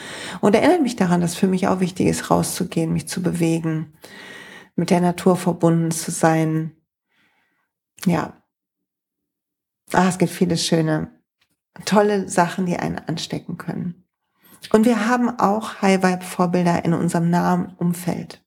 und 0.42 0.54
erinnert 0.54 0.82
mich 0.82 0.96
daran, 0.96 1.22
dass 1.22 1.34
für 1.34 1.46
mich 1.46 1.66
auch 1.66 1.80
wichtig 1.80 2.08
ist, 2.08 2.30
rauszugehen, 2.30 2.92
mich 2.92 3.08
zu 3.08 3.22
bewegen, 3.22 3.94
mit 4.76 4.90
der 4.90 5.00
Natur 5.00 5.36
verbunden 5.36 5.90
zu 5.90 6.10
sein. 6.10 6.72
Ja. 8.04 8.42
Ah, 9.92 10.08
es 10.08 10.18
gibt 10.18 10.32
viele 10.32 10.58
schöne 10.58 11.10
tolle 11.86 12.28
Sachen, 12.28 12.66
die 12.66 12.76
einen 12.76 12.98
anstecken 12.98 13.56
können. 13.56 14.03
Und 14.70 14.86
wir 14.86 15.08
haben 15.08 15.38
auch 15.38 15.82
High-Vibe-Vorbilder 15.82 16.84
in 16.84 16.94
unserem 16.94 17.30
nahen 17.30 17.74
Umfeld. 17.76 18.44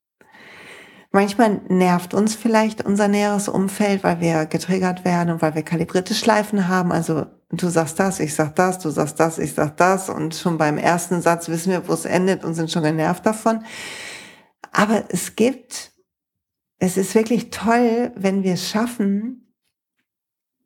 Manchmal 1.12 1.62
nervt 1.70 2.14
uns 2.14 2.36
vielleicht 2.36 2.86
unser 2.86 3.08
näheres 3.08 3.48
Umfeld, 3.48 4.04
weil 4.04 4.20
wir 4.20 4.46
getriggert 4.46 5.06
werden 5.06 5.32
und 5.34 5.42
weil 5.42 5.56
wir 5.56 5.64
kalibrierte 5.64 6.14
Schleifen 6.14 6.68
haben. 6.68 6.92
Also 6.92 7.26
du 7.50 7.70
sagst 7.70 8.00
das, 8.00 8.20
ich 8.20 8.36
sag 8.36 8.56
das, 8.56 8.80
du 8.80 8.90
sagst 8.90 9.20
das, 9.20 9.40
ich 9.40 9.54
sag 9.54 9.78
das. 9.78 10.10
Und 10.10 10.36
schon 10.36 10.58
beim 10.58 10.78
ersten 10.78 11.22
Satz 11.22 11.48
wissen 11.48 11.72
wir, 11.72 11.88
wo 11.88 11.94
es 11.94 12.06
endet 12.06 12.44
und 12.44 12.54
sind 12.54 12.72
schon 12.72 12.84
genervt 12.84 13.26
davon. 13.26 13.64
Aber 14.72 15.06
es 15.10 15.36
gibt, 15.36 15.92
es 16.78 16.98
ist 16.98 17.16
wirklich 17.16 17.50
toll, 17.50 18.12
wenn 18.16 18.44
wir 18.44 18.54
es 18.54 18.70
schaffen, 18.70 19.54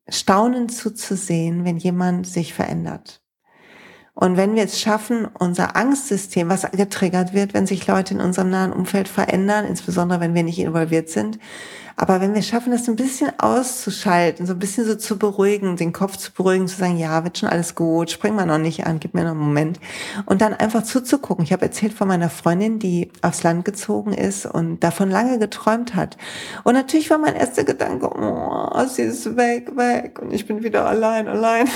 staunend 0.09 0.73
zuzusehen, 0.73 1.63
wenn 1.63 1.77
jemand 1.77 2.27
sich 2.27 2.53
verändert. 2.53 3.20
Und 4.13 4.35
wenn 4.37 4.55
wir 4.55 4.63
es 4.63 4.79
schaffen, 4.79 5.27
unser 5.39 5.75
Angstsystem, 5.75 6.49
was 6.49 6.69
getriggert 6.71 7.33
wird, 7.33 7.53
wenn 7.53 7.65
sich 7.65 7.87
Leute 7.87 8.13
in 8.13 8.19
unserem 8.19 8.49
nahen 8.49 8.73
Umfeld 8.73 9.07
verändern, 9.07 9.65
insbesondere 9.65 10.19
wenn 10.19 10.35
wir 10.35 10.43
nicht 10.43 10.59
involviert 10.59 11.09
sind, 11.09 11.39
aber 12.01 12.19
wenn 12.19 12.33
wir 12.33 12.41
schaffen, 12.41 12.71
das 12.71 12.89
ein 12.89 12.95
bisschen 12.95 13.31
auszuschalten, 13.37 14.47
so 14.47 14.53
ein 14.53 14.59
bisschen 14.59 14.87
so 14.87 14.95
zu 14.95 15.19
beruhigen, 15.19 15.75
den 15.75 15.93
Kopf 15.93 16.17
zu 16.17 16.31
beruhigen, 16.33 16.67
zu 16.67 16.75
sagen, 16.75 16.97
ja, 16.97 17.23
wird 17.23 17.37
schon 17.37 17.47
alles 17.47 17.75
gut, 17.75 18.09
spring 18.09 18.33
mal 18.33 18.47
noch 18.47 18.57
nicht 18.57 18.87
an, 18.87 18.99
gib 18.99 19.13
mir 19.13 19.23
noch 19.23 19.31
einen 19.31 19.39
Moment. 19.39 19.79
Und 20.25 20.41
dann 20.41 20.55
einfach 20.55 20.81
zuzugucken. 20.81 21.43
Ich 21.43 21.53
habe 21.53 21.61
erzählt 21.61 21.93
von 21.93 22.07
meiner 22.07 22.31
Freundin, 22.31 22.79
die 22.79 23.11
aufs 23.21 23.43
Land 23.43 23.65
gezogen 23.65 24.13
ist 24.13 24.47
und 24.47 24.79
davon 24.79 25.11
lange 25.11 25.37
geträumt 25.37 25.93
hat. 25.93 26.17
Und 26.63 26.73
natürlich 26.73 27.11
war 27.11 27.19
mein 27.19 27.35
erster 27.35 27.65
Gedanke, 27.65 28.09
oh, 28.09 28.85
sie 28.87 29.03
ist 29.03 29.37
weg, 29.37 29.77
weg 29.77 30.17
und 30.19 30.33
ich 30.33 30.47
bin 30.47 30.63
wieder 30.63 30.87
allein, 30.87 31.27
allein. 31.27 31.67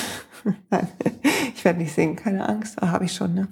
ich 1.55 1.65
werde 1.65 1.79
nicht 1.79 1.93
singen, 1.93 2.15
keine 2.15 2.47
Angst, 2.47 2.77
oh, 2.81 2.87
habe 2.87 3.05
ich 3.05 3.13
schon. 3.13 3.33
Ne? 3.33 3.47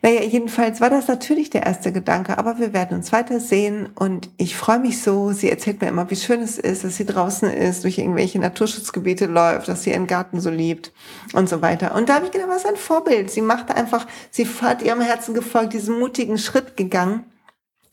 Naja, 0.00 0.22
jedenfalls 0.22 0.80
war 0.80 0.90
das 0.90 1.08
natürlich 1.08 1.50
der 1.50 1.64
erste 1.64 1.92
Gedanke, 1.92 2.38
aber 2.38 2.58
wir 2.58 2.72
werden 2.72 2.96
uns 2.96 3.12
weiter 3.12 3.40
sehen 3.40 3.88
und 3.94 4.30
ich 4.36 4.56
freue 4.56 4.78
mich 4.78 5.02
so. 5.02 5.32
Sie 5.32 5.50
erzählt 5.50 5.80
mir 5.80 5.88
immer, 5.88 6.01
wie 6.10 6.16
schön 6.16 6.40
es 6.40 6.58
ist, 6.58 6.84
dass 6.84 6.96
sie 6.96 7.06
draußen 7.06 7.50
ist, 7.50 7.84
durch 7.84 7.98
irgendwelche 7.98 8.38
Naturschutzgebiete 8.38 9.26
läuft, 9.26 9.68
dass 9.68 9.82
sie 9.82 9.90
ihren 9.90 10.06
Garten 10.06 10.40
so 10.40 10.50
liebt 10.50 10.92
und 11.32 11.48
so 11.48 11.62
weiter. 11.62 11.94
Und 11.94 12.08
da 12.08 12.14
habe 12.14 12.26
ich 12.26 12.32
gedacht, 12.32 12.48
was 12.50 12.64
ein 12.64 12.76
Vorbild. 12.76 13.30
Sie 13.30 13.42
machte 13.42 13.74
einfach, 13.74 14.06
sie 14.30 14.46
hat 14.46 14.82
ihrem 14.82 15.00
Herzen 15.00 15.34
gefolgt, 15.34 15.72
diesen 15.72 15.98
mutigen 15.98 16.38
Schritt 16.38 16.76
gegangen. 16.76 17.24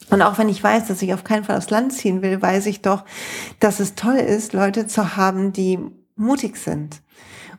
Und 0.09 0.21
auch 0.21 0.37
wenn 0.37 0.49
ich 0.49 0.63
weiß, 0.63 0.87
dass 0.87 1.01
ich 1.01 1.13
auf 1.13 1.23
keinen 1.23 1.43
Fall 1.43 1.57
aufs 1.57 1.69
Land 1.69 1.93
ziehen 1.93 2.21
will, 2.21 2.41
weiß 2.41 2.65
ich 2.65 2.81
doch, 2.81 3.05
dass 3.59 3.79
es 3.79 3.95
toll 3.95 4.15
ist, 4.15 4.53
Leute 4.53 4.87
zu 4.87 5.15
haben, 5.15 5.53
die 5.53 5.79
mutig 6.15 6.57
sind 6.57 7.01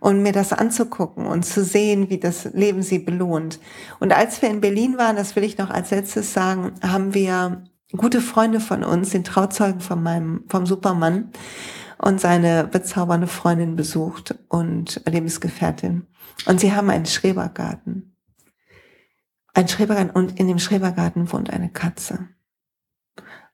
und 0.00 0.22
mir 0.22 0.32
das 0.32 0.52
anzugucken 0.52 1.26
und 1.26 1.44
zu 1.44 1.62
sehen, 1.62 2.10
wie 2.10 2.18
das 2.18 2.46
Leben 2.52 2.82
sie 2.82 2.98
belohnt. 2.98 3.60
Und 4.00 4.12
als 4.12 4.42
wir 4.42 4.48
in 4.48 4.60
Berlin 4.60 4.98
waren, 4.98 5.16
das 5.16 5.36
will 5.36 5.44
ich 5.44 5.58
noch 5.58 5.70
als 5.70 5.90
letztes 5.90 6.32
sagen, 6.32 6.72
haben 6.82 7.14
wir 7.14 7.62
gute 7.96 8.20
Freunde 8.20 8.60
von 8.60 8.84
uns, 8.84 9.10
den 9.10 9.24
Trauzeugen 9.24 9.80
von 9.80 10.02
meinem, 10.02 10.44
vom 10.48 10.66
Supermann 10.66 11.30
und 11.98 12.20
seine 12.20 12.64
bezaubernde 12.64 13.26
Freundin 13.26 13.76
besucht 13.76 14.34
und 14.48 15.02
Lebensgefährtin. 15.06 16.06
Und 16.46 16.60
sie 16.60 16.72
haben 16.72 16.90
einen 16.90 17.06
Schrebergarten. 17.06 18.16
Ein 19.52 19.68
Schrebergarten 19.68 20.10
und 20.10 20.38
in 20.38 20.48
dem 20.48 20.58
Schrebergarten 20.58 21.30
wohnt 21.32 21.50
eine 21.50 21.70
Katze. 21.70 22.28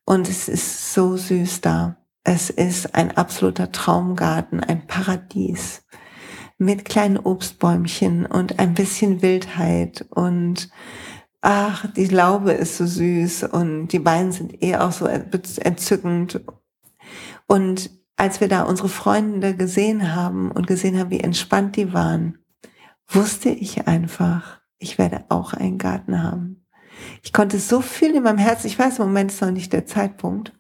Und 0.04 0.28
es 0.28 0.48
ist 0.48 0.94
so 0.94 1.16
süß 1.16 1.62
da. 1.62 1.96
Es 2.22 2.50
ist 2.50 2.94
ein 2.94 3.16
absoluter 3.16 3.72
Traumgarten, 3.72 4.60
ein 4.60 4.86
Paradies 4.86 5.84
mit 6.58 6.84
kleinen 6.84 7.18
Obstbäumchen 7.18 8.26
und 8.26 8.58
ein 8.58 8.74
bisschen 8.74 9.22
Wildheit 9.22 10.06
und 10.10 10.70
ach, 11.48 11.86
die 11.94 12.06
Laube 12.06 12.50
ist 12.50 12.76
so 12.76 12.86
süß 12.86 13.44
und 13.44 13.88
die 13.88 14.00
Beine 14.00 14.32
sind 14.32 14.64
eh 14.64 14.74
auch 14.74 14.90
so 14.90 15.06
entzückend. 15.06 16.40
Und 17.46 17.88
als 18.16 18.40
wir 18.40 18.48
da 18.48 18.64
unsere 18.64 18.88
Freunde 18.88 19.54
gesehen 19.54 20.12
haben 20.12 20.50
und 20.50 20.66
gesehen 20.66 20.98
haben, 20.98 21.10
wie 21.10 21.20
entspannt 21.20 21.76
die 21.76 21.92
waren, 21.92 22.38
wusste 23.06 23.50
ich 23.50 23.86
einfach, 23.86 24.60
ich 24.78 24.98
werde 24.98 25.24
auch 25.28 25.52
einen 25.52 25.78
Garten 25.78 26.20
haben. 26.20 26.66
Ich 27.22 27.32
konnte 27.32 27.60
so 27.60 27.80
fühlen 27.80 28.16
in 28.16 28.22
meinem 28.24 28.38
Herzen. 28.38 28.66
Ich 28.66 28.76
weiß, 28.76 28.98
im 28.98 29.06
Moment 29.06 29.30
ist 29.30 29.40
noch 29.40 29.52
nicht 29.52 29.72
der 29.72 29.86
Zeitpunkt. 29.86 30.52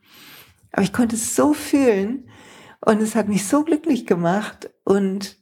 Aber 0.70 0.82
ich 0.82 0.92
konnte 0.92 1.16
es 1.16 1.34
so 1.34 1.52
fühlen 1.52 2.28
und 2.84 3.02
es 3.02 3.16
hat 3.16 3.26
mich 3.26 3.48
so 3.48 3.64
glücklich 3.64 4.06
gemacht 4.06 4.70
und 4.84 5.36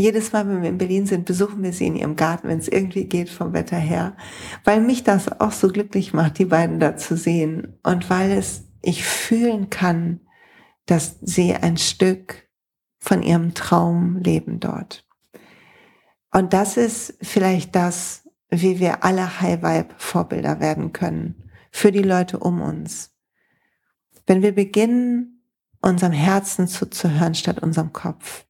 jedes 0.00 0.32
Mal, 0.32 0.48
wenn 0.48 0.62
wir 0.62 0.68
in 0.68 0.78
Berlin 0.78 1.06
sind, 1.06 1.24
besuchen 1.24 1.62
wir 1.62 1.72
sie 1.72 1.86
in 1.86 1.96
ihrem 1.96 2.16
Garten, 2.16 2.48
wenn 2.48 2.58
es 2.58 2.68
irgendwie 2.68 3.04
geht 3.04 3.30
vom 3.30 3.52
Wetter 3.52 3.76
her, 3.76 4.16
weil 4.64 4.80
mich 4.80 5.04
das 5.04 5.40
auch 5.40 5.52
so 5.52 5.68
glücklich 5.68 6.12
macht, 6.12 6.38
die 6.38 6.44
beiden 6.46 6.80
da 6.80 6.96
zu 6.96 7.16
sehen 7.16 7.78
und 7.82 8.10
weil 8.10 8.32
es 8.32 8.64
ich 8.82 9.04
fühlen 9.04 9.70
kann, 9.70 10.20
dass 10.86 11.18
sie 11.20 11.54
ein 11.54 11.76
Stück 11.76 12.48
von 12.98 13.22
ihrem 13.22 13.54
Traum 13.54 14.16
leben 14.16 14.60
dort. 14.60 15.06
Und 16.32 16.52
das 16.52 16.76
ist 16.76 17.16
vielleicht 17.20 17.74
das, 17.74 18.28
wie 18.50 18.78
wir 18.78 19.04
alle 19.04 19.40
High 19.40 19.62
Vibe 19.62 19.94
Vorbilder 19.98 20.60
werden 20.60 20.92
können 20.92 21.50
für 21.70 21.92
die 21.92 22.02
Leute 22.02 22.38
um 22.38 22.60
uns. 22.60 23.12
Wenn 24.26 24.42
wir 24.42 24.54
beginnen, 24.54 25.44
unserem 25.82 26.12
Herzen 26.12 26.68
zuzuhören 26.68 27.34
statt 27.34 27.62
unserem 27.62 27.92
Kopf 27.92 28.46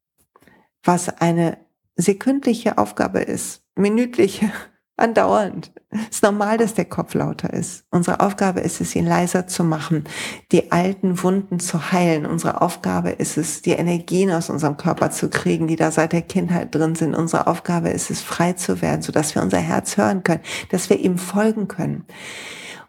was 0.83 1.09
eine 1.09 1.59
sekündliche 1.97 2.79
Aufgabe 2.79 3.21
ist, 3.21 3.63
minütliche, 3.75 4.51
andauernd. 4.97 5.73
Es 5.91 6.17
ist 6.17 6.23
normal, 6.23 6.59
dass 6.59 6.75
der 6.75 6.85
Kopf 6.85 7.15
lauter 7.15 7.53
ist. 7.53 7.85
Unsere 7.91 8.21
Aufgabe 8.21 8.61
ist 8.61 8.81
es, 8.81 8.95
ihn 8.95 9.07
leiser 9.07 9.47
zu 9.47 9.65
machen, 9.65 10.05
die 10.53 10.71
alten 10.71 11.23
Wunden 11.23 11.59
zu 11.59 11.91
heilen. 11.91 12.27
Unsere 12.27 12.61
Aufgabe 12.61 13.11
ist 13.11 13.37
es, 13.37 13.63
die 13.63 13.73
Energien 13.73 14.31
aus 14.31 14.51
unserem 14.51 14.77
Körper 14.77 15.11
zu 15.11 15.31
kriegen, 15.31 15.67
die 15.67 15.77
da 15.77 15.91
seit 15.91 16.13
der 16.13 16.23
Kindheit 16.23 16.75
drin 16.75 16.95
sind. 16.95 17.15
Unsere 17.15 17.47
Aufgabe 17.47 17.89
ist 17.89 18.11
es, 18.11 18.21
frei 18.21 18.53
zu 18.53 18.83
werden, 18.83 19.03
sodass 19.03 19.35
wir 19.35 19.43
unser 19.43 19.59
Herz 19.59 19.97
hören 19.97 20.23
können, 20.23 20.43
dass 20.71 20.91
wir 20.91 21.01
ihm 21.01 21.19
folgen 21.19 21.67
können. 21.67 22.05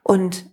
Und 0.04 0.52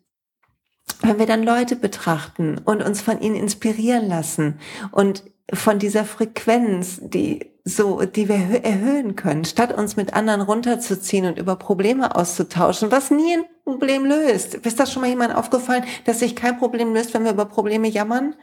wenn 1.03 1.19
wir 1.19 1.27
dann 1.27 1.43
Leute 1.43 1.77
betrachten 1.77 2.59
und 2.65 2.83
uns 2.83 3.01
von 3.01 3.21
ihnen 3.21 3.37
inspirieren 3.37 4.09
lassen 4.09 4.59
und 4.91 5.25
von 5.53 5.79
dieser 5.79 6.05
Frequenz, 6.05 7.01
die 7.03 7.53
so, 7.65 8.03
die 8.03 8.29
wir 8.29 8.65
erhöhen 8.65 9.15
können, 9.15 9.45
statt 9.45 9.77
uns 9.77 9.97
mit 9.97 10.15
anderen 10.15 10.41
runterzuziehen 10.41 11.27
und 11.27 11.39
über 11.39 11.57
Probleme 11.57 12.15
auszutauschen, 12.15 12.91
was 12.91 13.11
nie 13.11 13.37
ein 13.37 13.45
Problem 13.65 14.05
löst. 14.05 14.55
Ist 14.55 14.81
das 14.81 14.93
schon 14.93 15.03
mal 15.03 15.09
jemand 15.09 15.35
aufgefallen, 15.35 15.85
dass 16.05 16.21
sich 16.21 16.35
kein 16.35 16.59
Problem 16.59 16.95
löst, 16.95 17.15
wenn 17.15 17.25
wir 17.25 17.33
über 17.33 17.45
Probleme 17.45 17.89
jammern? 17.89 18.35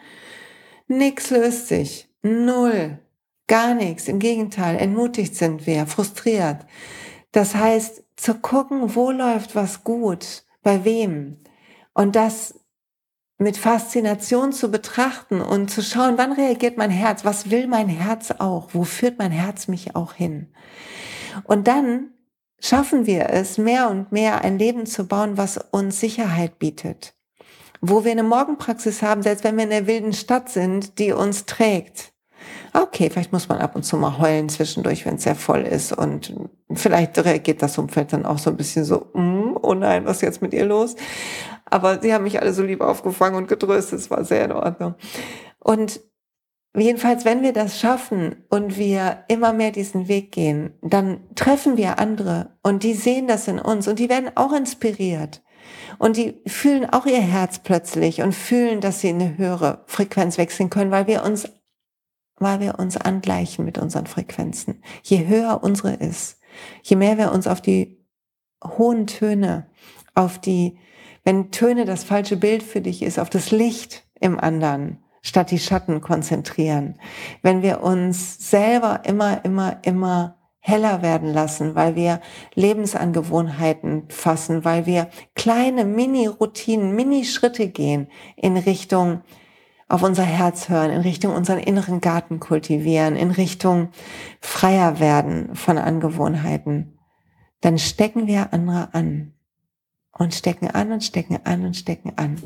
Nix 0.88 1.32
löst 1.32 1.68
sich. 1.68 2.08
Null. 2.22 2.99
Gar 3.47 3.76
nichts. 3.76 4.08
Im 4.08 4.20
Gegenteil, 4.20 4.78
entmutigt 4.78 5.36
sind 5.36 5.68
wir, 5.68 5.86
frustriert. 5.86 6.66
Das 7.32 7.56
heißt, 7.56 8.03
zu 8.16 8.36
gucken, 8.36 8.95
wo 8.95 9.12
läuft 9.12 9.56
was 9.56 9.84
gut, 9.84 10.43
bei 10.64 10.86
wem. 10.86 11.38
Und 11.93 12.16
das 12.16 12.60
mit 13.38 13.58
Faszination 13.58 14.54
zu 14.54 14.72
betrachten 14.72 15.42
und 15.42 15.70
zu 15.70 15.82
schauen, 15.82 16.18
wann 16.18 16.32
reagiert 16.32 16.78
mein 16.78 16.90
Herz, 16.90 17.26
was 17.26 17.52
will 17.52 17.68
mein 17.68 17.90
Herz 17.90 18.32
auch, 18.32 18.70
wo 18.74 18.84
führt 18.84 19.20
mein 19.20 19.32
Herz 19.32 19.68
mich 19.68 19.96
auch 19.96 20.14
hin. 20.14 20.54
Und 21.44 21.68
dann 21.68 22.12
schaffen 22.60 23.06
wir 23.06 23.30
es, 23.30 23.58
mehr 23.58 23.90
und 23.90 24.12
mehr 24.12 24.44
ein 24.44 24.58
Leben 24.58 24.86
zu 24.86 25.06
bauen, 25.06 25.38
was 25.38 25.58
uns 25.72 26.00
Sicherheit 26.00 26.60
bietet. 26.60 27.14
Wo 27.82 28.06
wir 28.06 28.12
eine 28.12 28.24
Morgenpraxis 28.24 29.02
haben, 29.02 29.22
selbst 29.22 29.44
wenn 29.44 29.58
wir 29.58 29.66
in 29.66 29.70
der 29.70 29.88
wilden 29.88 30.14
Stadt 30.14 30.50
sind, 30.50 30.98
die 30.98 31.12
uns 31.12 31.46
trägt. 31.46 32.14
Okay, 32.74 33.10
vielleicht 33.10 33.32
muss 33.32 33.48
man 33.48 33.60
ab 33.60 33.76
und 33.76 33.84
zu 33.84 33.98
mal 33.98 34.18
heulen 34.18 34.50
zwischendurch, 34.50 35.06
wenn 35.06 35.16
es 35.16 35.24
sehr 35.24 35.36
voll 35.36 35.62
ist. 35.62 35.93
Und 35.93 36.34
vielleicht 36.74 37.18
reagiert 37.24 37.62
das 37.62 37.78
Umfeld 37.78 38.14
dann 38.14 38.26
auch 38.26 38.38
so 38.38 38.50
ein 38.50 38.58
bisschen 38.58 38.84
so, 38.84 39.08
mm, 39.14 39.58
oh 39.62 39.74
nein, 39.74 40.06
was 40.06 40.18
ist 40.18 40.22
jetzt 40.22 40.41
mit 40.41 40.54
ihr 40.54 40.66
los? 40.66 40.96
Aber 41.66 42.02
sie 42.02 42.14
haben 42.14 42.24
mich 42.24 42.41
alle 42.41 42.54
so 42.54 42.64
lieb 42.64 42.82
aufgefangen 42.82 43.36
und 43.38 43.48
getröstet. 43.48 44.00
Es 44.00 44.12
war 44.12 44.24
sehr 44.24 44.46
in 44.46 44.52
Ordnung. 44.52 44.96
Und 45.60 46.02
jedenfalls, 46.76 47.26
wenn 47.26 47.41
wir 47.41 47.54
das 47.54 47.80
schaffen 47.80 48.46
und 48.50 48.78
wir 48.78 49.24
immer 49.28 49.54
mehr 49.54 49.72
diesen 49.72 50.08
Weg 50.08 50.32
gehen, 50.32 50.74
dann 50.82 51.22
treffen 51.36 51.78
wir 51.78 52.00
andere 52.00 52.58
und 52.62 52.84
die 52.84 52.93
sehen 52.93 53.28
das 53.28 53.48
in 53.48 53.60
uns 53.60 53.88
und 53.88 54.00
die 54.00 54.10
werden 54.10 54.32
auch 54.36 54.54
inspiriert. 54.54 55.41
Und 55.98 56.18
die 56.18 56.41
fühlen 56.46 56.89
auch 56.89 57.06
ihr 57.06 57.22
Herz 57.22 57.60
plötzlich 57.60 58.22
und 58.22 58.34
fühlen, 58.34 58.82
dass 58.82 59.02
sie 59.02 59.10
in 59.10 59.22
eine 59.22 59.38
höhere 59.38 59.84
Frequenz 59.88 60.38
wechseln 60.38 60.70
können, 60.70 60.91
weil 60.91 61.08
wir 61.08 61.24
uns, 61.24 61.48
weil 62.38 62.60
wir 62.60 62.80
uns 62.80 62.98
angleichen 62.98 63.66
mit 63.66 63.78
unseren 63.78 64.08
Frequenzen. 64.08 64.84
Je 65.04 65.28
höher 65.28 65.62
unsere 65.64 65.94
ist, 65.94 66.40
je 66.84 66.96
mehr 66.96 67.18
wir 67.18 67.32
uns 67.32 67.48
auf 67.48 67.62
die 67.62 67.98
hohen 68.64 69.08
Töne, 69.08 69.68
auf 70.14 70.40
die 70.40 70.78
wenn 71.26 71.50
Töne 71.52 71.86
das 71.86 72.04
falsche 72.04 72.38
Bild 72.38 72.62
für 72.62 72.82
dich 72.82 73.02
ist, 73.02 73.20
auf 73.20 73.32
das 73.32 73.52
Licht 73.52 74.04
im 74.20 74.40
anderen 74.40 75.00
statt 75.24 75.50
die 75.50 75.60
Schatten 75.60 76.02
konzentrieren. 76.02 77.00
Wenn 77.42 77.64
wir 77.64 77.82
uns 77.82 78.50
selber 78.52 79.02
immer, 79.06 79.44
immer, 79.44 79.80
immer 79.82 80.38
heller 80.60 81.02
werden 81.02 81.34
lassen, 81.34 81.74
weil 81.74 81.96
wir 81.96 82.22
Lebensangewohnheiten 82.54 84.04
fassen, 84.10 84.64
weil 84.64 84.86
wir 84.86 85.10
kleine 85.34 85.84
Mini-Routinen, 85.84 86.96
Mini-Schritte 86.96 87.70
gehen 87.70 88.08
in 88.36 88.56
Richtung 88.56 89.22
auf 89.88 90.02
unser 90.04 90.24
Herz 90.24 90.70
hören, 90.70 90.92
in 90.92 91.02
Richtung 91.02 91.34
unseren 91.36 91.60
inneren 91.60 92.02
Garten 92.02 92.40
kultivieren, 92.40 93.16
in 93.16 93.32
Richtung 93.32 93.90
freier 94.42 95.00
werden 95.00 95.56
von 95.56 95.78
Angewohnheiten, 95.78 96.98
dann 97.62 97.78
stecken 97.78 98.28
wir 98.28 98.54
andere 98.54 98.94
an 98.94 99.34
und 100.12 100.34
stecken 100.34 100.70
an 100.70 100.92
und 100.92 101.04
stecken 101.04 101.40
an 101.44 101.66
und 101.66 101.76
stecken 101.76 102.14
an. 102.18 102.42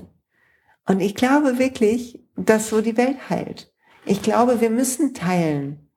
Und 0.86 1.00
ich 1.02 1.16
glaube 1.16 1.60
wirklich, 1.60 2.24
dass 2.36 2.70
so 2.70 2.82
die 2.82 2.98
Welt 2.98 3.30
heilt. 3.30 3.72
Ich 4.06 4.22
glaube, 4.22 4.60
wir 4.60 4.70
müssen 4.70 5.14
teilen, 5.14 5.90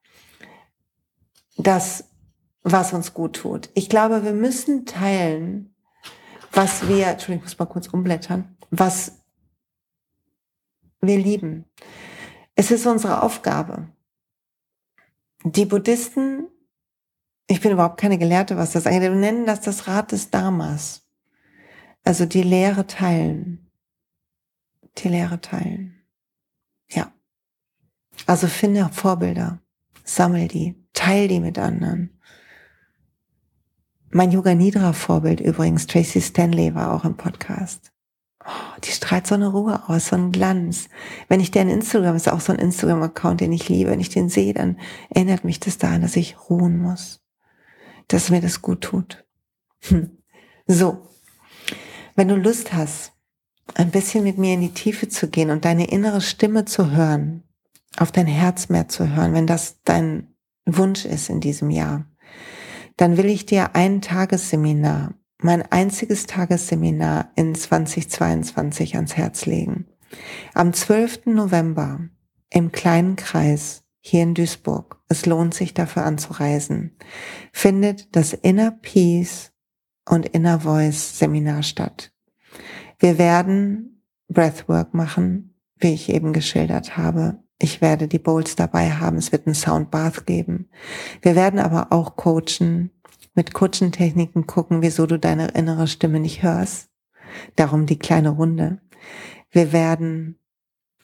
das 1.57 2.05
was 2.62 2.93
uns 2.93 3.14
gut 3.14 3.36
tut. 3.36 3.70
Ich 3.74 3.88
glaube, 3.88 4.24
wir 4.24 4.32
müssen 4.32 4.86
teilen, 4.86 5.74
was 6.53 6.88
wir, 6.88 7.09
Entschuldigung, 7.09 7.47
ich 7.47 7.53
muss 7.53 7.59
mal 7.59 7.66
kurz 7.66 7.88
umblättern, 7.88 8.57
was 8.70 9.21
wir 11.03 11.18
lieben. 11.18 11.64
Es 12.55 12.70
ist 12.70 12.86
unsere 12.86 13.22
Aufgabe. 13.22 13.88
Die 15.44 15.66
Buddhisten, 15.66 16.46
ich 17.48 17.61
bin 17.61 17.72
überhaupt 17.72 18.00
keine 18.00 18.18
Gelehrte, 18.18 18.57
was 18.57 18.72
das 18.72 18.86
eigentlich, 18.86 19.11
nennen 19.11 19.46
das 19.46 19.61
das 19.61 19.88
Rad 19.88 20.12
des 20.12 20.30
Dharmas. 20.30 21.05
Also 22.05 22.24
die 22.24 22.42
Lehre 22.42 22.86
teilen. 22.86 23.70
Die 24.98 25.09
Lehre 25.09 25.40
teilen. 25.40 25.94
Ja. 26.88 27.12
Also 28.26 28.46
finde 28.46 28.88
Vorbilder. 28.92 29.61
Sammel 30.05 30.48
die. 30.48 30.76
Teil 30.92 31.26
die 31.28 31.40
mit 31.40 31.59
anderen. 31.59 32.20
Mein 34.11 34.30
Yoga 34.30 34.55
Nidra 34.55 34.92
Vorbild 34.92 35.40
übrigens, 35.40 35.86
Tracy 35.86 36.20
Stanley, 36.20 36.74
war 36.74 36.92
auch 36.92 37.05
im 37.05 37.16
Podcast. 37.16 37.91
Oh, 38.45 38.80
die 38.82 38.90
strahlt 38.90 39.26
so 39.26 39.34
eine 39.34 39.49
Ruhe 39.49 39.88
aus, 39.88 40.09
so 40.09 40.16
einen 40.16 40.32
Glanz. 40.32 40.88
Wenn 41.28 41.40
ich 41.40 41.51
den 41.51 41.68
Instagram, 41.68 42.16
ist 42.16 42.30
auch 42.30 42.40
so 42.40 42.53
ein 42.53 42.59
Instagram-Account, 42.59 43.40
den 43.40 43.53
ich 43.53 43.68
liebe, 43.68 43.90
wenn 43.90 44.01
ich 44.01 44.09
den 44.09 44.28
sehe, 44.28 44.55
dann 44.55 44.78
erinnert 45.11 45.45
mich 45.45 45.61
das 45.61 45.78
daran, 45.78 46.03
dass 46.03 46.16
ich 46.16 46.36
ruhen 46.49 46.78
muss. 46.78 47.20
Dass 48.09 48.30
mir 48.30 48.40
das 48.40 48.62
gut 48.62 48.80
tut. 48.80 49.24
Hm. 49.82 50.18
So. 50.66 51.09
Wenn 52.14 52.28
du 52.28 52.36
Lust 52.36 52.72
hast, 52.72 53.12
ein 53.74 53.90
bisschen 53.90 54.24
mit 54.24 54.38
mir 54.38 54.55
in 54.55 54.61
die 54.61 54.74
Tiefe 54.74 55.09
zu 55.09 55.28
gehen 55.28 55.51
und 55.51 55.64
deine 55.64 55.88
innere 55.88 56.20
Stimme 56.20 56.64
zu 56.64 56.90
hören, 56.90 57.43
auf 57.97 58.12
dein 58.12 58.26
Herz 58.26 58.68
mehr 58.68 58.88
zu 58.88 59.14
hören, 59.14 59.34
wenn 59.34 59.47
das 59.47 59.82
dein 59.84 60.34
Wunsch 60.66 61.05
ist 61.05 61.28
in 61.28 61.40
diesem 61.40 61.70
Jahr, 61.70 62.07
dann 62.97 63.16
will 63.16 63.26
ich 63.26 63.47
dir 63.47 63.74
ein 63.74 64.01
Tagesseminar, 64.01 65.14
mein 65.43 65.62
einziges 65.70 66.26
Tagesseminar 66.26 67.32
in 67.36 67.55
2022 67.55 68.97
ans 68.97 69.16
Herz 69.16 69.47
legen. 69.47 69.86
Am 70.55 70.72
12. 70.72 71.26
November 71.26 72.01
im 72.51 72.72
kleinen 72.72 73.16
Kreis 73.16 73.82
hier 74.01 74.22
in 74.22 74.34
Duisburg, 74.34 75.01
es 75.09 75.26
lohnt 75.26 75.55
sich 75.55 75.74
dafür 75.74 76.05
anzureisen, 76.05 76.97
findet 77.53 78.14
das 78.16 78.32
Inner 78.32 78.72
Peace 78.72 79.53
und 80.09 80.26
Inner 80.26 80.61
Voice 80.61 81.18
Seminar 81.18 81.62
statt. 81.62 82.12
Wir 82.99 83.18
werden 83.18 84.05
Breathwork 84.28 84.95
machen, 84.95 85.55
wie 85.76 85.95
ich 85.95 86.09
eben 86.09 86.32
geschildert 86.32 86.97
habe. 86.97 87.43
Ich 87.59 87.80
werde 87.80 88.09
die 88.09 88.18
Bowls 88.18 88.57
dabei 88.57 88.90
haben. 88.90 89.16
Es 89.18 89.30
wird 89.30 89.47
ein 89.47 89.55
Soundbath 89.55 90.26
geben. 90.26 90.68
Wir 91.20 91.36
werden 91.36 91.61
aber 91.61 91.93
auch 91.93 92.16
coachen, 92.16 92.90
mit 93.35 93.55
Coaching-Techniken 93.55 94.47
gucken, 94.47 94.83
wieso 94.83 95.07
du 95.07 95.18
deine 95.18 95.49
innere 95.49 95.87
Stimme 95.87 96.20
nicht 96.20 96.43
hörst. 96.43 96.89
Darum 97.57 97.87
die 97.87 97.99
kleine 97.99 98.30
Runde. 98.30 98.78
Wir 99.51 99.72
werden 99.72 100.39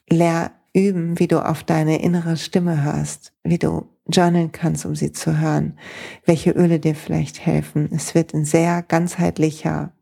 leer 0.08 0.52
üben, 0.74 1.18
wie 1.18 1.28
du 1.28 1.44
auf 1.44 1.64
deine 1.64 2.02
innere 2.02 2.36
Stimme 2.36 2.82
hörst, 2.82 3.32
wie 3.42 3.58
du 3.58 3.88
journalen 4.06 4.52
kannst, 4.52 4.86
um 4.86 4.94
sie 4.94 5.12
zu 5.12 5.38
hören, 5.38 5.78
welche 6.24 6.50
Öle 6.50 6.80
dir 6.80 6.94
vielleicht 6.94 7.44
helfen. 7.44 7.88
Es 7.92 8.14
wird 8.14 8.34
ein 8.34 8.44
sehr 8.44 8.82
ganzheitlicher, 8.82 9.92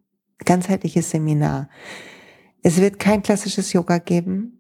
ganzheitliches 0.45 1.11
Seminar. 1.11 1.69
Es 2.63 2.79
wird 2.79 2.99
kein 2.99 3.23
klassisches 3.23 3.73
Yoga 3.73 3.99
geben 3.99 4.57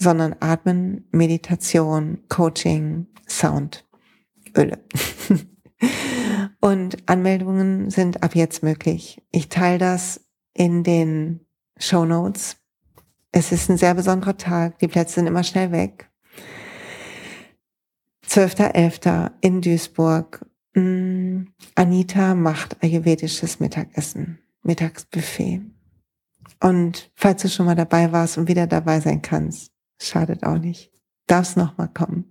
sondern 0.00 0.34
Atmen, 0.40 1.06
Meditation, 1.12 2.18
Coaching, 2.28 3.06
Sound, 3.28 3.86
Öle. 4.56 4.82
Und 6.60 7.08
Anmeldungen 7.08 7.90
sind 7.90 8.22
ab 8.22 8.34
jetzt 8.34 8.62
möglich. 8.62 9.22
Ich 9.30 9.48
teile 9.48 9.78
das 9.78 10.20
in 10.52 10.84
den 10.84 11.40
Show 11.78 12.04
Notes. 12.04 12.56
Es 13.32 13.52
ist 13.52 13.70
ein 13.70 13.78
sehr 13.78 13.94
besonderer 13.94 14.36
Tag. 14.36 14.78
Die 14.78 14.88
Plätze 14.88 15.14
sind 15.14 15.26
immer 15.26 15.44
schnell 15.44 15.72
weg. 15.72 16.10
12.11. 18.26 19.30
in 19.40 19.62
Duisburg. 19.62 20.44
Mm, 20.74 21.44
Anita 21.74 22.34
macht 22.34 22.82
ayurvedisches 22.82 23.58
Mittagessen, 23.58 24.38
Mittagsbuffet. 24.62 25.62
Und 26.60 27.10
falls 27.14 27.42
du 27.42 27.48
schon 27.48 27.66
mal 27.66 27.74
dabei 27.74 28.12
warst 28.12 28.38
und 28.38 28.48
wieder 28.48 28.66
dabei 28.66 29.00
sein 29.00 29.22
kannst, 29.22 29.72
Schadet 30.00 30.44
auch 30.44 30.58
nicht. 30.58 30.90
Darf's 31.26 31.56
nochmal 31.56 31.88
kommen. 31.88 32.24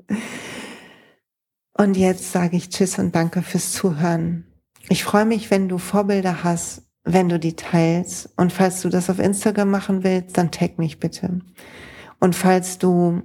Und 1.80 1.96
jetzt 1.96 2.34
sage 2.34 2.58
ich 2.58 2.68
Tschüss 2.68 3.00
und 3.00 3.16
danke 3.16 3.42
fürs 3.42 3.72
Zuhören. 3.72 4.44
Ich 4.90 5.06
freue 5.06 5.24
mich, 5.24 5.50
wenn 5.50 5.70
du 5.70 5.78
Vorbilder 5.78 6.44
hast, 6.44 6.82
wenn 7.06 7.30
du 7.30 7.40
die 7.40 7.56
teilst. 7.56 8.30
Und 8.36 8.52
falls 8.52 8.82
du 8.82 8.90
das 8.90 9.10
auf 9.10 9.18
Instagram 9.18 9.72
machen 9.72 10.04
willst, 10.04 10.38
dann 10.38 10.52
tag 10.52 10.78
mich 10.78 11.00
bitte. 11.00 11.40
Und 12.20 12.36
falls 12.36 12.80
du 12.80 13.22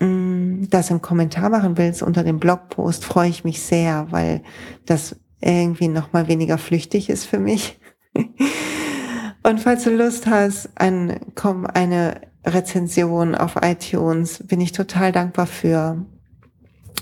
mh, 0.00 0.06
mm, 0.08 0.66
das 0.68 0.90
im 0.90 1.00
Kommentar 1.00 1.48
machen 1.48 1.78
willst 1.78 2.02
unter 2.02 2.24
dem 2.24 2.40
Blogpost, 2.40 3.04
freue 3.04 3.28
ich 3.28 3.44
mich 3.44 3.62
sehr, 3.62 4.08
weil 4.10 4.42
das 4.84 5.14
irgendwie 5.40 5.86
nochmal 5.86 6.26
weniger 6.26 6.58
flüchtig 6.58 7.08
ist 7.08 7.24
für 7.24 7.38
mich. 7.38 7.78
Und 9.44 9.60
falls 9.60 9.84
du 9.84 9.90
Lust 9.90 10.26
hast, 10.26 10.70
ein, 10.74 11.20
komm, 11.36 11.66
eine 11.66 12.20
Rezension 12.44 13.36
auf 13.36 13.54
iTunes. 13.62 14.44
Bin 14.44 14.60
ich 14.60 14.72
total 14.72 15.12
dankbar 15.12 15.46
für. 15.46 16.04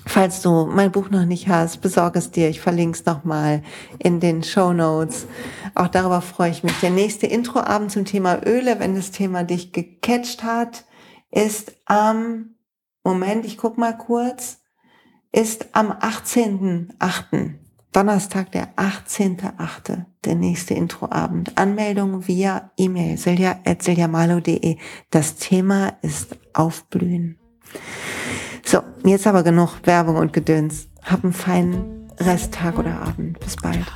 Falls 0.05 0.42
du 0.42 0.66
mein 0.66 0.92
Buch 0.92 1.11
noch 1.11 1.24
nicht 1.24 1.49
hast, 1.49 1.80
besorge 1.80 2.18
es 2.18 2.30
dir. 2.30 2.49
Ich 2.49 2.61
verlinke 2.61 2.99
es 2.99 3.07
nochmal 3.07 3.62
in 3.99 4.20
den 4.20 4.42
Show 4.42 4.72
Notes. 4.72 5.26
Auch 5.74 5.88
darüber 5.88 6.20
freue 6.20 6.51
ich 6.51 6.62
mich. 6.62 6.78
Der 6.80 6.90
nächste 6.90 7.26
Introabend 7.26 7.92
zum 7.92 8.05
Thema 8.05 8.44
Öle, 8.47 8.78
wenn 8.78 8.94
das 8.94 9.11
Thema 9.11 9.44
dich 9.44 9.72
gecatcht 9.72 10.42
hat, 10.42 10.84
ist 11.30 11.72
am, 11.84 12.57
Moment, 13.05 13.44
ich 13.44 13.59
guck 13.59 13.78
mal 13.78 13.97
kurz, 13.97 14.59
ist 15.32 15.66
am 15.72 15.92
18.8. 15.92 17.55
Donnerstag, 17.92 18.53
der 18.53 18.74
18.8., 18.76 20.05
der 20.24 20.34
nächste 20.34 20.74
Introabend. 20.74 21.57
Anmeldung 21.57 22.26
via 22.26 22.70
E-Mail, 22.76 23.16
silja.siljamalo.de. 23.16 24.76
Das 25.11 25.36
Thema 25.36 25.94
ist 26.03 26.36
Aufblühen. 26.53 27.38
So, 28.68 28.80
jetzt 29.04 29.28
aber 29.28 29.44
genug 29.44 29.74
Werbung 29.84 30.16
und 30.16 30.32
Gedöns. 30.32 30.88
Hab 31.04 31.22
einen 31.22 31.32
feinen 31.32 32.10
Resttag 32.18 32.76
oder 32.76 33.00
Abend. 33.00 33.38
Bis 33.38 33.54
bald. 33.54 33.86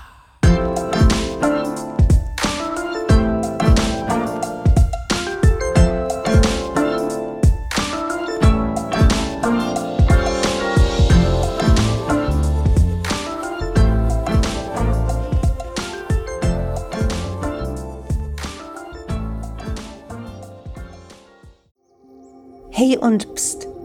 Hey 22.71 22.97
und 22.97 23.35
pst, 23.35 23.70